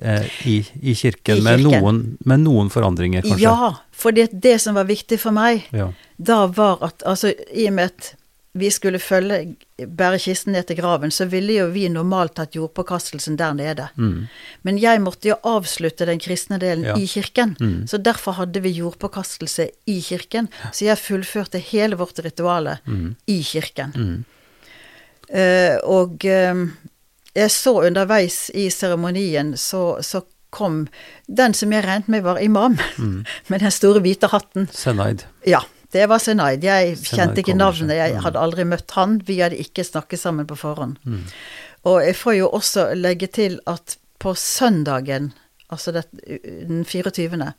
eh, 0.02 0.26
i, 0.46 0.56
i 0.82 0.94
kirken, 0.94 1.38
I 1.38 1.40
Med, 1.40 1.60
noen, 1.66 2.16
med 2.24 2.40
noen 2.40 2.70
forandringer, 2.70 3.22
kanskje. 3.22 3.42
Ja, 3.42 3.74
for 3.92 4.12
det, 4.12 4.28
det 4.32 4.60
som 4.60 4.74
var 4.74 4.84
viktig 4.88 5.18
for 5.20 5.30
meg, 5.32 5.66
Ja. 5.72 5.92
da 6.16 6.46
var 6.46 6.78
at 6.82 7.02
altså 7.06 7.32
i 7.52 7.66
og 7.68 7.72
med 7.74 7.84
at 7.90 8.14
vi 8.52 8.66
skulle 8.74 8.98
følge, 8.98 9.54
bære 9.78 10.18
kisten 10.18 10.52
ned 10.52 10.64
til 10.66 10.76
graven, 10.80 11.10
så 11.14 11.24
ville 11.30 11.52
jo 11.54 11.68
vi 11.70 11.84
normalt 11.88 12.36
hatt 12.42 12.56
jordpåkastelsen 12.58 13.36
der 13.38 13.52
nede. 13.54 13.84
Mm. 13.96 14.24
Men 14.66 14.78
jeg 14.82 15.00
måtte 15.00 15.28
jo 15.30 15.36
avslutte 15.46 16.04
den 16.08 16.18
kristne 16.18 16.58
delen 16.58 16.82
Ja. 16.84 16.96
i 16.98 17.06
kirken, 17.06 17.54
Mm. 17.60 17.86
så 17.86 17.98
derfor 18.02 18.32
hadde 18.32 18.60
vi 18.60 18.70
jordpåkastelse 18.70 19.68
i 19.86 20.00
kirken. 20.02 20.48
Så 20.72 20.84
jeg 20.84 20.98
fullførte 20.98 21.58
hele 21.62 21.94
vårt 21.96 22.18
rituale 22.18 22.78
Mm. 22.86 23.14
i 23.28 23.40
kirken. 23.42 23.92
Mm. 23.94 24.24
Eh, 25.30 25.76
og 25.86 26.24
eh, 26.24 26.54
jeg 27.34 27.50
så 27.50 27.72
underveis 27.86 28.50
i 28.54 28.68
seremonien, 28.70 29.56
så, 29.56 29.98
så 30.02 30.22
kom 30.50 30.88
den 31.28 31.54
som 31.54 31.70
jeg 31.72 31.84
regnet 31.86 32.08
med 32.10 32.22
var 32.26 32.40
imam, 32.42 32.78
Mm. 32.98 33.24
med 33.48 33.60
den 33.60 33.70
store 33.70 34.00
hvite 34.02 34.26
hatten. 34.32 34.66
Senaid. 34.74 35.22
Ja, 35.46 35.60
det 35.92 36.08
var 36.10 36.18
Senaid. 36.18 36.64
Jeg 36.64 36.96
Senaid 36.98 37.06
kjente 37.18 37.42
ikke 37.44 37.54
navnet, 37.58 37.94
jeg 37.96 38.14
Mm. 38.16 38.22
hadde 38.24 38.38
aldri 38.42 38.64
møtt 38.64 38.90
han. 38.98 39.20
Vi 39.26 39.38
hadde 39.40 39.56
ikke 39.62 39.84
snakket 39.86 40.18
sammen 40.20 40.46
på 40.46 40.56
forhånd. 40.58 40.96
Mm. 41.04 41.22
Og 41.84 42.02
jeg 42.04 42.16
får 42.16 42.34
jo 42.40 42.48
også 42.50 42.88
legge 42.94 43.26
til 43.26 43.60
at 43.66 43.96
på 44.20 44.34
søndagen, 44.36 45.32
altså 45.72 45.92
det, 45.92 46.04
den 46.68 46.84
24., 46.84 47.52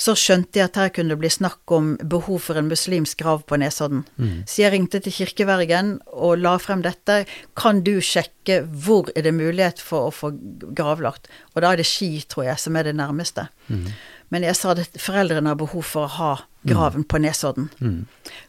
så 0.00 0.14
skjønte 0.18 0.60
jeg 0.60 0.70
at 0.70 0.78
her 0.80 0.90
kunne 0.94 1.14
det 1.14 1.20
bli 1.22 1.30
snakk 1.32 1.72
om 1.72 1.94
behov 2.00 2.42
for 2.46 2.60
en 2.60 2.68
muslimsk 2.70 3.20
grav 3.22 3.44
på 3.48 3.58
Nesodden. 3.60 4.04
Mm. 4.16 4.42
Så 4.48 4.62
jeg 4.62 4.72
ringte 4.74 5.00
til 5.02 5.14
kirkevergen 5.14 5.96
og 6.12 6.42
la 6.42 6.56
frem 6.62 6.84
dette. 6.84 7.22
Kan 7.58 7.82
du 7.86 7.96
sjekke 8.04 8.62
hvor 8.66 9.10
er 9.16 9.26
det 9.26 9.34
mulighet 9.36 9.80
for 9.82 10.08
å 10.08 10.14
få 10.14 10.32
gravlagt? 10.76 11.30
Og 11.54 11.64
da 11.64 11.72
er 11.72 11.80
det 11.80 11.88
Ski, 11.88 12.10
tror 12.28 12.50
jeg, 12.50 12.60
som 12.62 12.76
er 12.76 12.88
det 12.88 12.96
nærmeste. 12.98 13.48
Mm. 13.68 13.88
Men 14.34 14.46
jeg 14.46 14.58
sa 14.58 14.74
at 14.74 15.00
foreldrene 15.00 15.52
har 15.52 15.58
behov 15.60 15.86
for 15.86 16.06
å 16.06 16.14
ha 16.18 16.32
graven 16.66 17.04
på 17.06 17.20
Nesodden. 17.22 17.70
Mm. 17.78 18.06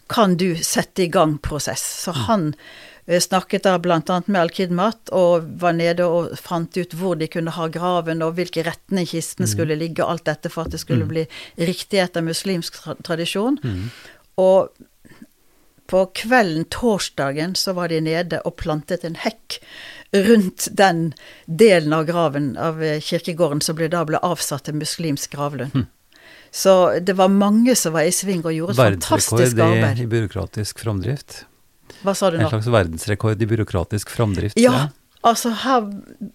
Kan 0.09 0.37
du 0.41 0.55
sette 0.65 1.05
i 1.05 1.11
gang 1.13 1.37
prosess? 1.43 1.83
Så 2.03 2.15
han 2.25 2.53
eh, 3.07 3.21
snakket 3.23 3.65
da 3.67 3.77
bl.a. 3.79 3.99
med 4.25 4.41
Al-Kidmat 4.41 5.13
og 5.15 5.47
var 5.61 5.77
nede 5.77 6.05
og 6.05 6.35
fant 6.39 6.77
ut 6.77 6.93
hvor 6.97 7.17
de 7.19 7.29
kunne 7.31 7.55
ha 7.55 7.69
graven 7.73 8.21
og 8.25 8.35
hvilke 8.37 8.65
retning 8.67 9.07
kisten 9.09 9.49
skulle 9.49 9.79
ligge, 9.79 10.03
og 10.03 10.17
alt 10.17 10.27
dette 10.29 10.51
for 10.53 10.67
at 10.67 10.75
det 10.75 10.83
skulle 10.83 11.07
bli 11.09 11.25
riktig 11.57 12.03
etter 12.03 12.25
muslimsk 12.25 12.81
tra 12.81 12.97
tradisjon. 13.07 13.59
Mm. 13.63 13.89
Og 14.43 14.69
på 15.87 16.05
kvelden 16.19 16.65
torsdagen 16.69 17.55
så 17.55 17.73
var 17.73 17.87
de 17.91 18.01
nede 18.03 18.41
og 18.43 18.57
plantet 18.59 19.05
en 19.07 19.15
hekk 19.15 19.61
rundt 20.15 20.67
den 20.71 21.13
delen 21.45 21.93
av 21.95 22.07
graven 22.07 22.55
av 22.59 22.83
eh, 22.83 22.99
kirkegården 23.03 23.61
som 23.63 23.77
ble, 23.79 23.89
da 23.91 24.03
ble 24.07 24.19
avsatt 24.23 24.67
til 24.67 24.79
muslimsk 24.79 25.35
gravlund. 25.35 25.87
Så 26.51 26.99
det 27.03 27.17
var 27.19 27.27
mange 27.31 27.75
som 27.75 27.93
var 27.95 28.07
i 28.07 28.13
sving 28.15 28.43
og 28.45 28.55
gjorde 28.55 28.75
et 28.75 28.79
fantastisk 28.79 29.59
arbeid. 29.59 29.59
Verdensrekord 29.59 30.03
i 30.03 30.11
byråkratisk 30.13 30.79
framdrift. 30.79 31.41
Hva 32.05 32.15
sa 32.15 32.31
du 32.31 32.39
En 32.39 32.49
slags 32.49 32.69
verdensrekord 32.71 33.41
i 33.41 33.49
byråkratisk 33.49 34.09
framdrift. 34.13 34.59
Ja, 34.61 34.89
altså 35.27 35.53
her 35.63 35.87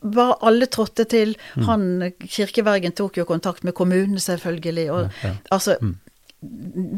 var 0.03 0.39
alle 0.43 0.67
trådte 0.67 1.07
til. 1.09 1.37
Mm. 1.57 1.67
Han, 1.69 1.85
kirkevergen 2.23 2.97
tok 2.99 3.21
jo 3.21 3.27
kontakt 3.29 3.65
med 3.65 3.77
kommunen 3.79 4.21
selvfølgelig, 4.21 4.89
og 4.93 5.05
Ja, 5.05 5.29
ja. 5.29 5.37
altså 5.51 5.77
Mm. 5.81 5.99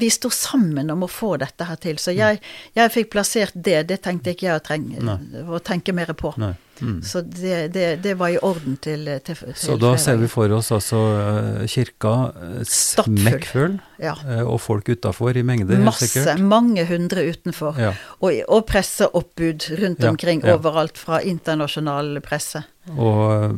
Vi 0.00 0.08
sto 0.08 0.30
sammen 0.32 0.88
om 0.90 1.02
å 1.04 1.06
få 1.06 1.34
dette 1.36 1.66
her 1.68 1.76
til, 1.76 1.98
så 2.00 2.14
jeg, 2.16 2.38
jeg 2.72 2.90
fikk 2.90 3.10
plassert 3.12 3.52
det. 3.52 3.82
Det 3.90 3.98
tenkte 4.00 4.32
ikke 4.32 4.46
jeg 4.46 4.56
å, 4.56 4.62
trenge, 4.64 5.16
å 5.44 5.58
tenke 5.60 5.92
mer 5.92 6.14
på. 6.16 6.32
Nei. 6.40 6.54
Mm. 6.80 6.96
Så 7.06 7.20
det, 7.22 7.72
det, 7.74 7.84
det 8.02 8.14
var 8.18 8.32
i 8.34 8.38
orden 8.42 8.76
til, 8.82 9.04
til, 9.24 9.36
til 9.36 9.54
Så 9.54 9.76
da 9.78 9.92
ser 10.00 10.16
vi 10.18 10.26
for 10.28 10.50
oss 10.56 10.72
altså 10.74 10.98
eh, 11.20 11.66
kirka 11.70 12.14
eh, 12.34 12.62
smekkfull, 12.66 13.76
Ja. 14.02 14.14
eh, 14.26 14.42
og 14.42 14.58
folk 14.60 14.88
utafor 14.90 15.36
i 15.38 15.42
mengde, 15.46 15.76
helt 15.76 15.84
Masse, 15.86 16.08
sikkert. 16.10 16.40
mange 16.42 16.86
hundre 16.88 17.22
utenfor. 17.30 17.78
Ja. 17.78 17.92
Og, 18.20 18.32
og 18.48 18.64
presseoppbud 18.66 19.68
rundt 19.82 20.04
omkring 20.04 20.42
ja. 20.44 20.56
overalt 20.58 20.98
fra 20.98 21.20
internasjonal 21.22 22.18
presse. 22.26 22.64
Og 22.96 23.54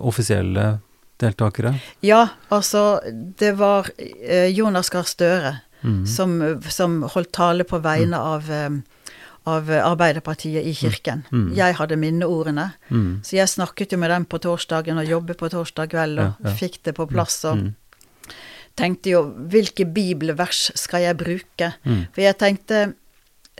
offisielle 0.00 0.78
deltakere. 1.22 1.74
Ja, 2.02 2.24
altså 2.50 3.00
det 3.38 3.52
var 3.60 3.90
Jonas 4.50 4.90
Gahr 4.90 5.06
Støre 5.06 5.58
Mm. 5.82 6.04
som, 6.06 6.60
som 6.70 7.00
holdt 7.10 7.32
tale 7.34 7.64
på 7.66 7.80
vegne 7.82 8.14
av, 8.14 8.46
eh, 8.54 8.68
av 9.46 9.68
Arbeiderpartiet 9.70 10.64
i 10.64 10.72
kirken. 10.74 11.24
Mm. 11.32 11.54
Jeg 11.56 11.74
hadde 11.74 11.96
minneordene, 11.96 12.72
Mm. 12.90 13.20
så 13.24 13.36
jeg 13.36 13.48
snakket 13.48 13.92
jo 13.92 13.98
med 13.98 14.10
dem 14.10 14.24
på 14.24 14.38
torsdagen 14.38 14.98
og 14.98 15.06
jobbet 15.06 15.36
på 15.38 15.48
torsdag 15.50 15.88
kveld 15.90 16.18
og 16.18 16.34
Ja, 16.44 16.48
ja. 16.50 16.54
fikk 16.56 16.82
det 16.84 16.94
på 16.94 17.06
plass. 17.08 17.44
og 17.44 17.56
Mm. 17.58 17.74
tenkte 18.76 19.10
jo 19.10 19.22
hvilke 19.48 19.84
bibelvers 19.84 20.70
skal 20.74 21.00
jeg 21.02 21.16
bruke? 21.18 21.74
Mm. 21.84 22.06
For 22.14 22.20
jeg 22.22 22.38
tenkte 22.38 22.94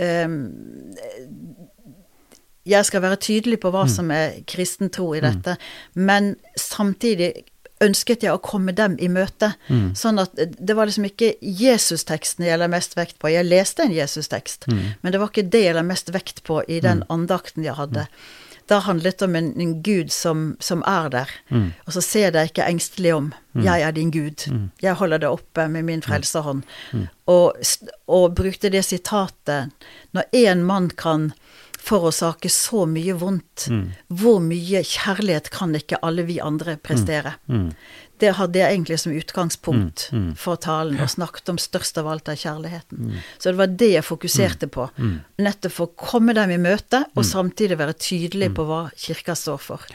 um, 0.01 0.95
Jeg 2.64 2.85
skal 2.87 3.03
være 3.03 3.16
tydelig 3.16 3.59
på 3.61 3.70
hva 3.72 3.83
Mm. 3.85 3.89
som 3.91 4.11
er 4.11 4.33
kristen 4.47 4.89
tro 4.89 5.12
i 5.14 5.20
dette, 5.20 5.57
men 5.97 6.37
samtidig 6.57 7.45
ønsket 7.83 8.22
jeg 8.26 8.33
å 8.35 8.41
komme 8.43 8.72
dem 8.78 8.95
i 9.03 9.09
møte. 9.12 9.53
Mm. 9.68 9.91
Sånn 9.99 10.20
at 10.22 10.37
det 10.39 10.76
var 10.78 10.87
liksom 10.89 11.09
ikke 11.09 11.35
Jesus-teksten 11.43 12.47
jeg 12.47 12.61
la 12.62 12.68
mest 12.70 12.95
vekt 12.99 13.18
på. 13.22 13.30
Jeg 13.33 13.49
leste 13.49 13.85
en 13.87 13.95
Jesus-tekst, 13.97 14.68
Mm. 14.68 14.95
men 15.03 15.12
det 15.12 15.20
var 15.20 15.28
ikke 15.33 15.51
det 15.51 15.64
jeg 15.66 15.74
la 15.74 15.83
mest 15.83 16.12
vekt 16.14 16.43
på 16.45 16.62
i 16.68 16.80
den 16.80 17.03
andakten 17.11 17.64
jeg 17.64 17.74
hadde. 17.78 18.07
Da 18.70 18.78
handlet 18.78 19.18
det 19.18 19.26
om 19.26 19.35
en, 19.37 19.49
en 19.61 19.83
Gud 19.83 20.12
som, 20.14 20.57
som 20.61 20.83
er 20.87 21.09
der. 21.11 21.28
Mm. 21.51 21.72
Og 21.87 21.93
så 21.97 22.01
se 22.01 22.30
deg 22.30 22.53
ikke 22.53 22.68
engstelig 22.70 23.12
om. 23.14 23.33
Jeg 23.59 23.83
er 23.83 23.93
din 23.93 24.11
Gud. 24.14 24.47
Jeg 24.80 24.95
holder 24.97 25.18
deg 25.18 25.35
oppe 25.35 25.66
med 25.68 25.85
min 25.85 26.01
frelserhånd. 26.01 26.62
Og, 27.26 27.59
og 28.07 28.35
brukte 28.39 28.70
det 28.72 28.85
sitatet 28.87 29.70
Når 30.14 30.24
én 30.33 30.62
mann 30.64 30.89
kan 30.91 31.33
forårsake 31.83 32.51
så 32.53 32.85
mye 32.87 33.16
vondt, 33.18 33.66
hvor 34.09 34.39
mye 34.45 34.85
kjærlighet 34.87 35.51
kan 35.55 35.74
ikke 35.74 35.99
alle 36.03 36.24
vi 36.28 36.39
andre 36.41 36.76
prestere? 36.78 37.37
Mm. 37.51 37.70
Det 38.22 38.37
hadde 38.39 38.61
jeg 38.61 38.76
egentlig 38.76 39.01
som 39.03 39.12
utgangspunkt 39.18 40.05
Mm, 40.12 40.18
mm. 40.18 40.35
for 40.39 40.57
talen, 40.57 41.01
og 41.03 41.11
snakket 41.11 41.49
om 41.51 41.59
størst 41.59 41.99
av 41.99 42.07
alt 42.07 42.28
er 42.30 42.39
kjærligheten. 42.39 43.16
Så 43.39 43.51
det 43.51 43.59
var 43.59 43.66
det 43.66 43.91
jeg 43.97 44.07
fokuserte 44.07 44.68
på. 44.70 44.87
Nettopp 45.43 45.74
for 45.74 45.91
å 45.91 46.07
komme 46.09 46.35
dem 46.39 46.55
i 46.55 46.61
møte, 46.62 47.05
og 47.16 47.26
samtidig 47.26 47.78
være 47.80 47.99
tydelig 47.99 48.53
på 48.55 48.66
hva 48.68 48.85
kirka 48.95 49.35
står 49.35 49.59
for. 49.59 49.87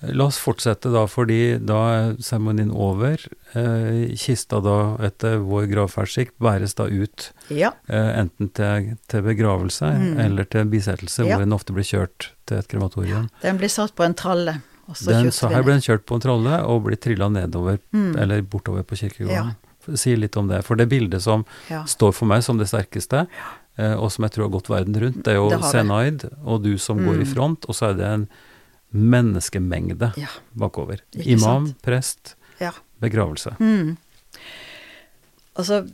La 0.00 0.28
oss 0.28 0.36
fortsette 0.38 0.92
da, 0.94 1.00
fordi 1.10 1.58
da 1.66 1.76
er 1.90 2.12
seremonien 2.22 2.70
over. 2.70 3.18
Eh, 3.58 4.12
kista 4.14 4.60
da, 4.62 4.94
etter 5.02 5.40
vår 5.42 5.66
gravferdsskikk, 5.72 6.36
bæres 6.38 6.76
da 6.78 6.84
ut 6.86 7.32
Ja. 7.50 7.72
eh, 7.88 8.20
enten 8.20 8.52
til, 8.54 8.92
til 9.08 9.22
begravelse 9.26 9.88
eller 10.22 10.44
til 10.44 10.66
bisettelse, 10.70 11.26
Ja. 11.26 11.34
hvor 11.34 11.42
den 11.42 11.52
ofte 11.52 11.74
blir 11.74 11.82
kjørt 11.82 12.28
til 12.46 12.58
et 12.58 12.68
krematorium. 12.68 13.28
Den 13.42 13.58
blir 13.58 13.68
satt 13.68 13.96
på 13.96 14.04
en 14.06 14.14
tralle, 14.14 14.60
og 14.88 14.94
så 14.94 15.06
Den, 15.10 15.30
så 15.32 15.50
her 15.50 15.62
ble 15.64 15.72
den 15.74 15.82
kjørt 15.82 16.06
på 16.06 16.14
en 16.14 16.20
tralle 16.20 16.60
og 16.64 16.84
blir 16.84 16.96
trilla 16.96 17.28
nedover, 17.28 17.80
eller 17.92 18.42
bortover 18.42 18.84
på 18.84 18.94
kirkegården. 19.02 19.56
Si 19.96 20.14
litt 20.14 20.36
om 20.36 20.46
det. 20.46 20.62
For 20.64 20.76
det 20.76 20.88
bildet 20.90 21.22
som 21.22 21.44
Ja. 21.68 21.82
står 21.84 22.12
for 22.14 22.26
meg 22.26 22.42
som 22.44 22.56
det 22.58 22.68
sterkeste, 22.68 23.26
eh, 23.78 23.94
og 23.94 24.12
som 24.12 24.22
jeg 24.22 24.32
tror 24.32 24.44
har 24.44 24.60
gått 24.60 24.68
verden 24.68 24.94
rundt, 24.94 25.24
det 25.24 25.32
er 25.32 25.36
jo. 25.42 25.50
Senaid 25.72 26.28
og 26.44 26.62
du 26.62 26.76
som 26.78 26.98
går 26.98 27.22
i 27.22 27.24
front, 27.24 27.64
og 27.68 27.74
så 27.74 27.90
er 27.90 27.94
det 27.94 28.04
en 28.06 28.28
menneskemengde 28.90 30.12
Ja. 30.16 30.28
bakover. 30.52 31.00
Imam, 31.12 31.66
sant? 31.66 31.82
prest, 31.82 32.36
ja. 32.60 32.72
begravelse. 33.00 33.56
Altså, 35.58 35.88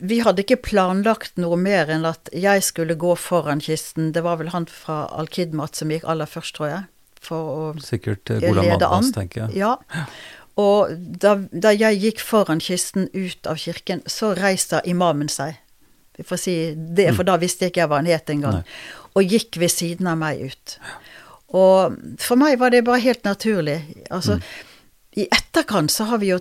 vi 0.00 0.18
hadde 0.26 0.42
ikke 0.42 0.58
planlagt 0.62 1.36
noe 1.38 1.56
mer 1.60 1.90
enn 1.94 2.04
at 2.08 2.28
jeg 2.34 2.64
skulle 2.66 2.96
gå 2.98 3.14
foran 3.16 3.62
kisten. 3.62 4.10
Det 4.12 4.24
var 4.26 4.40
vel 4.40 4.50
han 4.50 4.66
fra 4.66 5.04
Al-Kidmat 5.14 5.78
som 5.78 5.92
gikk 5.94 6.06
aller 6.10 6.26
først, 6.26 6.56
tror 6.58 6.70
jeg. 6.72 6.84
For 7.24 7.52
å 7.52 7.68
Sikkert 7.80 8.30
eh, 8.34 8.42
Golam 8.42 8.66
lede 8.66 8.88
Abbas, 8.88 9.12
tenker 9.14 9.46
jeg. 9.46 9.62
Ja. 9.62 9.76
Og 10.60 10.90
da, 10.98 11.36
da 11.50 11.70
jeg 11.74 12.02
gikk 12.02 12.20
foran 12.22 12.60
kisten 12.62 13.08
ut 13.14 13.46
av 13.50 13.58
kirken, 13.62 14.02
så 14.10 14.34
reiste 14.38 14.82
imamen 14.90 15.30
seg. 15.32 15.60
Vi 16.18 16.26
får 16.26 16.38
si 16.38 16.56
det, 16.74 17.08
for 17.16 17.26
da 17.26 17.38
visste 17.42 17.66
jeg 17.66 17.72
ikke 17.72 17.82
jeg 17.82 17.90
hva 17.90 17.98
han 18.02 18.10
het 18.10 18.30
engang. 18.30 18.60
Og 19.18 19.30
gikk 19.30 19.58
ved 19.62 19.72
siden 19.72 20.10
av 20.10 20.18
meg 20.20 20.44
ut. 20.50 20.76
Og 21.54 21.98
for 22.22 22.40
meg 22.40 22.58
var 22.58 22.74
det 22.74 22.84
bare 22.86 23.02
helt 23.04 23.24
naturlig. 23.26 23.78
Altså, 24.10 24.40
i 25.14 25.28
etterkant 25.30 25.92
så 25.94 26.08
har 26.10 26.22
vi 26.22 26.32
jo 26.34 26.40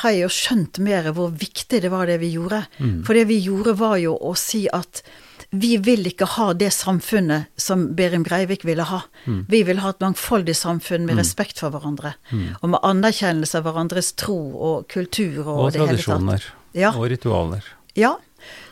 har 0.00 0.12
jeg 0.14 0.22
jo 0.22 0.30
skjønt 0.30 0.78
mer 0.86 1.08
hvor 1.16 1.32
viktig 1.34 1.80
det 1.82 1.90
var 1.90 2.06
det 2.06 2.20
vi 2.22 2.28
gjorde. 2.36 2.62
For 3.06 3.16
det 3.18 3.24
vi 3.26 3.40
gjorde 3.42 3.74
var 3.80 3.96
jo 3.98 4.14
å 4.14 4.36
si 4.38 4.68
at 4.70 5.02
vi 5.50 5.72
vil 5.82 6.06
ikke 6.06 6.28
ha 6.36 6.52
det 6.54 6.68
samfunnet 6.70 7.48
som 7.58 7.88
Berim 7.98 8.22
Breivik 8.22 8.62
ville 8.64 8.86
ha. 8.86 9.00
Vi 9.26 9.64
vil 9.66 9.82
ha 9.82 9.90
et 9.90 10.00
mangfoldig 10.04 10.54
samfunn 10.54 11.08
med 11.08 11.18
respekt 11.18 11.58
for 11.58 11.74
hverandre. 11.74 12.14
Og 12.62 12.70
med 12.70 12.78
anerkjennelse 12.86 13.58
av 13.58 13.66
hverandres 13.66 14.12
tro 14.14 14.38
og 14.54 14.86
kultur 14.94 15.42
og, 15.42 15.56
Og 15.66 15.72
det 15.74 15.82
hele 15.82 15.98
tatt. 15.98 16.06
Og 16.06 16.14
tradisjoner. 16.14 16.48
Ja. 16.78 16.94
Og 16.94 17.10
ritualer. 17.10 17.66
Ja. 17.98 18.14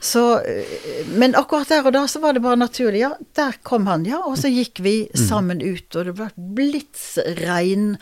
Så, 0.00 0.40
øh, 0.40 1.06
men 1.18 1.34
akkurat 1.38 1.68
der 1.68 1.86
og 1.86 1.94
da 1.96 2.04
så 2.10 2.20
var 2.22 2.36
det 2.36 2.42
bare 2.44 2.58
naturlig. 2.60 3.02
Ja, 3.02 3.12
der 3.36 3.58
kom 3.66 3.86
han, 3.90 4.06
ja. 4.06 4.22
Og 4.26 4.38
så 4.38 4.50
gikk 4.52 4.82
vi 4.84 4.96
sammen 5.18 5.62
ut, 5.62 5.88
og 5.96 6.08
det 6.08 6.14
ble 6.18 6.28
blitsregn. 6.58 7.96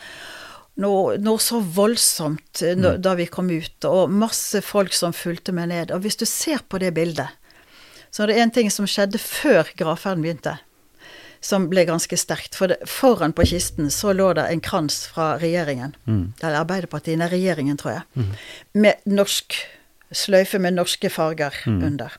Noe, 0.77 1.15
noe 1.17 1.41
så 1.41 1.57
voldsomt 1.59 2.61
øh, 2.61 2.85
da 3.01 3.15
vi 3.17 3.25
kom 3.33 3.49
ut, 3.49 3.89
og 3.89 4.13
masse 4.13 4.61
folk 4.61 4.93
som 4.93 5.15
fulgte 5.15 5.55
med 5.55 5.71
ned. 5.73 5.91
Og 5.95 6.05
hvis 6.05 6.19
du 6.21 6.25
ser 6.29 6.61
på 6.69 6.81
det 6.83 6.93
bildet, 6.97 7.33
så 8.13 8.23
er 8.23 8.31
det 8.31 8.39
en 8.41 8.53
ting 8.53 8.71
som 8.73 8.87
skjedde 8.89 9.19
før 9.21 9.67
gravferden 9.77 10.21
begynte, 10.23 10.55
som 11.43 11.65
ble 11.69 11.83
ganske 11.89 12.17
sterkt. 12.17 12.55
For 12.57 12.71
det, 12.71 12.77
foran 12.89 13.33
på 13.35 13.45
kisten 13.49 13.89
så 13.93 14.13
lå 14.13 14.31
det 14.37 14.45
en 14.51 14.61
krans 14.63 15.03
fra 15.11 15.33
regjeringen, 15.41 15.97
eller 16.05 16.61
Arbeiderpartiet, 16.61 17.17
nei, 17.19 17.27
regjeringen, 17.33 17.77
tror 17.77 17.97
jeg, 17.97 18.29
med 18.77 19.01
norsk 19.09 19.57
sløyfe 20.11 20.59
med 20.59 20.77
norske 20.77 21.09
farger 21.09 21.53
under. 21.67 22.13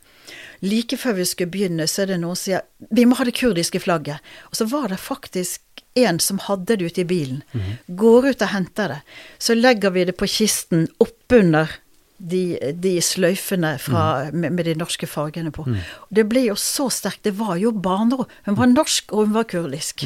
Like 0.61 0.97
før 0.99 1.13
vi 1.21 1.25
skulle 1.25 1.51
begynne, 1.51 1.87
så 1.87 2.03
er 2.03 2.07
det 2.13 2.21
noen 2.21 2.37
som 2.37 2.45
sier 2.45 2.63
vi 2.91 3.05
må 3.07 3.17
ha 3.17 3.25
det 3.25 3.37
kurdiske 3.39 3.81
flagget. 3.81 4.19
Og 4.51 4.57
så 4.59 4.67
var 4.69 4.89
det 4.89 4.99
faktisk 5.01 5.63
en 5.99 6.19
som 6.21 6.39
hadde 6.39 6.77
det 6.77 6.85
ute 6.93 7.01
i 7.01 7.09
bilen. 7.09 7.43
Går 7.89 8.31
ut 8.31 8.43
og 8.43 8.49
henter 8.53 8.89
det. 8.89 8.99
Så 9.39 9.55
legger 9.55 9.91
vi 9.95 10.05
det 10.05 10.17
på 10.19 10.27
kisten 10.31 10.89
oppunder 11.03 11.71
de, 12.19 12.59
de 12.75 12.97
sløyfene 13.01 13.77
fra, 13.79 14.31
med, 14.33 14.53
med 14.53 14.65
de 14.67 14.75
norske 14.75 15.07
fargene 15.07 15.53
på. 15.55 15.63
Og 15.71 16.11
det 16.15 16.27
ble 16.29 16.45
jo 16.49 16.57
så 16.59 16.89
sterkt. 16.91 17.23
Det 17.25 17.37
var 17.39 17.57
jo 17.57 17.71
barneord. 17.73 18.29
Hun 18.47 18.59
var 18.59 18.67
norsk, 18.67 19.13
og 19.13 19.27
hun 19.29 19.35
var 19.39 19.45
kurdisk. 19.51 20.05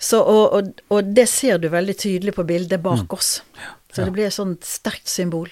Så, 0.00 0.16
og, 0.24 0.52
og, 0.56 0.70
og 0.88 1.10
det 1.14 1.28
ser 1.28 1.58
du 1.60 1.68
veldig 1.68 1.96
tydelig 2.00 2.32
på 2.34 2.46
bildet 2.48 2.80
bak 2.82 3.12
oss. 3.12 3.42
Så 3.92 4.04
det 4.06 4.12
blir 4.16 4.26
et 4.30 4.32
sånt 4.36 4.64
sterkt 4.64 5.08
symbol. 5.12 5.50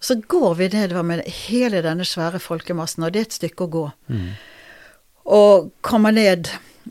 Så 0.00 0.14
går 0.14 0.54
vi 0.54 0.68
nedover 0.68 1.02
med 1.02 1.26
hele 1.48 1.82
denne 1.82 2.04
svære 2.06 2.38
folkemassen, 2.38 3.02
og 3.02 3.12
det 3.12 3.20
er 3.20 3.28
et 3.28 3.38
stykke 3.40 3.66
å 3.66 3.72
gå. 3.72 3.84
Og 5.28 5.72
kommer 5.82 6.14
ned, 6.14 6.48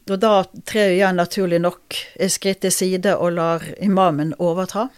og 0.09 0.19
da 0.21 0.43
trer 0.67 0.91
jeg 0.97 1.15
naturlig 1.15 1.61
nok 1.63 1.95
et 2.19 2.31
skritt 2.31 2.61
til 2.61 2.71
side 2.71 3.15
og 3.15 3.33
lar 3.39 3.63
imamen 3.81 4.35
overta. 4.39 4.89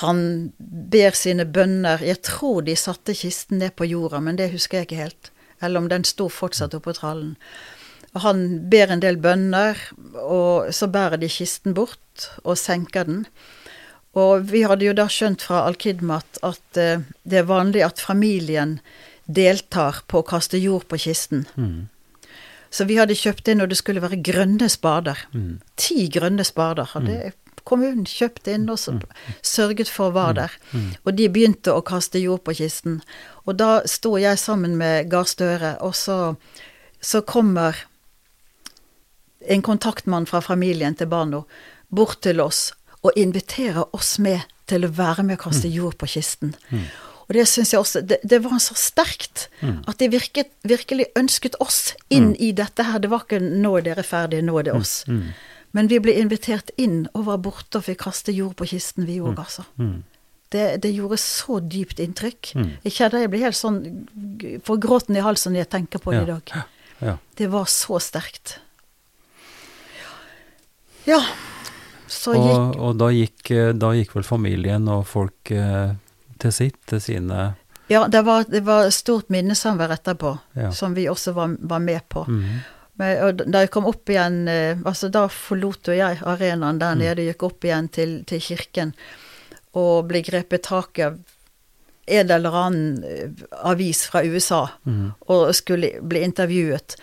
Han 0.00 0.52
ber 0.58 1.12
sine 1.12 1.44
bønner 1.44 2.00
Jeg 2.00 2.22
tror 2.24 2.62
de 2.64 2.76
satte 2.76 3.12
kisten 3.12 3.58
ned 3.58 3.74
på 3.76 3.84
jorda, 3.90 4.20
men 4.20 4.36
det 4.36 4.52
husker 4.54 4.78
jeg 4.78 4.88
ikke 4.88 5.02
helt. 5.02 5.32
Eller 5.60 5.82
om 5.82 5.88
den 5.88 6.04
sto 6.04 6.28
fortsatt 6.32 6.74
oppå 6.74 6.94
trallen. 6.96 7.36
Og 8.14 8.24
han 8.24 8.68
ber 8.72 8.90
en 8.92 9.00
del 9.00 9.16
bønner, 9.16 9.76
og 10.20 10.72
så 10.74 10.88
bærer 10.88 11.20
de 11.20 11.28
kisten 11.32 11.74
bort 11.74 12.30
og 12.44 12.56
senker 12.60 13.04
den. 13.08 13.26
Og 14.18 14.44
vi 14.50 14.62
hadde 14.68 14.84
jo 14.84 14.92
da 14.96 15.06
skjønt 15.08 15.44
fra 15.46 15.62
Al-Kidmat 15.68 16.42
at 16.44 16.80
eh, 16.80 17.04
det 17.24 17.40
er 17.40 17.48
vanlig 17.48 17.84
at 17.86 18.02
familien 18.02 18.78
deltar 19.24 20.02
på 20.10 20.20
å 20.20 20.26
kaste 20.26 20.58
jord 20.60 20.84
på 20.90 20.98
kisten. 21.00 21.46
Så 22.72 22.84
vi 22.88 22.96
hadde 22.96 23.16
kjøpt 23.16 23.48
inn, 23.48 23.60
og 23.60 23.68
det 23.68 23.78
skulle 23.78 24.02
være 24.02 24.20
grønne 24.24 24.68
spader. 24.68 25.18
Ti 25.76 26.08
grønne 26.12 26.44
spader 26.44 26.88
hadde 26.92 27.32
kommunen 27.68 28.04
kjøpt 28.08 28.48
inn 28.50 28.68
og 28.72 28.78
sørget 29.42 29.88
for 29.88 30.10
var 30.10 30.34
der. 30.34 30.50
Og 31.04 31.14
de 31.14 31.28
begynte 31.28 31.72
å 31.72 31.84
kaste 31.84 32.18
jord 32.18 32.42
på 32.44 32.56
kisten. 32.58 33.00
Og 33.46 33.56
da 33.60 33.82
sto 33.86 34.16
jeg 34.18 34.40
sammen 34.40 34.76
med 34.76 35.08
Gahr 35.12 35.28
Støre, 35.28 35.76
og 35.80 35.94
så, 35.94 36.34
så 37.00 37.22
kommer 37.22 37.76
en 39.40 39.62
kontaktmann 39.62 40.26
fra 40.26 40.40
familien 40.40 40.94
til 40.94 41.06
Bano 41.06 41.44
bort 41.90 42.20
til 42.22 42.40
oss 42.40 42.72
og 43.02 43.16
inviterer 43.18 43.84
oss 43.96 44.18
med 44.22 44.44
til 44.70 44.86
å 44.86 44.92
være 44.94 45.24
med 45.26 45.38
og 45.38 45.46
kaste 45.48 45.68
jord 45.68 45.96
på 45.98 46.06
kisten. 46.14 46.54
Og 47.28 47.34
det 47.36 47.46
syns 47.48 47.72
jeg 47.72 47.80
også 47.80 48.02
det, 48.04 48.18
det 48.22 48.42
var 48.44 48.58
så 48.60 48.74
sterkt 48.78 49.48
at 49.62 49.98
de 49.98 50.08
virket, 50.12 50.50
virkelig 50.68 51.06
ønsket 51.18 51.56
oss 51.60 51.94
inn 52.10 52.34
i 52.36 52.52
dette 52.52 52.82
her. 52.84 52.98
Det 52.98 53.10
var 53.10 53.24
ikke 53.24 53.40
'nå 53.40 53.76
er 53.78 53.82
dere 53.82 54.02
ferdige, 54.02 54.42
nå 54.42 54.58
er 54.58 54.62
det 54.62 54.74
oss'. 54.74 55.04
Men 55.72 55.88
vi 55.88 55.98
ble 55.98 56.12
invitert 56.20 56.70
inn 56.76 57.08
og 57.14 57.24
var 57.26 57.38
borte 57.38 57.78
og 57.80 57.84
fikk 57.84 58.02
kaste 58.04 58.32
jord 58.32 58.56
på 58.56 58.66
kisten, 58.68 59.06
vi 59.06 59.20
òg, 59.20 59.38
altså. 59.38 59.64
Det, 60.52 60.82
det 60.82 60.92
gjorde 60.92 61.16
så 61.16 61.60
dypt 61.64 61.98
inntrykk. 61.98 62.52
Jeg 62.84 62.92
kjenner 62.92 63.24
jeg 63.24 63.30
blir 63.30 63.40
helt 63.40 63.56
sånn 63.56 64.06
får 64.64 64.76
gråten 64.84 65.16
i 65.16 65.24
halsen 65.24 65.52
når 65.52 65.64
jeg 65.64 65.70
tenker 65.70 65.98
på 65.98 66.12
det 66.12 66.22
i 66.22 66.32
dag. 66.32 66.66
Ja. 67.00 67.16
Det 67.36 67.48
var 67.50 67.64
så 67.64 67.98
sterkt. 67.98 68.58
Ja. 71.06 71.24
Så 72.12 72.34
Og, 72.36 72.44
gikk 72.44 72.80
og 72.84 72.98
da, 73.00 73.08
gikk, 73.14 73.50
eh, 73.56 73.72
da 73.72 73.92
gikk 73.96 74.10
vel 74.18 74.26
familien 74.26 74.88
og 74.92 75.06
folk 75.08 75.50
eh, 75.54 75.94
til 76.42 76.52
sitt, 76.52 76.76
til 76.90 77.00
sine 77.00 77.54
Ja, 77.90 78.04
det 78.08 78.22
var, 78.24 78.44
det 78.48 78.62
var 78.64 78.90
stort 78.94 79.28
minnesamvær 79.32 79.90
etterpå, 79.96 80.34
Ja. 80.56 80.70
som 80.72 80.94
vi 80.94 81.08
også 81.10 81.32
var, 81.36 81.56
var 81.60 81.80
med 81.80 82.00
på. 82.12 82.24
Mhm. 82.28 82.62
Men, 83.00 83.22
og 83.24 83.40
da 83.48 83.62
jeg 83.64 83.70
kom 83.72 83.86
opp 83.88 84.10
igjen 84.12 84.42
eh, 84.52 84.76
Altså, 84.84 85.08
da 85.08 85.22
forlot 85.32 85.88
jo 85.88 85.94
jeg 85.96 86.18
arenaen 86.28 86.78
der 86.78 86.94
nede, 87.00 87.24
gikk 87.30 87.42
opp 87.48 87.64
igjen 87.64 87.88
til, 87.88 88.18
til 88.28 88.40
kirken 88.44 88.92
og 89.72 90.04
ble 90.10 90.20
grepet 90.20 90.66
tak 90.68 90.98
av 91.00 91.14
en 92.12 92.30
eller 92.34 92.52
annen 92.52 93.36
avis 93.64 94.02
fra 94.10 94.20
USA 94.26 94.66
og 95.32 95.54
skulle 95.56 95.94
bli 96.02 96.20
intervjuet. 96.26 96.96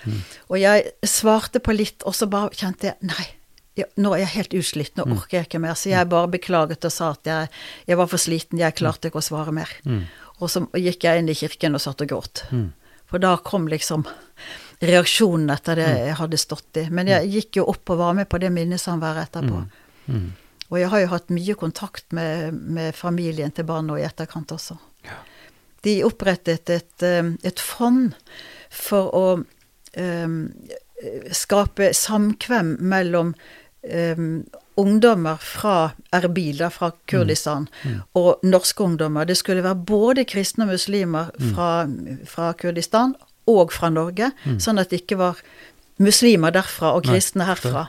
Og 0.51 0.59
jeg 0.61 0.91
svarte 1.07 1.61
på 1.63 1.73
litt, 1.73 2.03
og 2.05 2.13
så 2.13 2.27
bare 2.29 2.51
kjente 2.53 2.91
jeg 2.91 2.97
Nei, 3.09 3.25
ja, 3.79 3.87
nå 3.99 4.13
er 4.15 4.23
jeg 4.23 4.33
helt 4.35 4.55
utslitt, 4.61 4.95
nå 4.97 5.05
orker 5.15 5.39
jeg 5.39 5.49
ikke 5.49 5.61
mer. 5.63 5.77
Så 5.79 5.91
jeg 5.91 6.09
bare 6.11 6.31
beklaget 6.31 6.87
og 6.87 6.93
sa 6.93 7.13
at 7.15 7.29
jeg, 7.29 7.51
jeg 7.89 7.99
var 7.99 8.09
for 8.11 8.21
sliten, 8.21 8.61
jeg 8.61 8.77
klarte 8.79 9.09
ikke 9.09 9.21
å 9.21 9.29
svare 9.29 9.55
mer. 9.55 9.71
Og 10.39 10.51
så 10.51 10.63
gikk 10.79 11.07
jeg 11.07 11.21
inn 11.21 11.31
i 11.31 11.37
kirken 11.37 11.75
og 11.75 11.83
satt 11.83 12.03
og 12.05 12.11
gråt. 12.11 12.43
For 13.09 13.21
da 13.21 13.35
kom 13.43 13.67
liksom 13.71 14.05
reaksjonen 14.79 15.49
etter 15.51 15.79
det 15.79 15.87
jeg 15.89 16.17
hadde 16.21 16.39
stått 16.39 16.79
i. 16.79 16.85
Men 16.93 17.09
jeg 17.11 17.31
gikk 17.33 17.59
jo 17.59 17.65
opp 17.73 17.91
og 17.91 17.99
var 17.99 18.15
med 18.19 18.29
på 18.31 18.39
det 18.41 18.51
minnesamværet 18.55 19.27
etterpå. 19.27 19.63
Og 20.69 20.77
jeg 20.77 20.91
har 20.91 21.01
jo 21.01 21.09
hatt 21.15 21.31
mye 21.33 21.55
kontakt 21.57 22.11
med, 22.13 22.53
med 22.53 22.95
familien 22.95 23.51
til 23.51 23.65
barna 23.65 23.97
i 23.97 24.05
etterkant 24.05 24.53
også. 24.53 24.77
De 25.85 25.95
opprettet 26.05 26.69
et, 26.69 27.03
eh, 27.07 27.31
et 27.47 27.59
fond 27.63 28.11
for 28.69 29.09
å 29.15 29.25
um, 29.39 30.35
skape 31.31 31.93
samkvem 31.95 32.75
mellom 32.83 33.33
um, 33.83 34.43
ungdommer 34.79 35.39
fra 35.43 35.91
Erbil, 36.15 36.61
fra 36.71 36.91
Kurdistan, 37.07 37.67
mm. 37.83 37.89
Mm. 37.91 38.03
og 38.19 38.45
norske 38.47 38.83
ungdommer. 38.83 39.27
Det 39.27 39.37
skulle 39.37 39.63
være 39.63 39.85
både 39.87 40.25
kristne 40.29 40.67
og 40.67 40.75
muslimer 40.75 41.33
fra, 41.51 41.71
fra 42.27 42.53
Kurdistan 42.53 43.15
og 43.49 43.73
fra 43.73 43.89
Norge, 43.89 44.31
mm. 44.45 44.59
sånn 44.61 44.79
at 44.79 44.91
det 44.91 45.03
ikke 45.03 45.19
var 45.19 45.41
muslimer 45.99 46.53
derfra 46.55 46.93
og 46.95 47.03
kristne 47.09 47.43
herfra, 47.49 47.87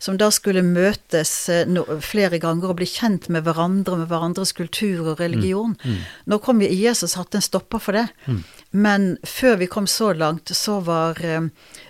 som 0.00 0.16
da 0.20 0.30
skulle 0.32 0.62
møtes 0.64 1.32
eh, 1.52 1.68
flere 2.04 2.40
ganger 2.40 2.72
og 2.72 2.78
bli 2.80 2.88
kjent 2.88 3.28
med 3.32 3.44
hverandre, 3.44 3.98
med 4.00 4.08
hverandres 4.08 4.54
kultur 4.56 5.12
og 5.12 5.20
religion. 5.20 5.76
Mm. 5.82 5.98
Mm. 5.98 6.06
Nå 6.32 6.40
kom 6.44 6.64
jo 6.64 6.70
IS 6.72 7.04
og 7.04 7.12
satte 7.12 7.40
en 7.40 7.44
stopper 7.44 7.82
for 7.84 7.98
det. 7.98 8.06
Mm. 8.24 8.40
Men 8.70 9.16
før 9.26 9.56
vi 9.58 9.66
kom 9.66 9.86
så 9.90 10.12
langt, 10.14 10.50
så 10.54 10.76
var 10.86 11.18
eh, 11.26 11.48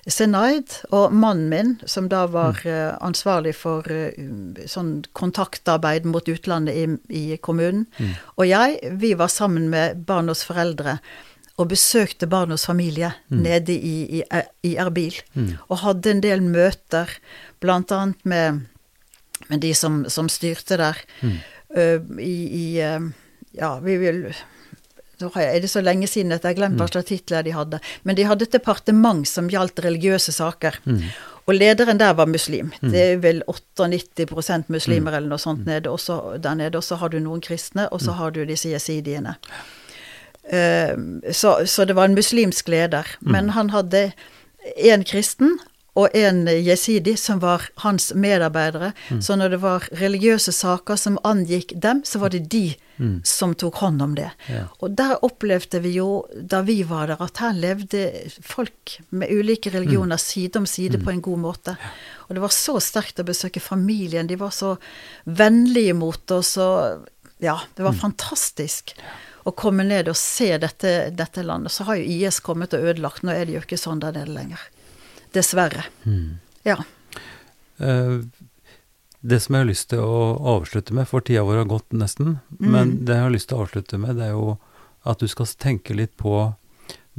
Senaid 0.09 0.78
og 0.97 1.12
mannen 1.12 1.51
min, 1.53 1.72
som 1.85 2.09
da 2.09 2.22
var 2.33 2.62
eh, 2.64 2.95
ansvarlig 3.05 3.53
for 3.59 3.85
eh, 3.93 4.16
sånn 4.64 5.03
kontaktarbeid 5.12 6.09
mot 6.09 6.28
utlandet 6.33 6.78
i, 6.81 6.87
i 7.12 7.37
kommunen, 7.45 7.85
mm. 7.99 8.14
og 8.37 8.49
jeg, 8.49 8.78
vi 9.03 9.12
var 9.12 9.28
sammen 9.33 9.68
med 9.72 10.07
barnas 10.09 10.47
foreldre 10.49 10.97
og 11.61 11.68
besøkte 11.68 12.24
barnas 12.31 12.64
familie 12.64 13.11
mm. 13.28 13.41
nede 13.45 13.76
i, 13.76 13.97
i, 14.20 14.22
i 14.64 14.74
Erbil. 14.81 15.18
Mm. 15.35 15.51
Og 15.68 15.83
hadde 15.83 16.14
en 16.14 16.22
del 16.24 16.41
møter, 16.41 17.12
blant 17.61 17.93
annet 17.93 18.24
med, 18.24 18.62
med 19.51 19.61
de 19.61 19.74
som, 19.76 20.07
som, 20.09 20.31
styrte 20.33 20.81
der. 20.81 21.03
Mm. 21.20 21.37
Uh, 21.70 22.16
i, 22.18 22.37
i 22.57 22.64
uh, 22.83 23.11
Ja, 23.55 23.76
vi 23.83 23.99
vil 24.01 24.24
nå 25.21 25.31
er 25.41 25.59
det 25.62 25.71
så 25.71 25.83
lenge 25.85 26.09
siden 26.11 26.33
at 26.35 26.45
jeg 26.45 26.55
har 26.55 26.59
glemt 26.59 26.79
hva 26.81 26.89
mm. 26.89 26.93
slags 26.95 27.09
titler 27.11 27.45
de 27.47 27.55
hadde. 27.57 27.81
Men 28.09 28.18
de 28.18 28.27
hadde 28.29 28.47
et 28.47 28.57
departement 28.57 29.27
som 29.29 29.51
gjaldt 29.51 29.83
religiøse 29.85 30.35
saker. 30.37 30.81
Mm. 30.85 31.03
Og 31.49 31.57
lederen 31.57 32.01
der 32.01 32.14
var 32.18 32.31
muslim. 32.31 32.71
Mm. 32.81 32.91
Det 32.93 33.05
er 33.05 33.21
vel 33.23 33.43
98% 33.51 34.71
muslimer 34.73 35.16
eller 35.18 35.33
noe 35.33 35.43
sånt 35.43 35.66
nede, 35.66 35.91
også, 35.91 36.37
der 36.43 36.59
nede. 36.59 36.79
Og 36.79 36.87
så 36.87 37.01
har 37.01 37.12
du 37.12 37.18
noen 37.23 37.43
kristne, 37.45 37.89
og 37.91 38.03
så 38.05 38.14
har 38.18 38.35
du 38.37 38.45
disse 38.49 38.71
jesidiene. 38.71 39.37
Uh, 40.51 40.95
så, 41.31 41.61
så, 41.66 41.85
det 41.87 41.97
var 41.99 42.11
en 42.11 42.18
muslimsk 42.18 42.71
leder. 42.71 43.09
Mm. 43.21 43.33
Men 43.35 43.51
han 43.57 43.75
hadde 43.75 44.11
en 44.77 45.05
kristen 45.05 45.59
og 46.01 46.14
en 46.16 46.46
jesidi 46.48 47.16
som 47.20 47.40
var 47.42 47.66
hans 47.84 48.11
medarbeidere. 48.14 48.92
Mm. 49.11 49.20
Så 49.22 49.36
når 49.36 49.55
det 49.55 49.61
var 49.62 49.88
religiøse 50.01 50.53
saker 50.57 50.96
som 51.01 51.18
angikk 51.28 51.74
dem, 51.76 52.01
så 52.09 52.22
var 52.22 52.32
det 52.32 52.46
de 52.53 52.64
mm. 52.96 53.20
som 53.26 53.55
tok 53.59 53.82
hånd 53.82 54.03
om 54.03 54.14
det. 54.16 54.30
Ja. 54.48 54.64
Og 54.80 54.96
der 54.96 55.18
opplevde 55.26 55.82
vi 55.84 55.94
jo, 55.98 56.24
da 56.34 56.62
vi 56.66 56.80
var 56.88 57.11
der, 57.11 57.20
at 57.20 57.42
her 57.44 57.57
levde 57.57 58.07
folk 58.40 58.96
med 59.11 59.32
ulike 59.32 59.72
religioner 59.74 60.16
mm. 60.20 60.24
side 60.24 60.62
om 60.62 60.68
side 60.68 61.01
mm. 61.01 61.07
på 61.07 61.14
en 61.14 61.24
god 61.28 61.44
måte. 61.46 61.76
Og 62.28 62.36
det 62.36 62.44
var 62.44 62.55
så 62.55 62.78
sterkt 62.80 63.20
å 63.20 63.28
besøke 63.28 63.62
familien. 63.62 64.30
De 64.30 64.38
var 64.40 64.55
så 64.55 64.76
vennlige 65.24 65.96
mot 65.98 66.36
oss, 66.36 66.57
og 66.61 67.09
ja, 67.42 67.59
det 67.76 67.84
var 67.84 67.96
mm. 67.96 68.03
fantastisk 68.07 68.94
å 69.48 69.53
komme 69.57 69.84
ned 69.86 70.11
og 70.11 70.18
se 70.18 70.53
dette, 70.61 71.11
dette, 71.16 71.44
landet. 71.46 71.72
Så 71.72 71.86
har 71.88 71.98
jo 71.98 72.05
IS 72.05 72.40
kommet 72.44 72.76
og 72.76 72.84
ødelagt. 72.84 73.24
Nå 73.24 73.32
er 73.34 73.48
det 73.48 73.57
jo 73.57 73.64
ikke 73.64 73.80
sånn 73.80 74.03
der 74.03 74.14
nede 74.16 74.34
lenger. 74.36 74.62
Dessverre. 75.37 75.85
Mm. 76.05 76.39
Ja. 76.66 76.78
Uh, 77.81 78.22
det 79.20 79.41
som 79.45 79.55
jeg 79.55 79.64
har 79.64 79.68
lyst 79.68 79.91
til 79.93 80.01
å 80.01 80.22
avslutte 80.57 80.97
med, 80.97 81.09
for 81.09 81.24
tida 81.24 81.45
vår 81.45 81.62
har 81.62 81.70
gått 81.70 81.93
nesten, 81.93 82.39
mm. 82.57 82.70
men 82.72 82.95
det 83.05 83.18
jeg 83.18 83.26
har 83.26 83.35
lyst 83.35 83.51
til 83.51 83.61
å 83.61 83.66
avslutte 83.66 84.01
med, 84.01 84.16
det 84.16 84.31
er 84.31 84.37
jo 84.37 84.57
at 85.09 85.20
du 85.20 85.28
skal 85.28 85.49
tenke 85.61 85.97
litt 85.97 86.16
på 86.20 86.51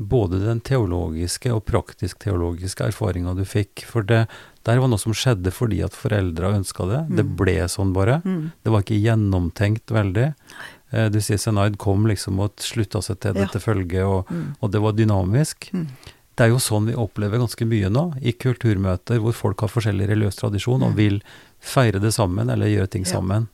både 0.01 0.39
den 0.41 0.61
teologiske 0.65 1.51
og 1.53 1.65
praktisk-teologiske 1.67 2.87
erfaringa 2.89 3.33
du 3.37 3.43
fikk. 3.45 3.83
For 3.89 4.05
det 4.07 4.23
der 4.65 4.81
var 4.81 4.91
noe 4.91 5.01
som 5.01 5.13
skjedde 5.17 5.53
fordi 5.53 5.81
at 5.85 5.97
foreldra 5.97 6.53
ønska 6.55 6.85
det. 6.89 7.01
Mm. 7.09 7.15
Det 7.17 7.25
ble 7.39 7.57
sånn 7.71 7.93
bare. 7.95 8.19
Mm. 8.25 8.51
Det 8.61 8.73
var 8.73 8.85
ikke 8.85 9.01
gjennomtenkt 9.01 9.93
veldig. 9.93 10.27
Eh, 10.91 11.07
du 11.13 11.19
sier 11.23 11.41
Senaid 11.41 11.79
kom 11.81 12.05
liksom 12.09 12.41
og 12.43 12.61
slutta 12.61 13.01
seg 13.05 13.21
til 13.23 13.37
dette 13.39 13.57
ja. 13.57 13.63
følget, 13.63 14.03
og, 14.05 14.29
mm. 14.29 14.47
og, 14.59 14.73
det 14.73 14.83
var 14.85 14.97
dynamisk. 14.97 15.71
Det 16.41 16.47
er 16.47 16.55
jo 16.55 16.61
sånn 16.63 16.87
vi 16.89 16.95
opplever 16.97 17.37
ganske 17.37 17.65
mye 17.69 17.89
nå, 17.93 18.01
i 18.17 18.31
kulturmøter 18.33 19.19
hvor 19.21 19.35
folk 19.37 19.59
har 19.61 19.69
forskjellig 19.69 20.07
religiøs 20.09 20.39
tradisjon 20.39 20.81
og 20.81 20.95
mm. 20.95 20.97
vil 20.97 21.19
feire 21.61 22.01
det 22.01 22.09
sammen 22.15 22.49
eller 22.49 22.71
gjøre 22.71 22.89
ting 22.95 23.05
ja. 23.05 23.11
sammen. 23.11 23.45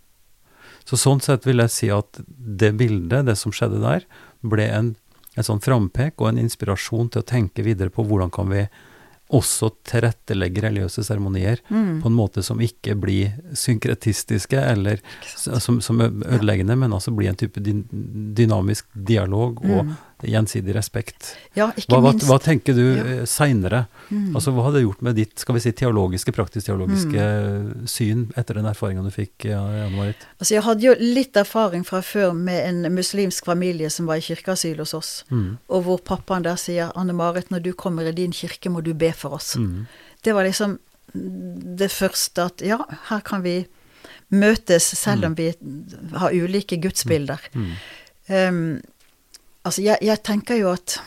Så 0.88 0.96
sånn 0.96 1.20
sett 1.20 1.44
vil 1.44 1.60
jeg 1.66 1.74
si 1.74 1.90
at 1.92 2.22
det 2.32 2.72
bildet, 2.80 3.28
det 3.28 3.36
som 3.36 3.52
skjedde 3.52 3.84
der, 3.84 4.08
ble 4.40 4.70
en, 4.72 4.94
en 5.36 5.50
sånn 5.50 5.60
frampek 5.60 6.16
og 6.24 6.30
en 6.30 6.40
inspirasjon 6.46 7.12
til 7.12 7.26
å 7.26 7.28
tenke 7.28 7.68
videre 7.68 7.92
på 7.92 8.08
hvordan 8.08 8.32
kan 8.32 8.56
vi 8.56 8.64
også 9.36 9.74
tilrettelegge 9.92 10.64
religiøse 10.70 11.04
seremonier 11.04 11.60
mm. 11.68 11.98
på 12.00 12.08
en 12.08 12.16
måte 12.16 12.40
som 12.40 12.64
ikke 12.64 12.96
blir 12.96 13.36
synkretistiske 13.52 14.64
eller 14.64 15.04
som, 15.36 15.82
som 15.84 16.08
ødeleggende, 16.08 16.80
men 16.80 16.96
altså 16.96 17.12
blir 17.12 17.36
en 17.36 17.44
type 17.44 17.60
dynamisk 17.60 18.88
dialog 18.96 19.60
og 19.68 19.82
mm 19.92 19.98
gjensidig 20.24 20.74
respekt. 20.76 21.36
Ja, 21.54 21.68
hva, 21.90 22.00
hva, 22.02 22.14
hva, 22.26 22.38
tenker 22.42 22.74
du 22.74 22.84
ja. 22.86 23.04
Eh, 23.04 23.22
seinere? 23.30 23.84
Mm. 24.10 24.32
Altså, 24.36 24.54
hva 24.56 24.66
hadde 24.66 24.80
det 24.80 24.88
gjort 24.88 25.04
med 25.06 25.18
ditt 25.20 25.44
skal 25.44 25.58
vi 25.58 25.62
si, 25.62 25.74
teologiske, 25.78 26.34
praktisk-teologiske 26.34 27.28
mm. 27.28 27.86
syn 27.92 28.26
etter 28.40 28.58
den 28.58 28.70
erfaringa 28.70 29.06
du 29.06 29.12
fikk? 29.14 29.46
Ja, 29.52 29.62
Marit? 29.94 30.26
Altså, 30.40 30.56
jeg 30.56 30.66
hadde 30.66 30.88
jo 30.88 30.96
litt 31.02 31.38
erfaring 31.38 31.86
fra 31.88 32.02
før 32.06 32.34
med 32.38 32.64
en 32.64 32.98
muslimsk 32.98 33.46
familie 33.52 33.92
som 33.94 34.10
var 34.10 34.22
i 34.22 34.26
kirkeasyl 34.26 34.82
hos 34.82 34.96
oss, 34.98 35.14
mm. 35.30 35.48
og 35.70 35.86
hvor 35.86 36.04
pappaen 36.14 36.48
der 36.48 36.58
sier 36.62 36.92
Anne 36.98 37.16
Marit, 37.18 37.54
når 37.54 37.68
du 37.70 37.72
kommer 37.78 38.10
i 38.10 38.16
din 38.18 38.34
kirke, 38.36 38.74
må 38.74 38.82
du 38.86 38.94
be 38.98 39.14
for 39.14 39.38
oss. 39.38 39.54
Mm. 39.60 39.86
Det 40.26 40.34
var 40.34 40.50
liksom 40.50 40.80
det 41.78 41.92
første 41.94 42.50
at 42.50 42.66
ja, 42.66 42.82
her 43.12 43.22
kan 43.26 43.46
vi 43.46 43.62
møtes 44.34 44.90
selv 44.98 45.30
om 45.30 45.38
mm. 45.38 45.40
vi 45.40 46.18
har 46.20 46.36
ulike 46.36 46.82
gudsbilder. 46.84 47.48
Um, 48.28 48.80
Altså, 49.66 49.82
jeg, 49.82 49.98
jeg, 50.02 50.24
tenker 50.24 50.60
jo 50.62 50.74
at 50.76 51.00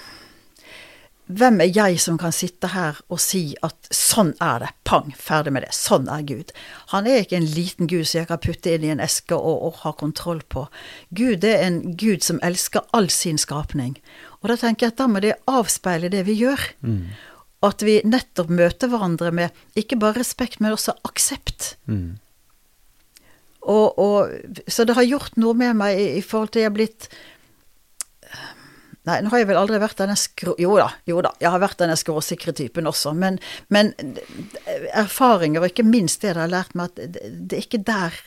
hvem 1.31 1.61
er 1.63 1.71
jeg 1.71 2.01
som 2.03 2.17
kan 2.19 2.33
sitte 2.35 2.73
her 2.73 2.99
og 3.13 3.21
si 3.23 3.55
at 3.63 3.91
sånn 3.95 4.33
er 4.43 4.65
det, 4.65 4.71
pang, 4.89 5.13
ferdig 5.15 5.53
med 5.55 5.63
det, 5.63 5.71
sånn 5.77 6.09
er 6.11 6.25
Gud. 6.27 6.51
Han 6.91 7.07
er 7.07 7.23
ikke 7.23 7.39
en 7.39 7.51
liten 7.55 7.91
Gud 7.91 8.09
som 8.09 8.21
jeg 8.21 8.31
kan 8.31 8.43
putte 8.43 8.75
inn 8.75 8.87
i 8.87 8.93
en 8.93 9.03
eske 9.05 9.39
og, 9.39 9.63
og 9.69 9.81
ha 9.85 9.93
kontroll 10.01 10.43
på. 10.51 10.67
Gud 11.15 11.47
er 11.47 11.63
en 11.67 11.81
Gud 12.01 12.27
som 12.27 12.41
elsker 12.47 12.89
all 12.97 13.11
sin 13.15 13.39
skapning. 13.39 13.95
Og 14.41 14.51
da 14.51 14.59
tenker 14.59 14.89
jeg 14.89 14.97
at 14.97 15.03
da 15.03 15.07
må 15.11 15.23
det 15.23 15.37
avspeile 15.51 16.11
det 16.13 16.25
vi 16.27 16.39
gjør. 16.41 16.67
Mm. 16.83 17.13
At 17.67 17.85
vi 17.85 18.01
nettopp 18.09 18.51
møter 18.57 18.91
hverandre 18.91 19.31
med 19.37 19.79
ikke 19.79 20.01
bare 20.01 20.23
respekt, 20.23 20.59
men 20.59 20.75
også 20.75 20.97
aksept. 21.07 21.75
Mm. 21.87 22.19
Og, 23.61 23.99
og, 24.01 24.63
så 24.67 24.87
det 24.89 24.97
har 24.97 25.07
gjort 25.07 25.37
noe 25.39 25.55
med 25.55 25.77
meg 25.79 26.01
i, 26.01 26.07
i 26.19 26.25
forhold 26.25 26.55
til 26.55 26.65
jeg 26.65 26.73
er 26.73 26.79
blitt 26.79 27.11
Nei, 29.09 29.17
nå 29.25 29.31
har 29.33 29.41
jeg 29.41 29.49
vel 29.49 29.59
aldri 29.61 29.79
vært 29.81 30.03
denne 30.03 30.17
skrå... 30.19 30.55
Jo 30.61 30.75
da, 30.77 30.91
jo 31.09 31.23
da, 31.25 31.33
jeg 31.41 31.49
har 31.55 31.63
vært 31.63 31.81
denne 31.81 31.97
skråsikre 31.97 32.53
typen 32.57 32.89
også. 32.91 33.15
Men, 33.17 33.39
men, 33.73 33.95
erfaringer, 34.93 35.63
og 35.63 35.71
ikke 35.71 35.87
minst 35.89 36.21
det 36.21 36.35
det 36.35 36.43
har 36.45 36.53
lært 36.53 36.77
meg, 36.77 36.93
at 36.93 37.17
det, 37.17 37.57
er 37.57 37.65
ikke 37.65 37.81
der 37.89 38.19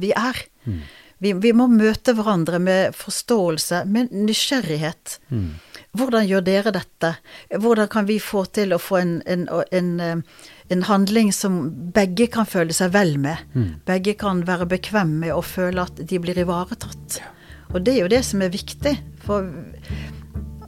vi 0.00 0.14
er. 0.16 0.40
Mm. 0.64 0.80
Vi, 1.22 1.34
vi, 1.38 1.52
må 1.54 1.68
møte 1.70 2.14
hverandre 2.16 2.58
med 2.58 2.96
forståelse, 2.98 3.84
med 3.92 4.14
nysgjerrighet. 4.16 5.18
Mm. 5.30 5.52
Hvordan 6.00 6.26
gjør 6.26 6.46
dere 6.48 6.72
dette? 6.74 7.12
Hvordan 7.52 7.92
kan 7.92 8.08
vi 8.08 8.16
få 8.22 8.46
til 8.56 8.72
å 8.72 8.80
få 8.80 9.02
en, 9.02 9.12
en, 9.28 9.44
en, 9.70 10.24
en 10.72 10.86
handling 10.88 11.30
som 11.36 11.60
begge 11.94 12.30
kan 12.32 12.48
føle 12.48 12.74
seg 12.74 12.96
vel 12.96 13.18
med? 13.20 13.44
Mm. 13.52 13.68
Begge 13.86 14.16
kan 14.18 14.42
være 14.48 14.70
bekvemme 14.72 15.26
med 15.26 15.36
å 15.36 15.44
føle 15.44 15.84
at 15.84 16.00
de 16.00 16.24
blir 16.24 16.40
ivaretatt. 16.40 17.20
Ja. 17.20 17.30
Og 17.72 17.84
det 17.84 17.94
er 17.94 18.02
jo 18.04 18.12
det 18.12 18.22
som 18.26 18.42
er 18.44 18.52
viktig. 18.52 18.96
For 19.22 19.46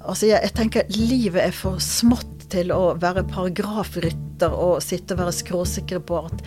Altså, 0.04 0.28
jeg, 0.28 0.40
jeg, 0.44 0.52
tenker 0.52 0.88
livet 0.92 1.40
er 1.46 1.54
for 1.56 1.80
smått 1.80 2.44
til 2.52 2.70
å 2.74 2.92
være 3.00 3.24
paragrafrytter 3.30 4.52
og 4.52 4.82
sitte 4.84 5.16
og 5.16 5.22
være 5.22 5.32
skråsikre 5.32 6.00
på 6.04 6.18
at 6.26 6.42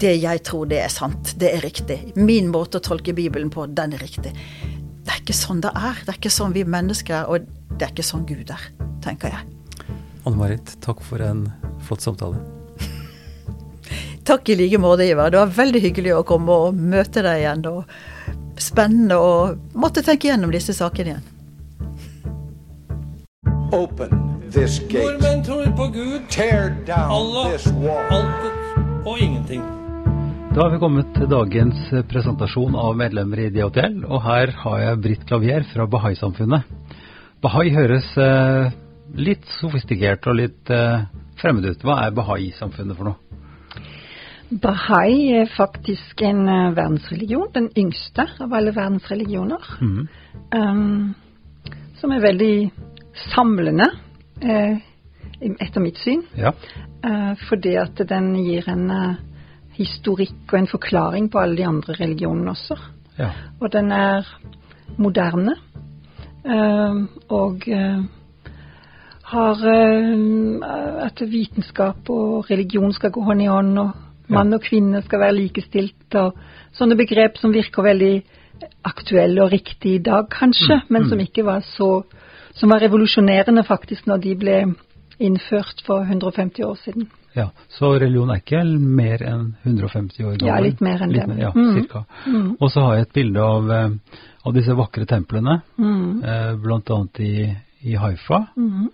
det 0.00 0.12
jeg 0.22 0.42
tror, 0.46 0.68
det 0.70 0.78
er 0.84 0.92
sant. 0.94 1.32
Det 1.40 1.50
er 1.50 1.64
riktig. 1.64 1.98
Min 2.14 2.52
måte 2.52 2.78
å 2.78 2.84
tolke 2.86 3.14
Bibelen 3.16 3.50
på, 3.50 3.66
den 3.66 3.96
er 3.96 4.04
riktig. 4.04 4.30
Det 4.30 5.10
er 5.16 5.24
ikke 5.24 5.36
sånn 5.36 5.62
det 5.64 5.72
er. 5.74 5.98
Det 6.04 6.14
er 6.14 6.20
ikke 6.20 6.32
sånn 6.36 6.54
vi 6.54 6.62
mennesker 6.62 7.16
er, 7.22 7.26
og 7.26 7.50
det 7.74 7.88
er 7.88 7.94
ikke 7.96 8.06
sånn 8.06 8.22
Gud 8.28 8.54
er, 8.54 8.68
tenker 9.02 9.34
jeg. 9.34 9.90
Anne 10.28 10.36
Marit, 10.38 10.76
takk 10.84 11.02
for 11.02 11.24
en 11.24 11.48
flott 11.88 12.04
samtale. 12.04 12.38
Takk 14.28 14.52
i 14.52 14.58
like 14.60 14.78
måte, 14.78 15.08
Ivar. 15.08 15.32
Det 15.32 15.40
var 15.40 15.54
veldig 15.56 15.80
hyggelig 15.82 16.14
å 16.18 16.24
komme 16.28 16.62
og 16.68 16.78
møte 16.78 17.24
deg 17.24 17.42
igjen. 17.42 17.66
og 17.72 18.60
Spennende 18.60 19.16
å 19.18 19.30
måtte 19.80 20.04
tenke 20.06 20.28
gjennom 20.28 20.52
disse 20.54 20.76
sakene 20.76 21.16
igjen. 21.16 21.28
Open 23.72 24.10
this 24.50 24.80
gate. 24.88 25.04
Nordmenn 25.04 25.44
tror 25.46 25.68
på 25.76 25.86
Gud, 25.94 26.22
Tear 26.30 26.70
down 26.86 27.10
Allah, 27.14 27.52
this 27.52 27.66
wall. 27.72 28.02
alt 28.10 29.06
og 29.06 29.20
ingenting. 29.22 29.62
Da 30.54 30.64
har 30.64 30.72
vi 30.74 30.80
kommet 30.82 31.12
til 31.14 31.28
dagens 31.30 31.92
presentasjon 32.10 32.74
av 32.74 32.96
medlemmer 32.98 33.44
i 33.44 33.50
DHTL, 33.54 34.00
og 34.10 34.24
her 34.24 34.50
har 34.64 34.80
jeg 34.82 35.00
Britt 35.04 35.22
Klavier 35.28 35.62
fra 35.70 35.86
Bahai-samfunnet. 35.86 36.66
Bahai 37.40 37.70
høres 37.70 38.10
eh, 38.18 38.74
litt 39.14 39.46
sofistikert 39.60 40.26
og 40.26 40.40
litt 40.42 40.74
eh, 40.74 41.06
fremmed 41.38 41.70
ut. 41.70 41.86
Hva 41.86 42.00
er 42.08 42.18
Bahai-samfunnet 42.18 42.98
for 42.98 43.12
noe? 43.12 43.78
Bahai 44.50 45.30
er 45.44 45.50
faktisk 45.54 46.26
en 46.26 46.42
eh, 46.50 46.74
verdensreligion, 46.74 47.52
den 47.54 47.70
yngste 47.78 48.26
av 48.42 48.50
alle 48.50 48.74
verdensreligioner. 48.74 49.74
Mm. 49.78 50.06
Um, 50.58 51.14
som 52.00 52.10
er 52.16 52.24
veldig 52.24 52.54
samlende, 53.30 53.90
eh, 54.42 54.78
etter 55.40 55.80
mitt 55.80 55.98
syn. 55.98 56.22
Ja. 56.36 56.52
Eh, 57.04 57.34
fordi 57.48 57.74
at 57.80 58.00
den 58.08 58.34
gir 58.44 58.68
en 58.68 58.90
eh, 58.90 59.18
historikk 59.78 60.52
og 60.52 60.58
en 60.58 60.70
forklaring 60.70 61.30
på 61.30 61.40
alle 61.40 61.56
de 61.56 61.66
andre 61.66 61.96
religionene 62.00 62.50
også. 62.50 62.78
ja. 63.18 63.30
Og 63.60 63.72
den 63.72 63.92
er 63.92 64.26
moderne. 64.98 65.56
og 67.28 67.66
har 69.30 69.60
eh, 69.70 71.06
at 71.06 71.22
vitenskap 71.30 72.10
og 72.10 72.50
religion 72.50 72.92
skal 72.92 73.12
gå 73.14 73.22
hånd 73.24 73.44
i 73.44 73.50
hånd, 73.50 73.78
og 73.78 74.30
mann 74.30 74.54
og 74.56 74.62
kvinne 74.64 75.02
skal 75.06 75.22
være 75.22 75.38
likestilt, 75.38 76.16
og 76.18 76.38
sånne 76.76 76.98
begrep 76.98 77.38
som 77.38 77.54
virker 77.54 77.86
veldig 77.86 78.14
aktuelle 78.86 79.44
og 79.44 79.52
riktige 79.52 79.98
i 80.00 80.04
dag, 80.04 80.28
kanskje, 80.32 80.80
men 80.92 81.08
som 81.08 81.22
ikke 81.22 81.44
var 81.46 81.64
så 81.76 82.02
Som 82.60 82.68
var 82.74 82.80
revolusjonerende, 82.84 83.62
faktisk, 83.64 84.06
når 84.10 84.20
de 84.20 84.34
ble 84.36 84.56
innført 85.20 85.80
for 85.86 86.04
150 86.04 86.64
år 86.66 86.76
siden. 86.84 87.08
ja. 87.36 87.48
Så 87.68 87.92
religion 88.00 88.30
er 88.30 88.40
ikke 88.42 88.60
mer 88.78 89.22
enn 89.22 89.54
150 89.64 90.24
år 90.26 90.36
gammel? 90.38 90.46
Ja, 90.48 90.58
litt 90.60 90.80
mer 90.84 91.02
enn 91.02 91.12
Litt 91.12 91.20
det. 91.26 91.28
mer, 91.28 91.38
ja, 91.40 91.50
Mm. 91.54 91.74
cirka. 91.74 92.04
Og 92.60 92.70
så 92.70 92.80
har 92.84 92.94
jeg 92.96 93.02
et 93.06 93.12
bilde 93.12 93.40
av, 93.40 93.70
eh, 93.70 93.90
av 94.46 94.52
disse 94.54 94.74
vakre 94.76 95.06
templene, 95.06 95.62
Mm. 95.78 96.24
eh, 96.24 96.52
annet 96.96 97.20
i, 97.20 97.56
i 97.84 97.94
Haifa. 97.94 98.46
Mhm. 98.56 98.88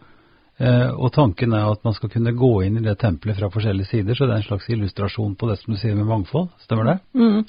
Eh, 0.57 0.91
og 0.97 1.11
tanken 1.13 1.53
er 1.53 1.67
at 1.69 1.83
man 1.85 1.93
skal 1.93 2.09
kunne 2.09 2.33
gå 2.33 2.51
inn 2.65 2.79
i 2.81 2.85
det 2.85 2.95
tempelet 3.03 3.37
fra 3.37 3.51
forskjellige 3.53 3.91
sider, 3.91 4.17
så 4.17 4.25
det 4.25 4.37
er 4.37 4.41
en 4.41 4.47
slags 4.47 4.69
illustrasjon 4.73 5.35
på 5.37 5.51
det 5.51 5.59
som 5.61 5.75
du 5.75 5.81
sier 5.81 5.97
med 5.99 6.09
mangfold. 6.09 6.49
Stemmer 6.65 6.89
det? 6.89 6.97
Mm. 7.13 7.43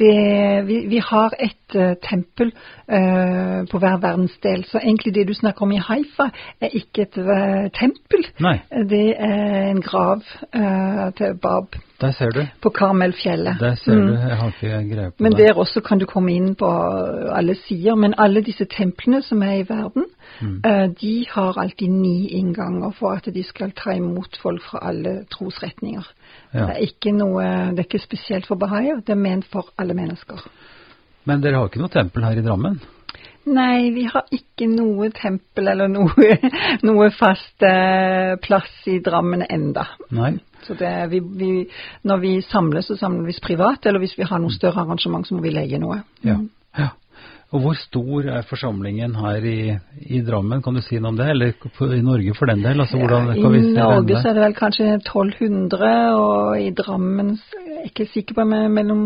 Det, 0.00 0.12
vi, 0.68 0.76
vi 0.92 1.00
har 1.02 1.34
et 1.42 1.74
uh, 1.74 1.96
tempel 2.04 2.52
uh, 2.54 3.66
på 3.70 3.80
hver 3.82 3.98
verdensdel, 4.04 4.62
så 4.70 4.78
egentlig 4.78 5.16
det 5.16 5.26
du 5.30 5.34
snakker 5.34 5.66
om 5.66 5.74
i 5.74 5.82
Haifa, 5.82 6.28
er 6.62 6.78
ikke 6.78 7.08
et 7.08 7.18
uh, 7.18 7.66
tempel. 7.74 8.22
Nei, 8.44 8.60
Det 8.70 9.06
er 9.18 9.72
en 9.72 9.82
grav 9.82 10.22
til 11.18 11.34
Bab 11.42 11.74
der 12.00 12.10
ser 12.12 12.30
du. 12.30 12.40
på 12.60 12.70
Karmelfjellet. 12.70 13.58
Der 13.60 13.74
ser 13.76 13.94
Mm. 13.94 14.06
du. 14.06 14.12
Jeg 14.14 14.36
har 14.36 14.46
ikke 14.46 14.94
greie 14.94 15.10
på 15.10 15.16
det. 15.16 15.20
Men 15.20 15.32
det. 15.32 15.38
der 15.46 15.54
også 15.54 15.80
kan 15.80 15.98
du 15.98 16.06
komme 16.06 16.32
inn 16.32 16.54
på 16.54 16.66
alle 17.32 17.54
sider. 17.54 17.94
Men 17.94 18.14
alle 18.18 18.40
disse 18.42 18.64
templene 18.64 19.22
som 19.22 19.42
er 19.42 19.52
i 19.60 19.66
verden, 19.68 20.04
Mm. 20.40 20.60
eh, 20.64 20.86
de 21.00 21.26
har 21.30 21.58
alltid 21.58 21.88
ni 21.90 22.28
innganger 22.28 22.90
for 22.98 23.12
at 23.12 23.24
de 23.34 23.42
skal 23.42 23.70
ta 23.70 23.90
imot 23.90 24.36
folk 24.42 24.62
fra 24.62 24.78
alle 24.82 25.24
trosretninger. 25.30 26.04
Ja. 26.54 26.66
Det, 26.66 26.70
er 26.76 26.80
ikke 26.82 27.12
noe, 27.16 27.42
det 27.70 27.78
er 27.78 27.84
ikke 27.84 27.98
spesielt 28.02 28.46
for 28.46 28.54
bahaier, 28.56 28.96
det 29.00 29.10
er 29.10 29.14
ment 29.20 29.44
for 29.52 29.66
alle 29.78 29.94
mennesker. 29.94 30.40
Men 31.26 31.40
dere 31.40 31.56
har 31.56 31.68
ikke 31.68 31.80
noe 31.80 31.88
tempel 31.88 32.24
her 32.24 32.38
i 32.38 32.42
Drammen? 32.42 32.80
Nei, 33.46 33.90
vi 33.92 34.04
har 34.04 34.24
ikke 34.32 34.66
noe 34.74 35.10
tempel 35.10 35.68
eller 35.68 35.88
noe, 35.88 36.38
noe 36.82 37.10
fast 37.10 37.62
eh, 37.62 38.36
plass 38.42 38.86
i 38.86 38.98
Drammen 39.04 39.42
enda. 39.50 39.86
Nei? 40.10 40.38
Så 40.66 40.76
det, 40.80 40.90
vi, 41.12 41.20
vi, 41.20 41.52
når 42.08 42.20
vi 42.22 42.34
samles, 42.48 42.88
så 42.90 42.98
samler 43.00 43.28
vi 43.28 43.38
privat, 43.42 43.86
eller 43.86 44.02
hvis 44.02 44.18
vi 44.18 44.28
har 44.28 44.42
noe 44.42 44.54
større 44.54 44.84
arrangement, 44.84 45.26
så 45.26 45.36
må 45.36 45.44
vi 45.44 45.54
leie 45.54 45.80
noe. 45.82 46.02
Ja. 46.26 46.38
ja. 46.78 46.90
Og 47.54 47.60
hvor 47.62 47.76
stor 47.78 48.26
er 48.34 48.46
forsamlingen 48.48 49.12
her 49.14 49.44
i, 49.46 49.58
i 50.10 50.20
Drammen, 50.26 50.62
kan 50.62 50.74
du 50.74 50.82
si 50.82 50.98
noe 50.98 51.12
om 51.12 51.18
det? 51.20 51.28
Eller 51.30 51.52
i 51.94 52.00
Norge 52.02 52.34
for 52.34 52.50
den 52.50 52.64
del? 52.64 52.82
Altså, 52.82 52.98
hvordan 52.98 53.30
I 53.30 53.44
vi 53.52 53.60
se 53.68 53.76
Norge 53.76 54.22
så 54.22 54.30
er 54.30 54.38
det 54.38 54.42
vel 54.42 54.56
kanskje 54.58 54.88
1200, 54.96 55.92
og 56.18 56.58
i 56.58 56.72
Drammen 56.74 57.36
jeg 57.36 57.76
er 57.76 57.92
ikke 57.92 58.06
sikker 58.10 58.38
på, 58.38 58.46
men 58.48 58.72
mellom 58.72 59.00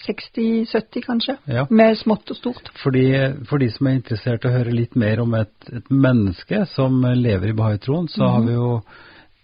60-70 0.00 1.04
kanskje. 1.04 1.36
Ja. 1.52 1.66
Med 1.70 1.98
smått 2.00 2.30
og 2.32 2.38
stort. 2.38 2.70
Fordi, 2.80 3.04
for 3.46 3.62
de 3.62 3.68
som 3.74 3.90
er 3.90 3.98
interessert 4.00 4.46
i 4.46 4.50
å 4.50 4.54
høre 4.56 4.72
litt 4.74 4.96
mer 4.98 5.20
om 5.22 5.36
et, 5.38 5.52
et 5.68 5.90
menneske 5.92 6.64
som 6.72 7.04
lever 7.04 7.52
i 7.52 7.58
Bahai-troen, 7.58 8.08
så 8.10 8.32
har 8.32 8.46
vi 8.46 8.56
jo 8.56 8.70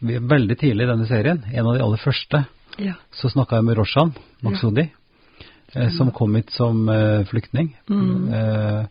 veldig 0.02 0.56
tidlig 0.58 0.84
i 0.86 0.90
denne 0.90 1.06
serien, 1.06 1.42
en 1.52 1.66
av 1.66 1.76
de 1.76 1.82
aller 1.84 2.02
første, 2.02 2.44
Ja. 2.78 2.94
så 3.12 3.28
snakka 3.30 3.56
jeg 3.56 3.64
med 3.64 3.76
Roshan 3.76 4.12
Maksudi, 4.42 4.90
eh, 5.74 5.90
som 5.90 6.10
kom 6.10 6.34
hit 6.34 6.50
som 6.50 6.88
eh, 6.88 7.24
flyktning. 7.24 7.74
Eh, 7.90 8.84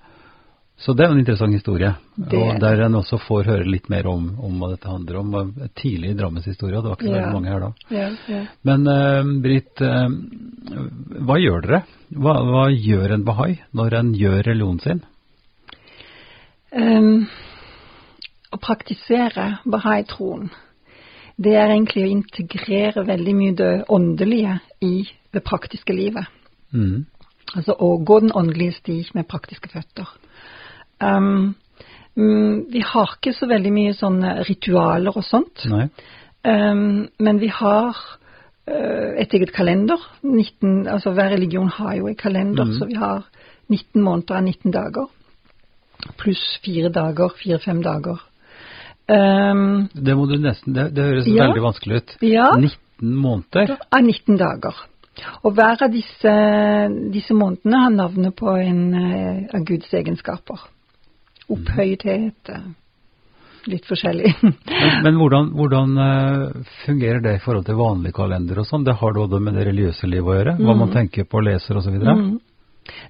så 0.77 0.95
det 0.95 1.05
er 1.05 1.11
en 1.11 1.19
interessant 1.19 1.53
historie, 1.53 1.93
Det- 2.17 2.37
og 2.37 2.59
der 2.59 2.81
en 2.85 2.93
også 2.95 3.19
får 3.19 3.43
høre 3.45 3.65
litt 3.65 3.89
mer 3.89 4.07
om, 4.07 4.39
om 4.39 4.59
hva 4.59 4.69
dette 4.71 4.87
handler 4.89 5.17
om. 5.19 5.53
Tidlig 5.75 6.09
i 6.11 6.13
Drammens 6.17 6.45
historie, 6.45 6.77
og 6.77 6.83
det 6.83 6.89
var 6.89 6.97
ikke 6.97 7.13
så 7.13 7.21
Ja. 7.21 7.33
mange 7.33 7.49
her 7.49 7.59
da. 7.59 7.73
Ja, 7.89 8.09
ja. 8.27 8.45
Men 8.63 8.87
eh, 8.87 9.41
Britt, 9.41 9.75
hva 9.77 11.37
gjør 11.37 11.61
dere? 11.61 11.83
Hva, 12.13 12.33
hva 12.43 12.65
gjør 12.71 13.11
en 13.13 13.23
bahai 13.23 13.59
når 13.73 13.93
en 13.93 14.13
gjør 14.13 14.43
religionen 14.43 14.79
sin? 14.81 15.01
Um, 16.73 17.27
å 18.53 18.57
praktisere 18.59 19.59
bahai-troen, 19.67 20.49
det 21.41 21.55
er 21.57 21.71
egentlig 21.71 22.05
å 22.05 22.11
integrere 22.11 23.05
veldig 23.07 23.33
mye 23.37 23.55
det 23.57 23.71
åndelige 23.89 24.59
i 24.85 24.93
det 25.33 25.41
praktiske 25.47 25.95
livet. 25.95 26.29
Mm. 26.71 27.05
Altså 27.55 27.75
å 27.81 27.95
gå 28.05 28.19
den 28.23 28.33
åndelige 28.37 28.77
sti 28.77 28.97
med 29.17 29.27
praktiske 29.29 29.71
føtter. 29.71 30.09
Ehm, 31.01 31.53
mm, 32.15 32.71
vi 32.71 32.83
har 32.85 33.15
ikke 33.17 33.33
så 33.35 33.49
veldig 33.49 33.73
mye 33.73 33.97
sånne 33.97 34.35
ritualer 34.47 35.17
og 35.17 35.25
sånt. 35.25 35.65
Ehm, 36.47 37.07
men 37.19 37.41
vi 37.41 37.49
har 37.53 37.97
uh, 38.69 39.11
et 39.17 39.33
eget 39.33 39.53
kalender. 39.55 39.99
19, 40.21 40.87
altså 40.87 41.11
Hver 41.11 41.33
religion 41.33 41.67
har 41.67 41.95
jo 41.97 42.07
en 42.07 42.15
kalender, 42.19 42.69
mm. 42.69 42.77
så 42.77 42.85
vi 42.85 42.99
har 43.01 43.25
19 43.69 44.01
måneder 44.01 44.37
av 44.37 44.43
19 44.43 44.71
dager. 44.71 45.09
Pluss 46.17 46.59
fire 46.63 46.89
dager, 46.89 47.33
fire-fem 47.37 47.81
dager. 47.83 48.21
Ehm, 49.11 49.89
Det 49.93 50.15
må 50.15 50.25
du 50.29 50.37
nesten 50.39 50.73
Det, 50.73 50.87
det 50.95 51.03
høres 51.09 51.27
Ja. 51.27 51.47
veldig 51.47 51.63
vanskelig 51.65 51.95
ut. 52.01 52.17
ja, 52.21 52.49
19 52.57 53.15
måneder? 53.15 53.77
av 53.91 54.01
19 54.03 54.37
dager. 54.37 54.75
Og 55.43 55.53
hver 55.53 55.81
av 55.83 55.91
disse, 55.91 56.33
disse 57.11 57.33
månedene 57.35 57.81
har 57.83 57.89
navnet 57.91 58.35
på 58.35 58.53
en 58.57 58.93
eh, 58.95 59.49
av 59.53 59.65
Guds 59.67 59.91
egenskaper. 59.93 60.61
Opphøythet, 61.51 62.49
eh, 62.49 62.69
litt 63.67 63.85
forskjellig. 63.85 64.31
Men, 64.41 65.03
men 65.03 65.19
hvordan, 65.19 65.49
hvordan 65.57 65.97
eh, 65.97 66.61
fungerer 66.85 67.21
det 67.21 67.35
i 67.35 67.41
forhold 67.43 67.65
til 67.67 67.75
vanlig 67.75 68.13
kalender 68.15 68.61
og 68.63 68.69
sånn? 68.69 68.85
Det 68.87 68.95
har 69.01 69.13
da 69.13 69.39
med 69.39 69.53
det 69.59 69.67
religiøse 69.67 70.07
livet 70.07 70.31
å 70.31 70.37
gjøre? 70.39 70.55
Hva 70.61 70.77
man 70.79 70.95
tenker 70.95 71.27
på, 71.29 71.43
leser 71.43 71.77
osv.? 71.77 71.99
Mm. 71.99 72.39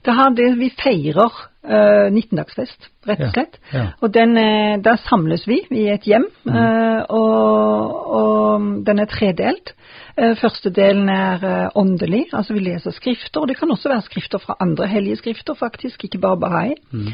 Det 0.05 0.17
har 0.17 0.35
det, 0.37 0.51
vi 0.59 0.71
feirer 0.81 1.31
uh, 1.67 2.07
19-dagsfest, 2.11 2.89
rett 3.05 3.21
og 3.25 3.33
slett. 3.35 3.59
ja. 3.73 3.85
Og 4.01 4.13
den, 4.13 4.37
eh, 4.37 4.77
da 4.81 4.95
samles 5.07 5.47
vi 5.47 5.61
i 5.71 5.87
et 5.93 6.05
hjem, 6.05 6.27
eh, 6.49 7.01
og, 7.09 7.95
og 8.17 8.65
den 8.85 9.01
er 9.01 9.09
tredelt. 9.09 9.73
Uh, 10.19 10.35
første 10.35 10.69
delen 10.75 11.07
er 11.09 11.43
eh, 11.47 11.69
åndelig, 11.79 12.25
altså 12.35 12.53
vi 12.53 12.63
leser 12.65 12.91
skrifter, 12.91 13.41
og 13.41 13.47
det 13.47 13.55
kan 13.57 13.71
også 13.71 13.89
være 13.89 14.03
skrifter 14.05 14.41
fra 14.43 14.57
andre 14.59 14.87
hellige 14.91 15.21
skrifter, 15.21 15.55
faktisk, 15.57 16.03
ikke 16.03 16.19
bare 16.19 16.37
Bahai. 16.41 16.75
Mm. 16.91 17.11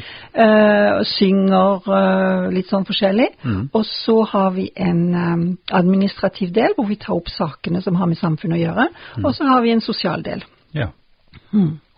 synger 1.08 1.88
eh, 1.94 2.48
litt 2.54 2.70
sånn 2.70 2.86
forskjellig. 2.88 3.28
Og 3.72 3.84
så 3.86 4.16
har 4.32 4.50
vi 4.56 4.68
en 4.76 5.02
um, 5.14 5.44
administrativ 5.72 6.52
del, 6.54 6.74
hvor 6.76 6.88
vi 6.88 6.98
tar 7.00 7.16
opp 7.16 7.30
sakene 7.32 7.82
som 7.84 7.96
har 8.00 8.10
med 8.10 8.18
samfunnet 8.20 8.58
å 8.58 8.62
gjøre. 8.62 8.88
Og 9.22 9.34
så 9.36 9.46
har 9.48 9.62
vi 9.64 9.74
en 9.74 9.84
sosial 9.84 10.24
del. 10.26 10.44
Ja. 10.76 10.90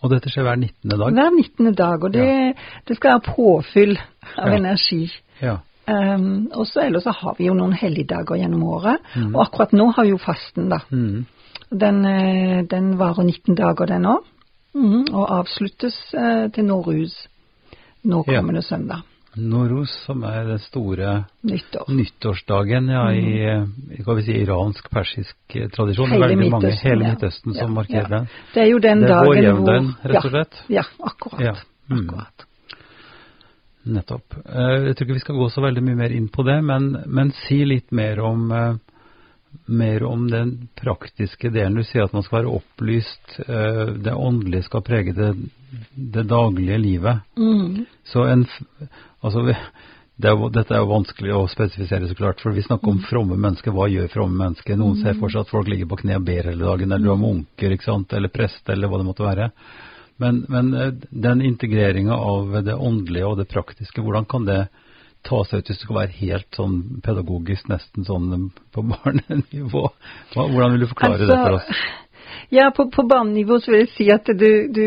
Og 0.01 0.09
dette 0.09 0.31
skjer 0.33 0.43
hver 0.47 0.57
19. 0.57 0.89
dag? 0.89 1.13
Hver 1.13 1.35
19. 1.37 1.73
dag, 1.77 2.03
og 2.03 2.13
det, 2.13 2.55
det 2.87 2.95
skal 2.97 3.11
være 3.17 3.35
påfyll 3.35 3.97
av 4.37 4.47
Ja. 4.49 4.55
energi. 4.57 5.11
Ja. 5.41 5.57
Um, 5.91 6.47
og 6.53 6.67
så 6.69 6.83
ellers 6.85 7.03
så 7.03 7.11
har 7.11 7.35
vi 7.37 7.47
jo 7.47 7.53
noen 7.57 7.73
helligdager 7.73 8.37
gjennom 8.37 8.63
året, 8.63 9.01
og 9.33 9.39
akkurat 9.43 9.73
nå 9.73 9.89
har 9.95 10.05
vi 10.05 10.13
jo 10.13 10.17
fasten, 10.21 10.69
da. 10.69 10.79
Mm. 10.91 11.25
Den, 11.71 12.05
eh, 12.05 12.61
den 12.69 12.97
varer 12.99 13.23
19 13.23 13.55
dager, 13.55 13.85
den 13.89 14.05
òg, 14.05 14.25
og 15.13 15.31
avsluttes 15.39 15.95
uh, 16.15 16.47
til 16.53 16.65
Norruz 16.65 17.13
nå 18.03 18.23
Ja. 18.27 18.39
kommende 18.39 18.61
søndag. 18.61 19.01
Noros, 19.35 19.91
som 20.05 20.23
er 20.27 20.43
den 20.43 20.59
store 20.59 21.11
Nyttår. 21.47 21.87
nyttårsdagen 21.87 22.89
ja, 22.91 23.05
i, 23.15 23.37
vi 23.95 24.23
si, 24.25 24.33
iransk-persisk 24.43 25.55
eh, 25.55 25.69
tradisjon. 25.71 26.11
Hele 26.11 26.27
veldig 26.27 26.49
mange, 26.51 26.67
Midtøsten, 26.67 26.89
hele 26.89 27.05
ja. 27.05 27.13
Midtøsten 27.13 27.55
som 27.55 27.73
markerer 27.77 28.09
ja. 28.09 28.17
den. 28.17 28.27
Det 28.53 28.63
er 28.63 28.69
jo 28.73 28.79
den 28.83 29.03
Det 29.03 29.07
er 29.07 29.13
dagen 29.13 29.27
vår 29.29 29.35
hvor 29.35 29.43
jevndøgn, 29.45 29.91
rett 30.11 30.25
og 30.25 30.33
slett. 30.33 30.57
Ja, 30.67 30.83
ja 30.83 31.11
akkurat. 31.13 31.43
Ja. 31.45 31.53
Mm. 31.87 32.01
akkurat. 32.01 32.45
Nettopp. 33.95 34.35
Eh, 34.45 34.77
Jeg 34.89 34.95
tror 34.97 35.07
ikke 35.07 35.19
vi 35.21 35.23
skal 35.23 35.39
gå 35.39 35.47
så 35.53 35.63
veldig 35.63 35.83
mye 35.87 35.99
mer 36.01 36.15
inn 36.15 36.27
på 36.27 36.43
det, 36.43 36.57
men, 36.67 36.89
men 37.07 37.31
si 37.45 37.61
litt 37.65 37.95
mer 37.95 38.19
om, 38.27 38.43
eh, 38.51 38.73
mer 39.71 40.03
om 40.09 40.25
den 40.27 40.51
praktiske 40.75 41.53
delen. 41.55 41.79
Du 41.79 41.87
sier 41.87 42.03
at 42.03 42.13
man 42.13 42.27
skal 42.27 42.41
være 42.41 42.57
opplyst, 42.59 43.39
det 43.47 44.11
åndelige 44.11 44.67
skal 44.67 44.83
prege 44.83 45.15
det, 45.15 45.31
det 45.95 46.23
daglige 46.27 46.77
livet. 46.79 47.23
Mm. 47.39 47.85
Så 48.07 48.23
en, 48.27 48.45
altså, 49.21 49.45
det 50.21 50.29
er, 50.29 50.41
dette 50.53 50.75
er 50.75 50.83
jo 50.83 50.91
vanskelig 50.91 51.33
å 51.33 51.45
spesifisere, 51.49 52.09
så 52.09 52.17
klart, 52.17 52.41
for 52.43 52.53
vi 52.53 52.63
snakker 52.65 52.91
om 52.91 52.99
fromme 53.07 53.37
mennesker. 53.39 53.73
Hva 53.73 53.87
gjør 53.89 54.11
fromme 54.11 54.37
mennesker? 54.43 54.77
Noen 54.77 54.99
ser 55.01 55.17
for 55.17 55.33
seg 55.33 55.45
at 55.45 55.53
folk 55.53 55.71
ligger 55.71 55.89
på 55.89 56.01
kne 56.03 56.19
og 56.19 56.27
ber 56.27 56.51
hele 56.51 56.67
dagen, 56.67 56.91
eller 56.91 57.07
du 57.07 57.13
har 57.13 57.21
munker, 57.21 57.73
ikke 57.73 57.87
sant? 57.87 58.13
eller 58.17 58.33
prest, 58.33 58.61
eller 58.69 58.91
hva 58.91 59.01
det 59.01 59.07
måtte 59.07 59.25
være. 59.25 59.49
Men, 60.21 60.43
men 60.53 60.73
eh, 60.77 60.93
den 61.09 61.41
integreringa 61.41 62.13
av 62.13 62.59
det 62.67 62.75
åndelige 62.75 63.31
og 63.31 63.39
det 63.39 63.49
praktiske, 63.49 64.03
hvordan 64.05 64.27
kan 64.29 64.45
det 64.45 64.59
ta 65.25 65.41
seg 65.45 65.61
ut 65.61 65.71
hvis 65.71 65.79
det 65.79 65.85
skal 65.85 65.97
være 65.97 66.17
helt 66.19 66.57
sånn 66.57 66.77
pedagogisk, 67.05 67.69
nesten 67.71 68.05
sånn 68.05 68.29
eh, 68.37 68.45
på 68.75 68.85
barnenivå? 68.91 69.87
Hvordan 70.35 70.75
vil 70.75 70.85
du 70.85 70.91
forklare 70.91 71.25
det 71.25 71.39
for 71.39 71.57
oss? 71.61 71.83
Ja, 72.53 72.69
på, 72.75 72.85
på 72.93 73.07
barnenivå 73.07 73.57
så 73.63 73.73
vil 73.73 73.85
jeg 73.85 73.93
si 73.95 74.11
at 74.13 74.29
du, 74.37 74.49
du 74.69 74.85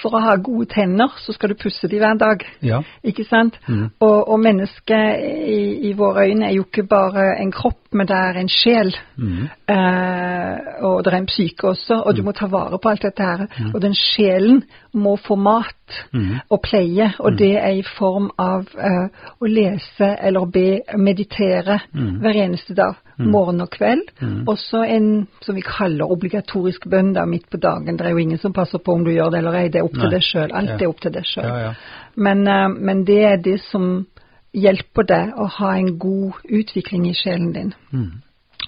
For 0.00 0.14
å 0.16 0.22
ha 0.24 0.36
gode 0.40 0.70
tenner, 0.72 1.12
så 1.20 1.34
skal 1.36 1.52
du 1.52 1.58
pusse 1.60 1.88
de 1.88 1.98
hver 2.00 2.16
dag. 2.18 2.44
Ja. 2.64 2.80
Ikke 3.04 3.26
sant? 3.28 3.58
Mm. 3.68 3.90
Og, 4.00 4.28
og 4.32 4.40
mennesket 4.40 5.20
i, 5.52 5.90
i 5.90 5.92
våre 5.98 6.24
øyne 6.30 6.48
er 6.48 6.56
jo 6.56 6.64
ikke 6.64 6.86
bare 6.88 7.26
en 7.42 7.52
kropp, 7.52 7.80
men 7.92 8.08
det 8.08 8.16
er 8.16 8.38
en 8.40 8.48
sjel. 8.48 8.94
Mm. 9.20 9.50
Eh, 9.68 10.82
og 10.88 11.02
det 11.04 11.12
er 11.12 11.18
en 11.18 11.28
psyke 11.28 11.68
også, 11.74 12.00
og 12.06 12.16
du 12.16 12.22
må 12.24 12.32
ta 12.32 12.48
vare 12.48 12.78
på 12.80 12.88
alt 12.88 13.04
dette 13.04 13.26
her. 13.28 13.44
Og 13.74 13.80
den 13.84 13.94
sjelen 13.98 14.62
må 14.92 15.16
få 15.20 15.36
mat 15.36 15.76
Mhm. 16.12 16.38
og 16.50 16.60
pleie, 16.64 17.10
og 17.18 17.36
det 17.38 17.56
er 17.60 17.74
i 17.76 17.82
form 17.98 18.30
av 18.38 18.68
eh, 18.78 19.08
å 19.40 19.48
lese 19.48 20.08
eller 20.24 20.46
be, 20.46 20.80
meditere 20.96 21.80
hver 21.92 22.38
eneste 22.46 22.74
dag. 22.74 22.94
Morgen 23.18 23.60
og 23.60 23.68
kveld. 23.70 24.08
Også 24.48 24.80
en 24.88 25.26
som 25.44 25.54
vi 25.54 25.60
kaller 25.60 26.10
obligatorisk 26.10 26.88
bønn 26.90 27.12
da, 27.12 27.26
midt 27.28 27.44
på 27.50 27.60
dagen. 27.60 27.96
Det 27.98 28.06
er 28.06 28.10
jo 28.10 28.18
ingen 28.18 28.38
som 28.38 28.52
passer 28.52 28.78
på 28.78 28.94
om 28.94 29.04
du 29.04 29.10
gjør 29.12 29.30
det 29.30 29.38
eller 29.38 29.58
ei, 29.60 29.68
det 29.68 29.81
er 29.82 29.86
opp 29.90 29.98
Nei. 29.98 30.06
til 30.06 30.14
deg 30.16 30.24
sjøl. 30.30 30.52
Alt 30.62 30.72
Ja. 30.72 30.78
er 30.80 30.88
opp 30.94 31.00
til 31.04 31.12
deg 31.18 31.28
sjøl. 31.28 31.44
Ja, 31.50 31.58
ja. 31.66 31.74
Men, 32.16 32.46
eh, 32.48 32.68
men 32.68 33.04
det 33.04 33.20
er 33.26 33.36
det 33.42 33.58
som 33.68 34.06
hjelper 34.54 35.06
deg 35.08 35.32
å 35.40 35.46
ha 35.58 35.70
en 35.76 35.94
god 35.98 36.42
utvikling 36.48 37.06
i 37.08 37.14
sjelen 37.16 37.52
din. 37.52 37.74
Mm. 37.92 38.10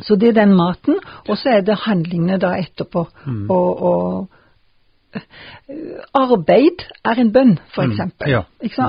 Så 0.02 0.16
det 0.18 0.28
er 0.32 0.40
den 0.44 0.54
maten, 0.56 0.96
og 1.28 1.36
så 1.38 1.52
er 1.58 1.60
det 1.62 1.76
handlingene 1.84 2.38
da 2.42 2.54
etterpå. 2.58 3.04
Mm. 3.26 3.44
Og, 3.50 3.82
og 3.82 4.28
eh, 5.14 5.20
arbeid 6.14 6.82
er 7.04 7.20
en 7.20 7.30
bønn, 7.32 7.58
for 7.74 7.86
Mm, 7.86 8.10
ja. 8.26 8.42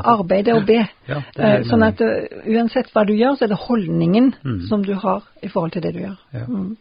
Arbeid 0.03 0.47
er 0.47 0.55
å 0.59 0.65
be. 0.65 0.79
Ja, 1.07 1.19
er 1.37 1.59
Eh, 1.59 1.63
sånn 1.69 1.83
at 1.85 1.99
uansett 2.01 2.89
hva 2.93 3.05
du 3.05 3.13
gjør, 3.13 3.35
så 3.37 3.43
er 3.45 3.47
det 3.53 3.57
holdningen 3.67 4.33
Mm. 4.43 4.61
som 4.67 4.81
du 4.83 4.93
har 4.95 5.21
i 5.43 5.47
forhold 5.47 5.71
til 5.73 5.81
det 5.81 5.93
du 5.93 5.99
gjør. 5.99 6.17
Ja. 6.33 6.45
Mm. 6.47 6.77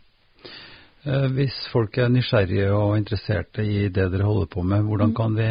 Eh, 1.07 1.27
Hvis 1.37 1.57
folk 1.73 1.99
er 1.99 2.09
nysgjerrige 2.13 2.71
og 2.73 2.97
interesserte 2.99 3.63
i 3.65 3.89
det 3.89 4.11
dere 4.13 4.25
holder 4.25 4.47
på 4.47 4.63
med, 4.65 4.83
hvordan 4.89 5.11
Mm. 5.13 5.17
kan 5.17 5.35
de 5.37 5.49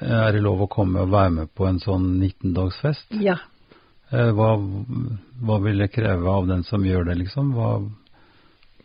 er 0.00 0.32
det 0.32 0.42
lov 0.42 0.60
å 0.62 0.68
komme 0.70 1.00
og 1.00 1.10
være 1.10 1.30
med 1.30 1.48
på 1.54 1.66
en 1.66 1.80
sånn 1.80 2.20
19-dagsfest? 2.20 3.10
Ja. 3.20 3.34
Eh, 4.12 4.30
Hva, 4.30 4.56
hva 5.42 5.58
vil 5.62 5.78
det 5.78 5.92
kreve 5.92 6.26
av 6.30 6.46
den 6.46 6.62
som 6.62 6.82
gjør 6.84 7.04
det, 7.06 7.18
liksom? 7.18 7.52
Hva, 7.54 7.80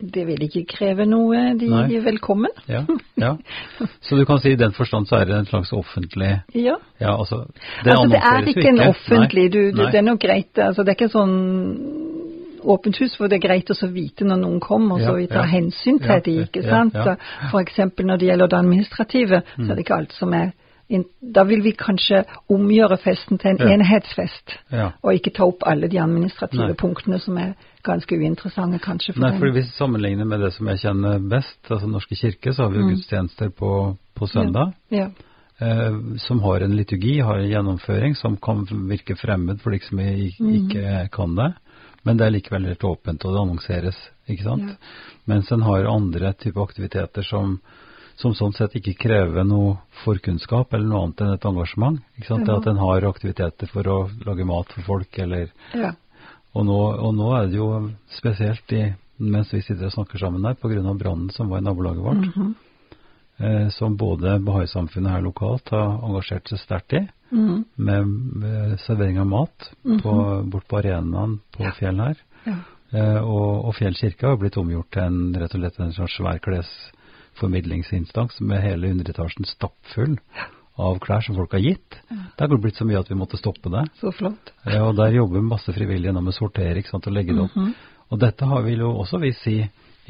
Det 0.01 0.25
vil 0.27 0.41
ikke 0.43 0.65
kreve 0.67 1.05
noe. 1.07 1.53
De 1.57 1.69
Nei. 1.69 1.85
er 1.95 2.01
velkommen. 2.03 2.51
ja, 2.67 2.81
ja. 3.15 3.37
Så 4.01 4.17
du 4.17 4.25
kan 4.25 4.39
si 4.39 4.49
i 4.51 4.55
den 4.59 4.73
forstand 4.73 5.07
så 5.07 5.21
er 5.21 5.25
det 5.25 5.35
en 5.37 5.45
slags 5.45 5.71
offentlig 5.71 6.41
Ja. 6.53 6.75
Ja, 6.99 7.15
altså 7.17 7.45
Det 7.83 7.93
altså, 7.93 8.09
det 8.09 8.19
er 8.19 8.49
ikke 8.51 8.67
en 8.73 8.89
offentlig 8.89 9.51
du, 9.53 9.71
du. 9.71 9.85
Det 9.85 9.95
er 9.95 10.01
nok 10.01 10.19
greit. 10.19 10.51
Altså, 10.57 10.83
det 10.83 10.89
er 10.91 11.05
ikke 11.05 11.13
sånn 11.13 12.24
åpent 12.65 12.97
hus 13.01 13.15
hvor 13.17 13.27
det 13.29 13.37
er 13.39 13.47
greit 13.47 13.69
å 13.71 13.75
så 13.77 13.87
vite 13.93 14.25
når 14.25 14.37
noen 14.41 14.59
kommer, 14.59 14.99
så 15.05 15.15
vi 15.15 15.27
tar 15.27 15.45
ja. 15.45 15.51
hensyn 15.55 15.99
til 15.99 16.09
Ja, 16.15 16.19
de, 16.25 16.35
ikke 16.45 16.63
ja, 16.63 16.69
sant. 16.69 16.93
ja. 16.93 17.15
F.eks. 17.51 17.77
når 18.03 18.17
det 18.17 18.27
gjelder 18.29 18.47
det 18.47 18.59
administrative, 18.59 19.41
så 19.57 19.69
er 19.71 19.75
det 19.75 19.85
ikke 19.85 19.95
alt 20.01 20.13
som 20.13 20.33
er 20.33 20.53
Da 21.33 21.41
vil 21.43 21.63
vi 21.65 21.71
kanskje 21.73 22.19
omgjøre 22.53 22.97
festen 23.01 23.39
til 23.41 23.49
en 23.55 23.57
Ja. 23.57 23.73
enhetsfest, 23.73 24.51
Ja. 24.71 24.91
og 25.01 25.13
ikke 25.15 25.31
ta 25.33 25.43
opp 25.47 25.63
alle 25.65 25.87
de 25.89 25.97
administrative 25.97 26.67
Nei. 26.67 26.73
punktene 26.77 27.17
som 27.19 27.37
er 27.37 27.55
ganske 27.83 28.13
uinteressante 28.15 28.77
kanskje 28.79 29.13
for 29.15 29.21
Nei, 29.21 29.31
for 29.39 29.49
Hvis 29.49 29.65
vi 29.65 29.77
sammenligner 29.79 30.25
med 30.25 30.39
det 30.41 30.53
som 30.53 30.67
jeg 30.67 30.77
kjenner 30.83 31.19
best, 31.29 31.57
altså 31.71 31.87
Norske 31.89 32.15
kirke, 32.15 32.53
så 32.53 32.63
har 32.63 32.69
vi 32.69 32.77
jo 32.83 32.89
gudstjenester 32.91 33.49
på, 33.49 33.97
på 34.15 34.27
søndag. 34.27 34.73
Ja. 34.91 35.07
eh, 35.59 36.17
som 36.17 36.39
har 36.43 36.61
en 36.61 36.75
liturgi, 36.75 37.19
har 37.19 37.37
en 37.39 37.49
gjennomføring 37.49 38.15
som 38.15 38.37
kan 38.37 38.65
virke 38.89 39.15
fremmed 39.15 39.61
for 39.61 39.71
de 39.71 39.79
som 39.79 39.99
i- 39.99 40.35
ikke 40.37 41.09
kan 41.11 41.35
det. 41.35 41.53
Men 42.05 42.19
det 42.19 42.27
er 42.27 42.35
likevel 42.35 42.67
helt 42.69 42.85
åpent, 42.85 43.25
og 43.25 43.33
det 43.33 43.41
annonseres, 43.41 43.97
ikke 44.29 44.45
sant. 44.45 44.69
Ja. 44.69 45.11
Mens 45.31 45.49
en 45.51 45.65
har 45.65 45.87
andre 45.89 46.33
typer 46.37 46.61
aktiviteter 46.67 47.25
som, 47.25 47.55
som 48.21 48.35
sånn 48.37 48.53
sett 48.53 48.77
ikke 48.77 48.93
krever 49.07 49.47
noe 49.47 49.79
forkunnskap 50.03 50.73
eller 50.73 50.85
noe 50.91 51.05
annet 51.07 51.23
enn 51.25 51.33
et 51.33 51.47
engasjement. 51.49 51.97
Ikke 52.19 52.29
sant? 52.29 52.45
Det 52.45 52.59
at 52.59 52.69
en 52.69 52.83
har 52.83 53.09
aktiviteter 53.09 53.71
for 53.71 53.89
å 53.89 53.97
lage 54.27 54.45
mat 54.45 54.75
for 54.77 54.89
folk, 54.91 55.17
eller 55.25 55.49
ja. 55.73 55.95
og 56.53 56.69
nå, 56.69 56.77
og 57.07 57.17
nå 57.17 57.31
er 57.39 57.49
det 57.49 57.57
jo 57.57 57.71
spesielt 58.19 58.77
i, 58.77 58.83
mens 59.25 59.53
vi 59.55 59.63
sitter 59.65 59.89
og 59.89 59.97
snakker 59.97 60.21
sammen 60.21 60.45
her, 60.45 60.59
pga. 60.61 60.93
brannen 60.93 61.33
som 61.33 61.49
var 61.49 61.63
i 61.63 61.65
nabolaget 61.65 62.05
vårt, 62.05 62.29
Mm 62.29 62.53
eh, 62.53 62.53
som 63.75 63.97
både 63.99 64.37
Bahai-samfunnet 64.39 65.11
her 65.11 65.23
lokalt 65.25 65.67
har 65.75 65.97
engasjert 66.07 66.47
seg 66.47 66.59
sterkt 66.61 66.93
i, 66.95 67.01
mm. 67.35 67.57
med, 67.75 68.13
med 68.43 68.77
servering 68.85 69.19
av 69.19 69.27
mat 69.27 69.67
på, 69.83 70.13
bort 70.47 70.69
på 70.71 70.79
arenaen 70.79 71.41
på 71.51 71.67
fjellet 71.75 72.13
her. 72.13 72.23
ja. 72.47 72.55
Eh, 72.95 73.21
og, 73.21 73.65
og 73.67 73.73
Fjell 73.75 73.95
kirke 73.97 74.29
har 74.29 74.37
blitt 74.39 74.57
omgjort 74.61 74.91
til 74.93 75.07
en, 75.07 75.21
rett 75.35 75.55
og 75.55 75.61
slett 75.61 75.79
en 75.81 75.95
sånn 75.95 76.11
svær 76.11 76.41
klesformidlingsinstans 76.45 78.39
med 78.45 78.63
hele 78.63 78.91
underetasjen 78.93 79.47
stappfull 79.49 80.15
av 80.75 80.99
klær 81.03 81.23
som 81.25 81.37
folk 81.39 81.55
har 81.55 81.63
gitt. 81.63 81.97
Det 82.09 82.45
har 82.45 82.61
blitt 82.61 82.79
så 82.79 82.87
mye 82.87 82.99
at 82.99 83.09
vi 83.11 83.17
måtte 83.17 83.39
stoppe 83.39 83.71
det. 83.71 83.85
Så 84.01 84.11
flott. 84.15 84.51
Ja, 84.67 84.83
og 84.89 84.97
der 84.99 85.15
jobber 85.15 85.43
masse 85.43 85.73
frivillige 85.75 86.13
nå 86.13 86.23
med 86.23 86.35
å 86.35 86.37
sortere 86.37 86.81
ikke 86.81 86.91
sant, 86.91 87.07
og 87.07 87.15
legge 87.15 87.35
det 87.35 87.45
opp. 87.47 87.55
Mhm. 87.55 87.73
Og 88.13 88.21
dette 88.21 88.45
har 88.45 88.61
vi 88.61 88.75
jo 88.77 88.91
også 89.01 89.17
vi 89.23 89.31
si 89.33 89.55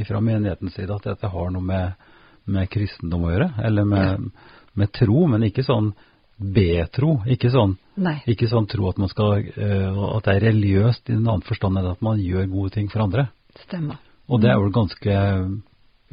fra 0.03 0.19
menighetens 0.19 0.75
side 0.75 0.91
at 0.91 1.05
dette 1.07 1.29
har 1.31 1.51
noe 1.53 1.63
med, 1.63 2.09
med 2.45 2.69
kristendom 2.69 3.25
å 3.27 3.31
gjøre. 3.33 3.49
Eller 3.65 3.87
med, 3.89 4.29
med 4.77 4.91
tro, 4.93 5.25
men 5.31 5.43
ikke 5.47 5.63
sånn 5.65 5.93
betro. 6.37 7.21
Ikke 7.31 7.49
sånn, 7.53 7.77
Nei. 7.95 8.17
ikke 8.27 8.49
sånn 8.51 8.67
tro 8.71 8.89
at, 8.89 8.97
man 9.01 9.09
skal, 9.11 9.45
uh, 9.55 10.01
at 10.17 10.25
det 10.27 10.35
er 10.35 10.45
religiøst 10.49 11.09
i 11.09 11.15
en 11.15 11.23
annen 11.27 11.45
forstand 11.47 11.79
enn 11.79 11.91
at 11.93 12.01
man 12.05 12.19
gjør 12.19 12.49
gode 12.51 12.73
ting 12.75 12.89
for 12.91 13.05
andre. 13.05 13.29
Stemmer. 13.65 14.01
Og 14.27 14.41
det 14.41 14.49
er 14.51 14.57
vel 14.59 14.73
ganske 14.73 15.19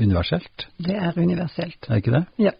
universelt, 0.02 0.66
Det 0.78 0.94
er 0.96 1.16
universelt. 1.18 1.88
er 1.88 2.00
ikke 2.00 2.14
det? 2.14 2.22
Ja. 2.48 2.52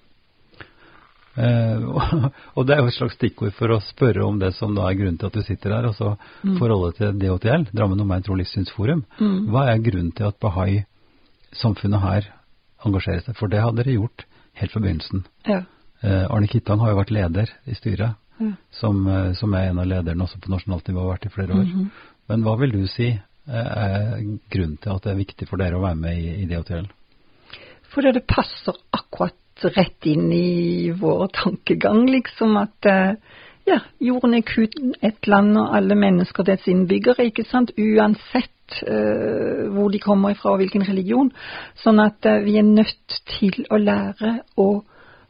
Uh, 1.33 1.97
og- 2.57 2.67
det 2.67 2.75
er 2.75 2.83
jo 2.83 2.91
et 2.91 2.97
slags 2.99 3.15
stikkord 3.17 3.55
for 3.57 3.73
å 3.73 3.79
spørre 3.81 4.27
om 4.27 4.39
det 4.43 4.51
som 4.59 4.75
da 4.77 4.85
er 4.91 4.99
grunnen 4.99 5.17
til 5.21 5.31
at 5.31 5.39
du 5.39 5.43
sitter 5.47 5.73
her, 5.73 5.87
altså 5.89 6.17
forholdet 6.59 6.99
til 6.99 7.15
DHTL, 7.23 7.69
Drammen 7.73 8.03
Omegn 8.05 8.25
Tro 8.27 8.37
Livssynsforum. 8.37 9.05
Mm. 9.21 9.39
Hva 9.53 9.69
er 9.73 9.81
grunnen 9.87 10.13
til 10.13 10.29
at 10.29 10.37
Bahai-samfunnet 10.43 12.03
her 12.05 12.29
engasjerer 12.87 13.25
seg? 13.25 13.37
For 13.39 13.53
det 13.53 13.63
hadde 13.63 13.83
dere 13.83 13.97
gjort 13.97 14.25
helt 14.61 14.75
fra 14.75 14.83
begynnelsen. 14.85 15.25
Ja. 15.49 15.63
Eh, 16.03 16.25
Arne 16.31 16.49
Kittang 16.51 16.81
har 16.83 16.93
jo 16.93 17.01
vært 17.01 17.15
leder 17.15 17.53
i 17.67 17.77
styret, 17.79 18.17
Ja. 18.41 18.53
som, 18.71 19.07
eh, 19.07 19.33
som 19.35 19.55
er 19.55 19.69
en 19.71 19.79
av 19.79 19.87
lederne 19.87 20.25
også 20.25 20.41
på 20.41 20.51
nasjonalt 20.51 20.89
nivå, 20.89 21.01
har 21.01 21.17
vært 21.17 21.27
i 21.27 21.35
flere 21.35 21.53
år. 21.55 21.67
Mhm. 21.67 21.91
Men 22.29 22.43
hva 22.43 22.59
vil 22.59 22.73
du 22.73 22.87
si 22.87 23.09
eh, 23.09 23.53
er 23.53 24.39
grunnen 24.51 24.79
til 24.81 24.93
at 24.93 25.03
det 25.03 25.13
er 25.13 25.25
viktig 25.25 25.49
for 25.49 25.57
dere 25.57 25.75
å 25.75 25.83
være 25.83 25.97
med 25.97 26.19
i, 26.19 26.43
i 26.43 26.47
DHTL? 26.47 26.87
Fordi 27.93 28.13
det 28.13 28.27
passer 28.27 28.75
akkurat 28.93 29.35
rett 29.77 30.07
inn 30.07 30.33
i 30.33 30.91
vår 30.91 31.29
tankegang, 31.29 32.07
liksom 32.09 32.57
at 32.57 33.19
ja, 33.67 33.79
jorden 34.01 34.35
er 34.35 34.43
kun 34.43 34.95
ett 35.03 35.27
land, 35.27 35.57
og 35.59 35.75
alle 35.77 35.95
mennesker 35.95 36.43
dets 36.43 36.67
innbyggere, 36.67 37.29
ikke 37.31 37.45
sant, 37.47 37.71
uansett 37.79 38.51
hvor 39.73 39.93
de 39.93 40.01
kommer 40.03 40.35
ifra 40.35 40.55
og 40.55 40.63
hvilken 40.63 40.85
religion. 40.89 41.33
Sånn 41.83 42.01
at 42.03 42.25
eh, 42.29 42.43
vi 42.45 42.59
er 42.61 42.69
nødt 42.69 43.19
til 43.39 43.65
å 43.71 43.81
lære 43.81 44.39
å 44.61 44.69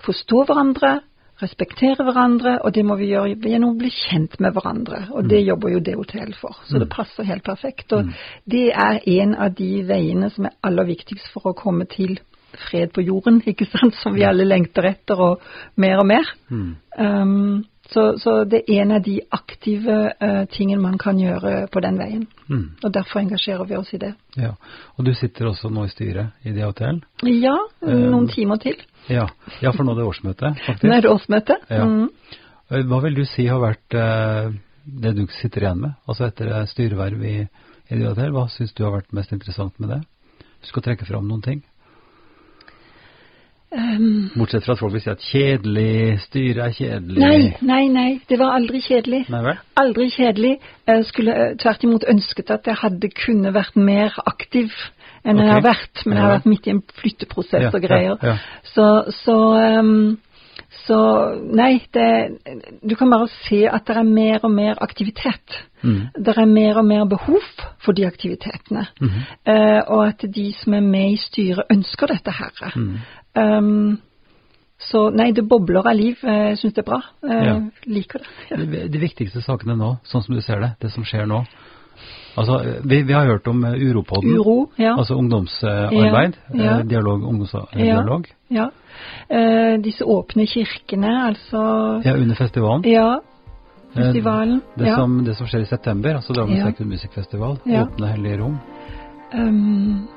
forstå 0.03 0.45
hverandre, 0.49 0.99
respektere 1.43 2.05
hverandre, 2.07 2.57
og 2.63 2.75
det 2.75 2.85
må 2.87 2.95
vi 3.01 3.11
gjøre 3.11 3.35
gjennom 3.35 3.75
å 3.75 3.79
bli 3.81 3.91
kjent 3.95 4.37
med 4.43 4.55
hverandre. 4.55 5.07
Og 5.17 5.27
det 5.31 5.43
jobber 5.43 5.75
jo 5.75 5.83
DHTL 5.83 6.37
for, 6.39 6.59
så 6.69 6.83
det 6.83 6.91
passer 6.93 7.27
helt 7.27 7.47
perfekt. 7.47 7.95
Og 7.97 8.13
det 8.47 8.69
er 8.71 9.01
en 9.19 9.35
av 9.35 9.57
de 9.59 9.73
veiene 9.89 10.31
som 10.35 10.47
er 10.47 10.59
aller 10.63 10.87
viktigst 10.93 11.33
for 11.35 11.51
å 11.51 11.57
komme 11.59 11.89
til 11.91 12.21
fred 12.69 12.93
på 12.93 13.03
jorden, 13.07 13.41
ikke 13.49 13.67
sant, 13.71 13.97
som 14.03 14.15
vi 14.15 14.27
alle 14.29 14.45
lengter 14.45 14.87
etter, 14.91 15.19
og 15.19 15.81
mer 15.81 16.03
og 16.03 16.09
mer. 16.11 16.33
Um, 16.99 17.63
Så, 17.93 18.05
så 18.19 18.35
det 18.49 18.63
er 18.65 18.83
en 18.83 18.95
av 18.97 19.03
de 19.05 19.19
aktive 19.37 19.97
uh, 20.17 20.45
tingene 20.53 20.81
man 20.81 20.97
kan 21.01 21.19
gjøre 21.21 21.67
på 21.73 21.83
den 21.85 21.99
veien. 22.01 22.23
Mm. 22.49 22.65
Og 22.81 22.93
derfor 22.95 23.21
engasjerer 23.21 23.69
vi 23.69 23.77
oss 23.77 23.93
i 23.93 24.01
det. 24.01 24.15
Ja. 24.41 24.55
Og 24.97 25.05
du 25.05 25.13
sitter 25.19 25.51
også 25.51 25.69
nå 25.73 25.85
i 25.87 25.93
styret 25.93 26.49
i 26.49 26.55
DHTL? 26.57 27.03
Ja, 27.29 27.59
noen 27.85 28.25
um, 28.25 28.31
timer 28.33 28.61
til. 28.63 28.81
Ja. 29.11 29.27
ja, 29.61 29.73
for 29.75 29.85
nå 29.85 29.95
er 29.95 30.03
det 30.03 30.09
årsmøte, 30.09 30.55
faktisk. 30.67 30.87
Nå 30.89 30.97
er 30.97 31.05
det 31.05 31.11
årsmøte. 31.13 31.59
Ja. 31.69 31.85
Mm. 31.89 32.39
Eh, 32.73 32.85
Hva 32.89 33.01
vil 33.05 33.19
du 33.19 33.25
si 33.29 33.47
har 33.51 33.61
vært 33.63 33.99
uh, 33.99 34.55
det 34.85 35.15
du 35.19 35.27
sitter 35.41 35.67
igjen 35.67 35.83
med? 35.85 35.99
Altså 36.09 36.29
etter 36.29 36.53
eh, 36.53 36.65
styreverv 36.71 37.27
i, 37.27 37.37
i 37.45 37.99
DHTL, 38.01 38.33
hva 38.35 38.47
syns 38.53 38.75
du 38.77 38.85
har 38.87 38.97
vært 38.97 39.13
mest 39.17 39.35
interessant 39.35 39.79
med 39.83 39.95
det? 39.97 40.01
Du 40.63 40.71
skal 40.71 40.87
trekke 40.87 41.09
fram 41.09 41.27
noen 41.29 41.43
ting? 41.45 41.63
Um, 43.73 44.31
Bortsett 44.37 44.67
fra 44.67 44.75
at 44.75 44.81
folk 44.83 44.93
vil 44.93 45.01
si 45.01 45.09
at 45.11 45.23
kjedelig, 45.25 46.19
styret 46.27 46.59
er 46.67 46.75
kjedelig. 46.77 47.21
nei, 47.23 47.55
nei, 47.65 47.85
nei. 47.89 48.11
Det 48.29 48.37
var 48.41 48.53
aldri 48.59 48.83
kjedelig. 48.85 49.23
Nei 49.33 49.41
vel? 49.47 49.63
Aldri 49.81 50.09
kjedelig. 50.13 50.51
Jeg 50.91 51.07
skulle 51.09 51.37
eh, 51.37 51.55
tvert 51.63 51.87
imot 51.87 52.05
ønsket 52.13 52.53
at 52.53 52.69
jeg 52.69 52.77
hadde 52.83 53.09
kunne 53.17 53.55
vært 53.55 53.79
mer 53.81 54.19
aktiv 54.29 54.75
enn 55.25 55.41
jeg 55.41 55.49
har 55.55 55.65
vært. 55.65 56.03
Men 56.05 56.19
jeg 56.19 56.27
har 56.27 56.35
vært 56.37 56.51
midt 56.53 56.69
i 56.69 56.75
en 56.75 56.83
flytteprosess 57.01 57.65
Ja, 57.69 57.73
og 57.73 57.87
greier. 57.87 58.19
ja, 58.21 58.35
ja. 58.35 58.37
Så, 58.75 58.87
så, 59.23 59.39
um, 59.81 60.19
så 60.85 61.01
nei, 61.41 61.73
det, 61.95 62.09
du 62.83 62.95
kan 62.99 63.11
bare 63.13 63.31
se 63.47 63.63
at 63.71 63.87
det 63.89 63.97
er 64.03 64.09
mer 64.09 64.45
og 64.45 64.53
mer 64.53 64.83
aktivitet. 64.85 65.63
Mm. 65.83 66.13
Det 66.19 66.37
er 66.37 66.47
mer 66.47 66.79
og 66.83 66.87
mer 66.87 67.09
behov 67.11 67.49
for 67.83 67.97
de 67.97 68.05
aktivitetene. 68.07 68.85
Mm. 69.01 69.19
Uh, 69.49 69.81
og 69.87 70.07
at 70.11 70.29
de 70.35 70.51
som 70.61 70.77
er 70.77 70.85
med 70.85 71.17
i 71.17 71.19
styret, 71.23 71.65
ønsker 71.73 72.13
dette 72.13 72.37
her. 72.37 72.77
Mm. 72.77 72.97
Ehm, 73.35 73.99
så 74.83 75.11
nei, 75.15 75.31
det 75.33 75.45
bobler 75.49 75.87
av 75.87 75.95
liv. 75.97 76.19
Eh, 76.25 76.49
Jeg 76.53 76.59
syns 76.59 76.75
det 76.75 76.83
er 76.83 76.91
bra. 76.91 77.03
Jeg 77.23 77.47
Ja. 77.47 77.61
liker 77.87 78.19
det. 78.19 78.27
Ja. 78.51 78.57
De, 78.57 78.89
de 78.89 78.99
viktigste 78.99 79.43
sakene 79.43 79.77
nå, 79.77 79.99
sånn 80.05 80.23
som 80.25 80.35
du 80.35 80.41
ser 80.43 80.61
det, 80.61 80.73
det 80.81 80.91
som 80.93 81.05
skjer 81.05 81.27
nå. 81.27 81.45
Altså, 82.35 82.57
vi, 82.89 83.03
vi 83.05 83.13
har 83.13 83.27
hørt 83.29 83.47
om 83.47 83.63
eh, 83.65 83.75
Uropodden, 83.77 84.33
Uro, 84.39 84.71
ja. 84.81 84.95
altså 84.97 85.15
ungdomsarbeid, 85.21 86.37
Ja, 86.55 86.79
eh, 86.81 86.85
dialog, 86.89 87.23
ungdomsdialog. 87.29 88.27
ja. 88.51 88.71
Eh, 89.29 89.77
disse 89.85 90.05
åpne 90.05 90.47
kirkene, 90.49 91.13
altså 91.29 92.01
Ja, 92.05 92.15
under 92.17 92.35
festivalen. 92.35 92.83
Ja. 92.89 93.21
Eh, 93.95 94.01
Festivalen. 94.03 94.63
Det, 94.77 94.87
ja. 94.89 94.97
som, 94.97 95.19
det 95.25 95.37
som 95.37 95.47
skjer 95.47 95.61
i 95.61 95.69
september, 95.69 96.15
altså 96.17 96.33
Drammen 96.33 96.57
Ja. 96.57 96.65
Secular 96.71 96.89
Musikkfestival, 96.89 97.59
åpne 97.67 98.07
hellige 98.15 98.39
rom. 98.41 98.59
Um, 99.35 100.09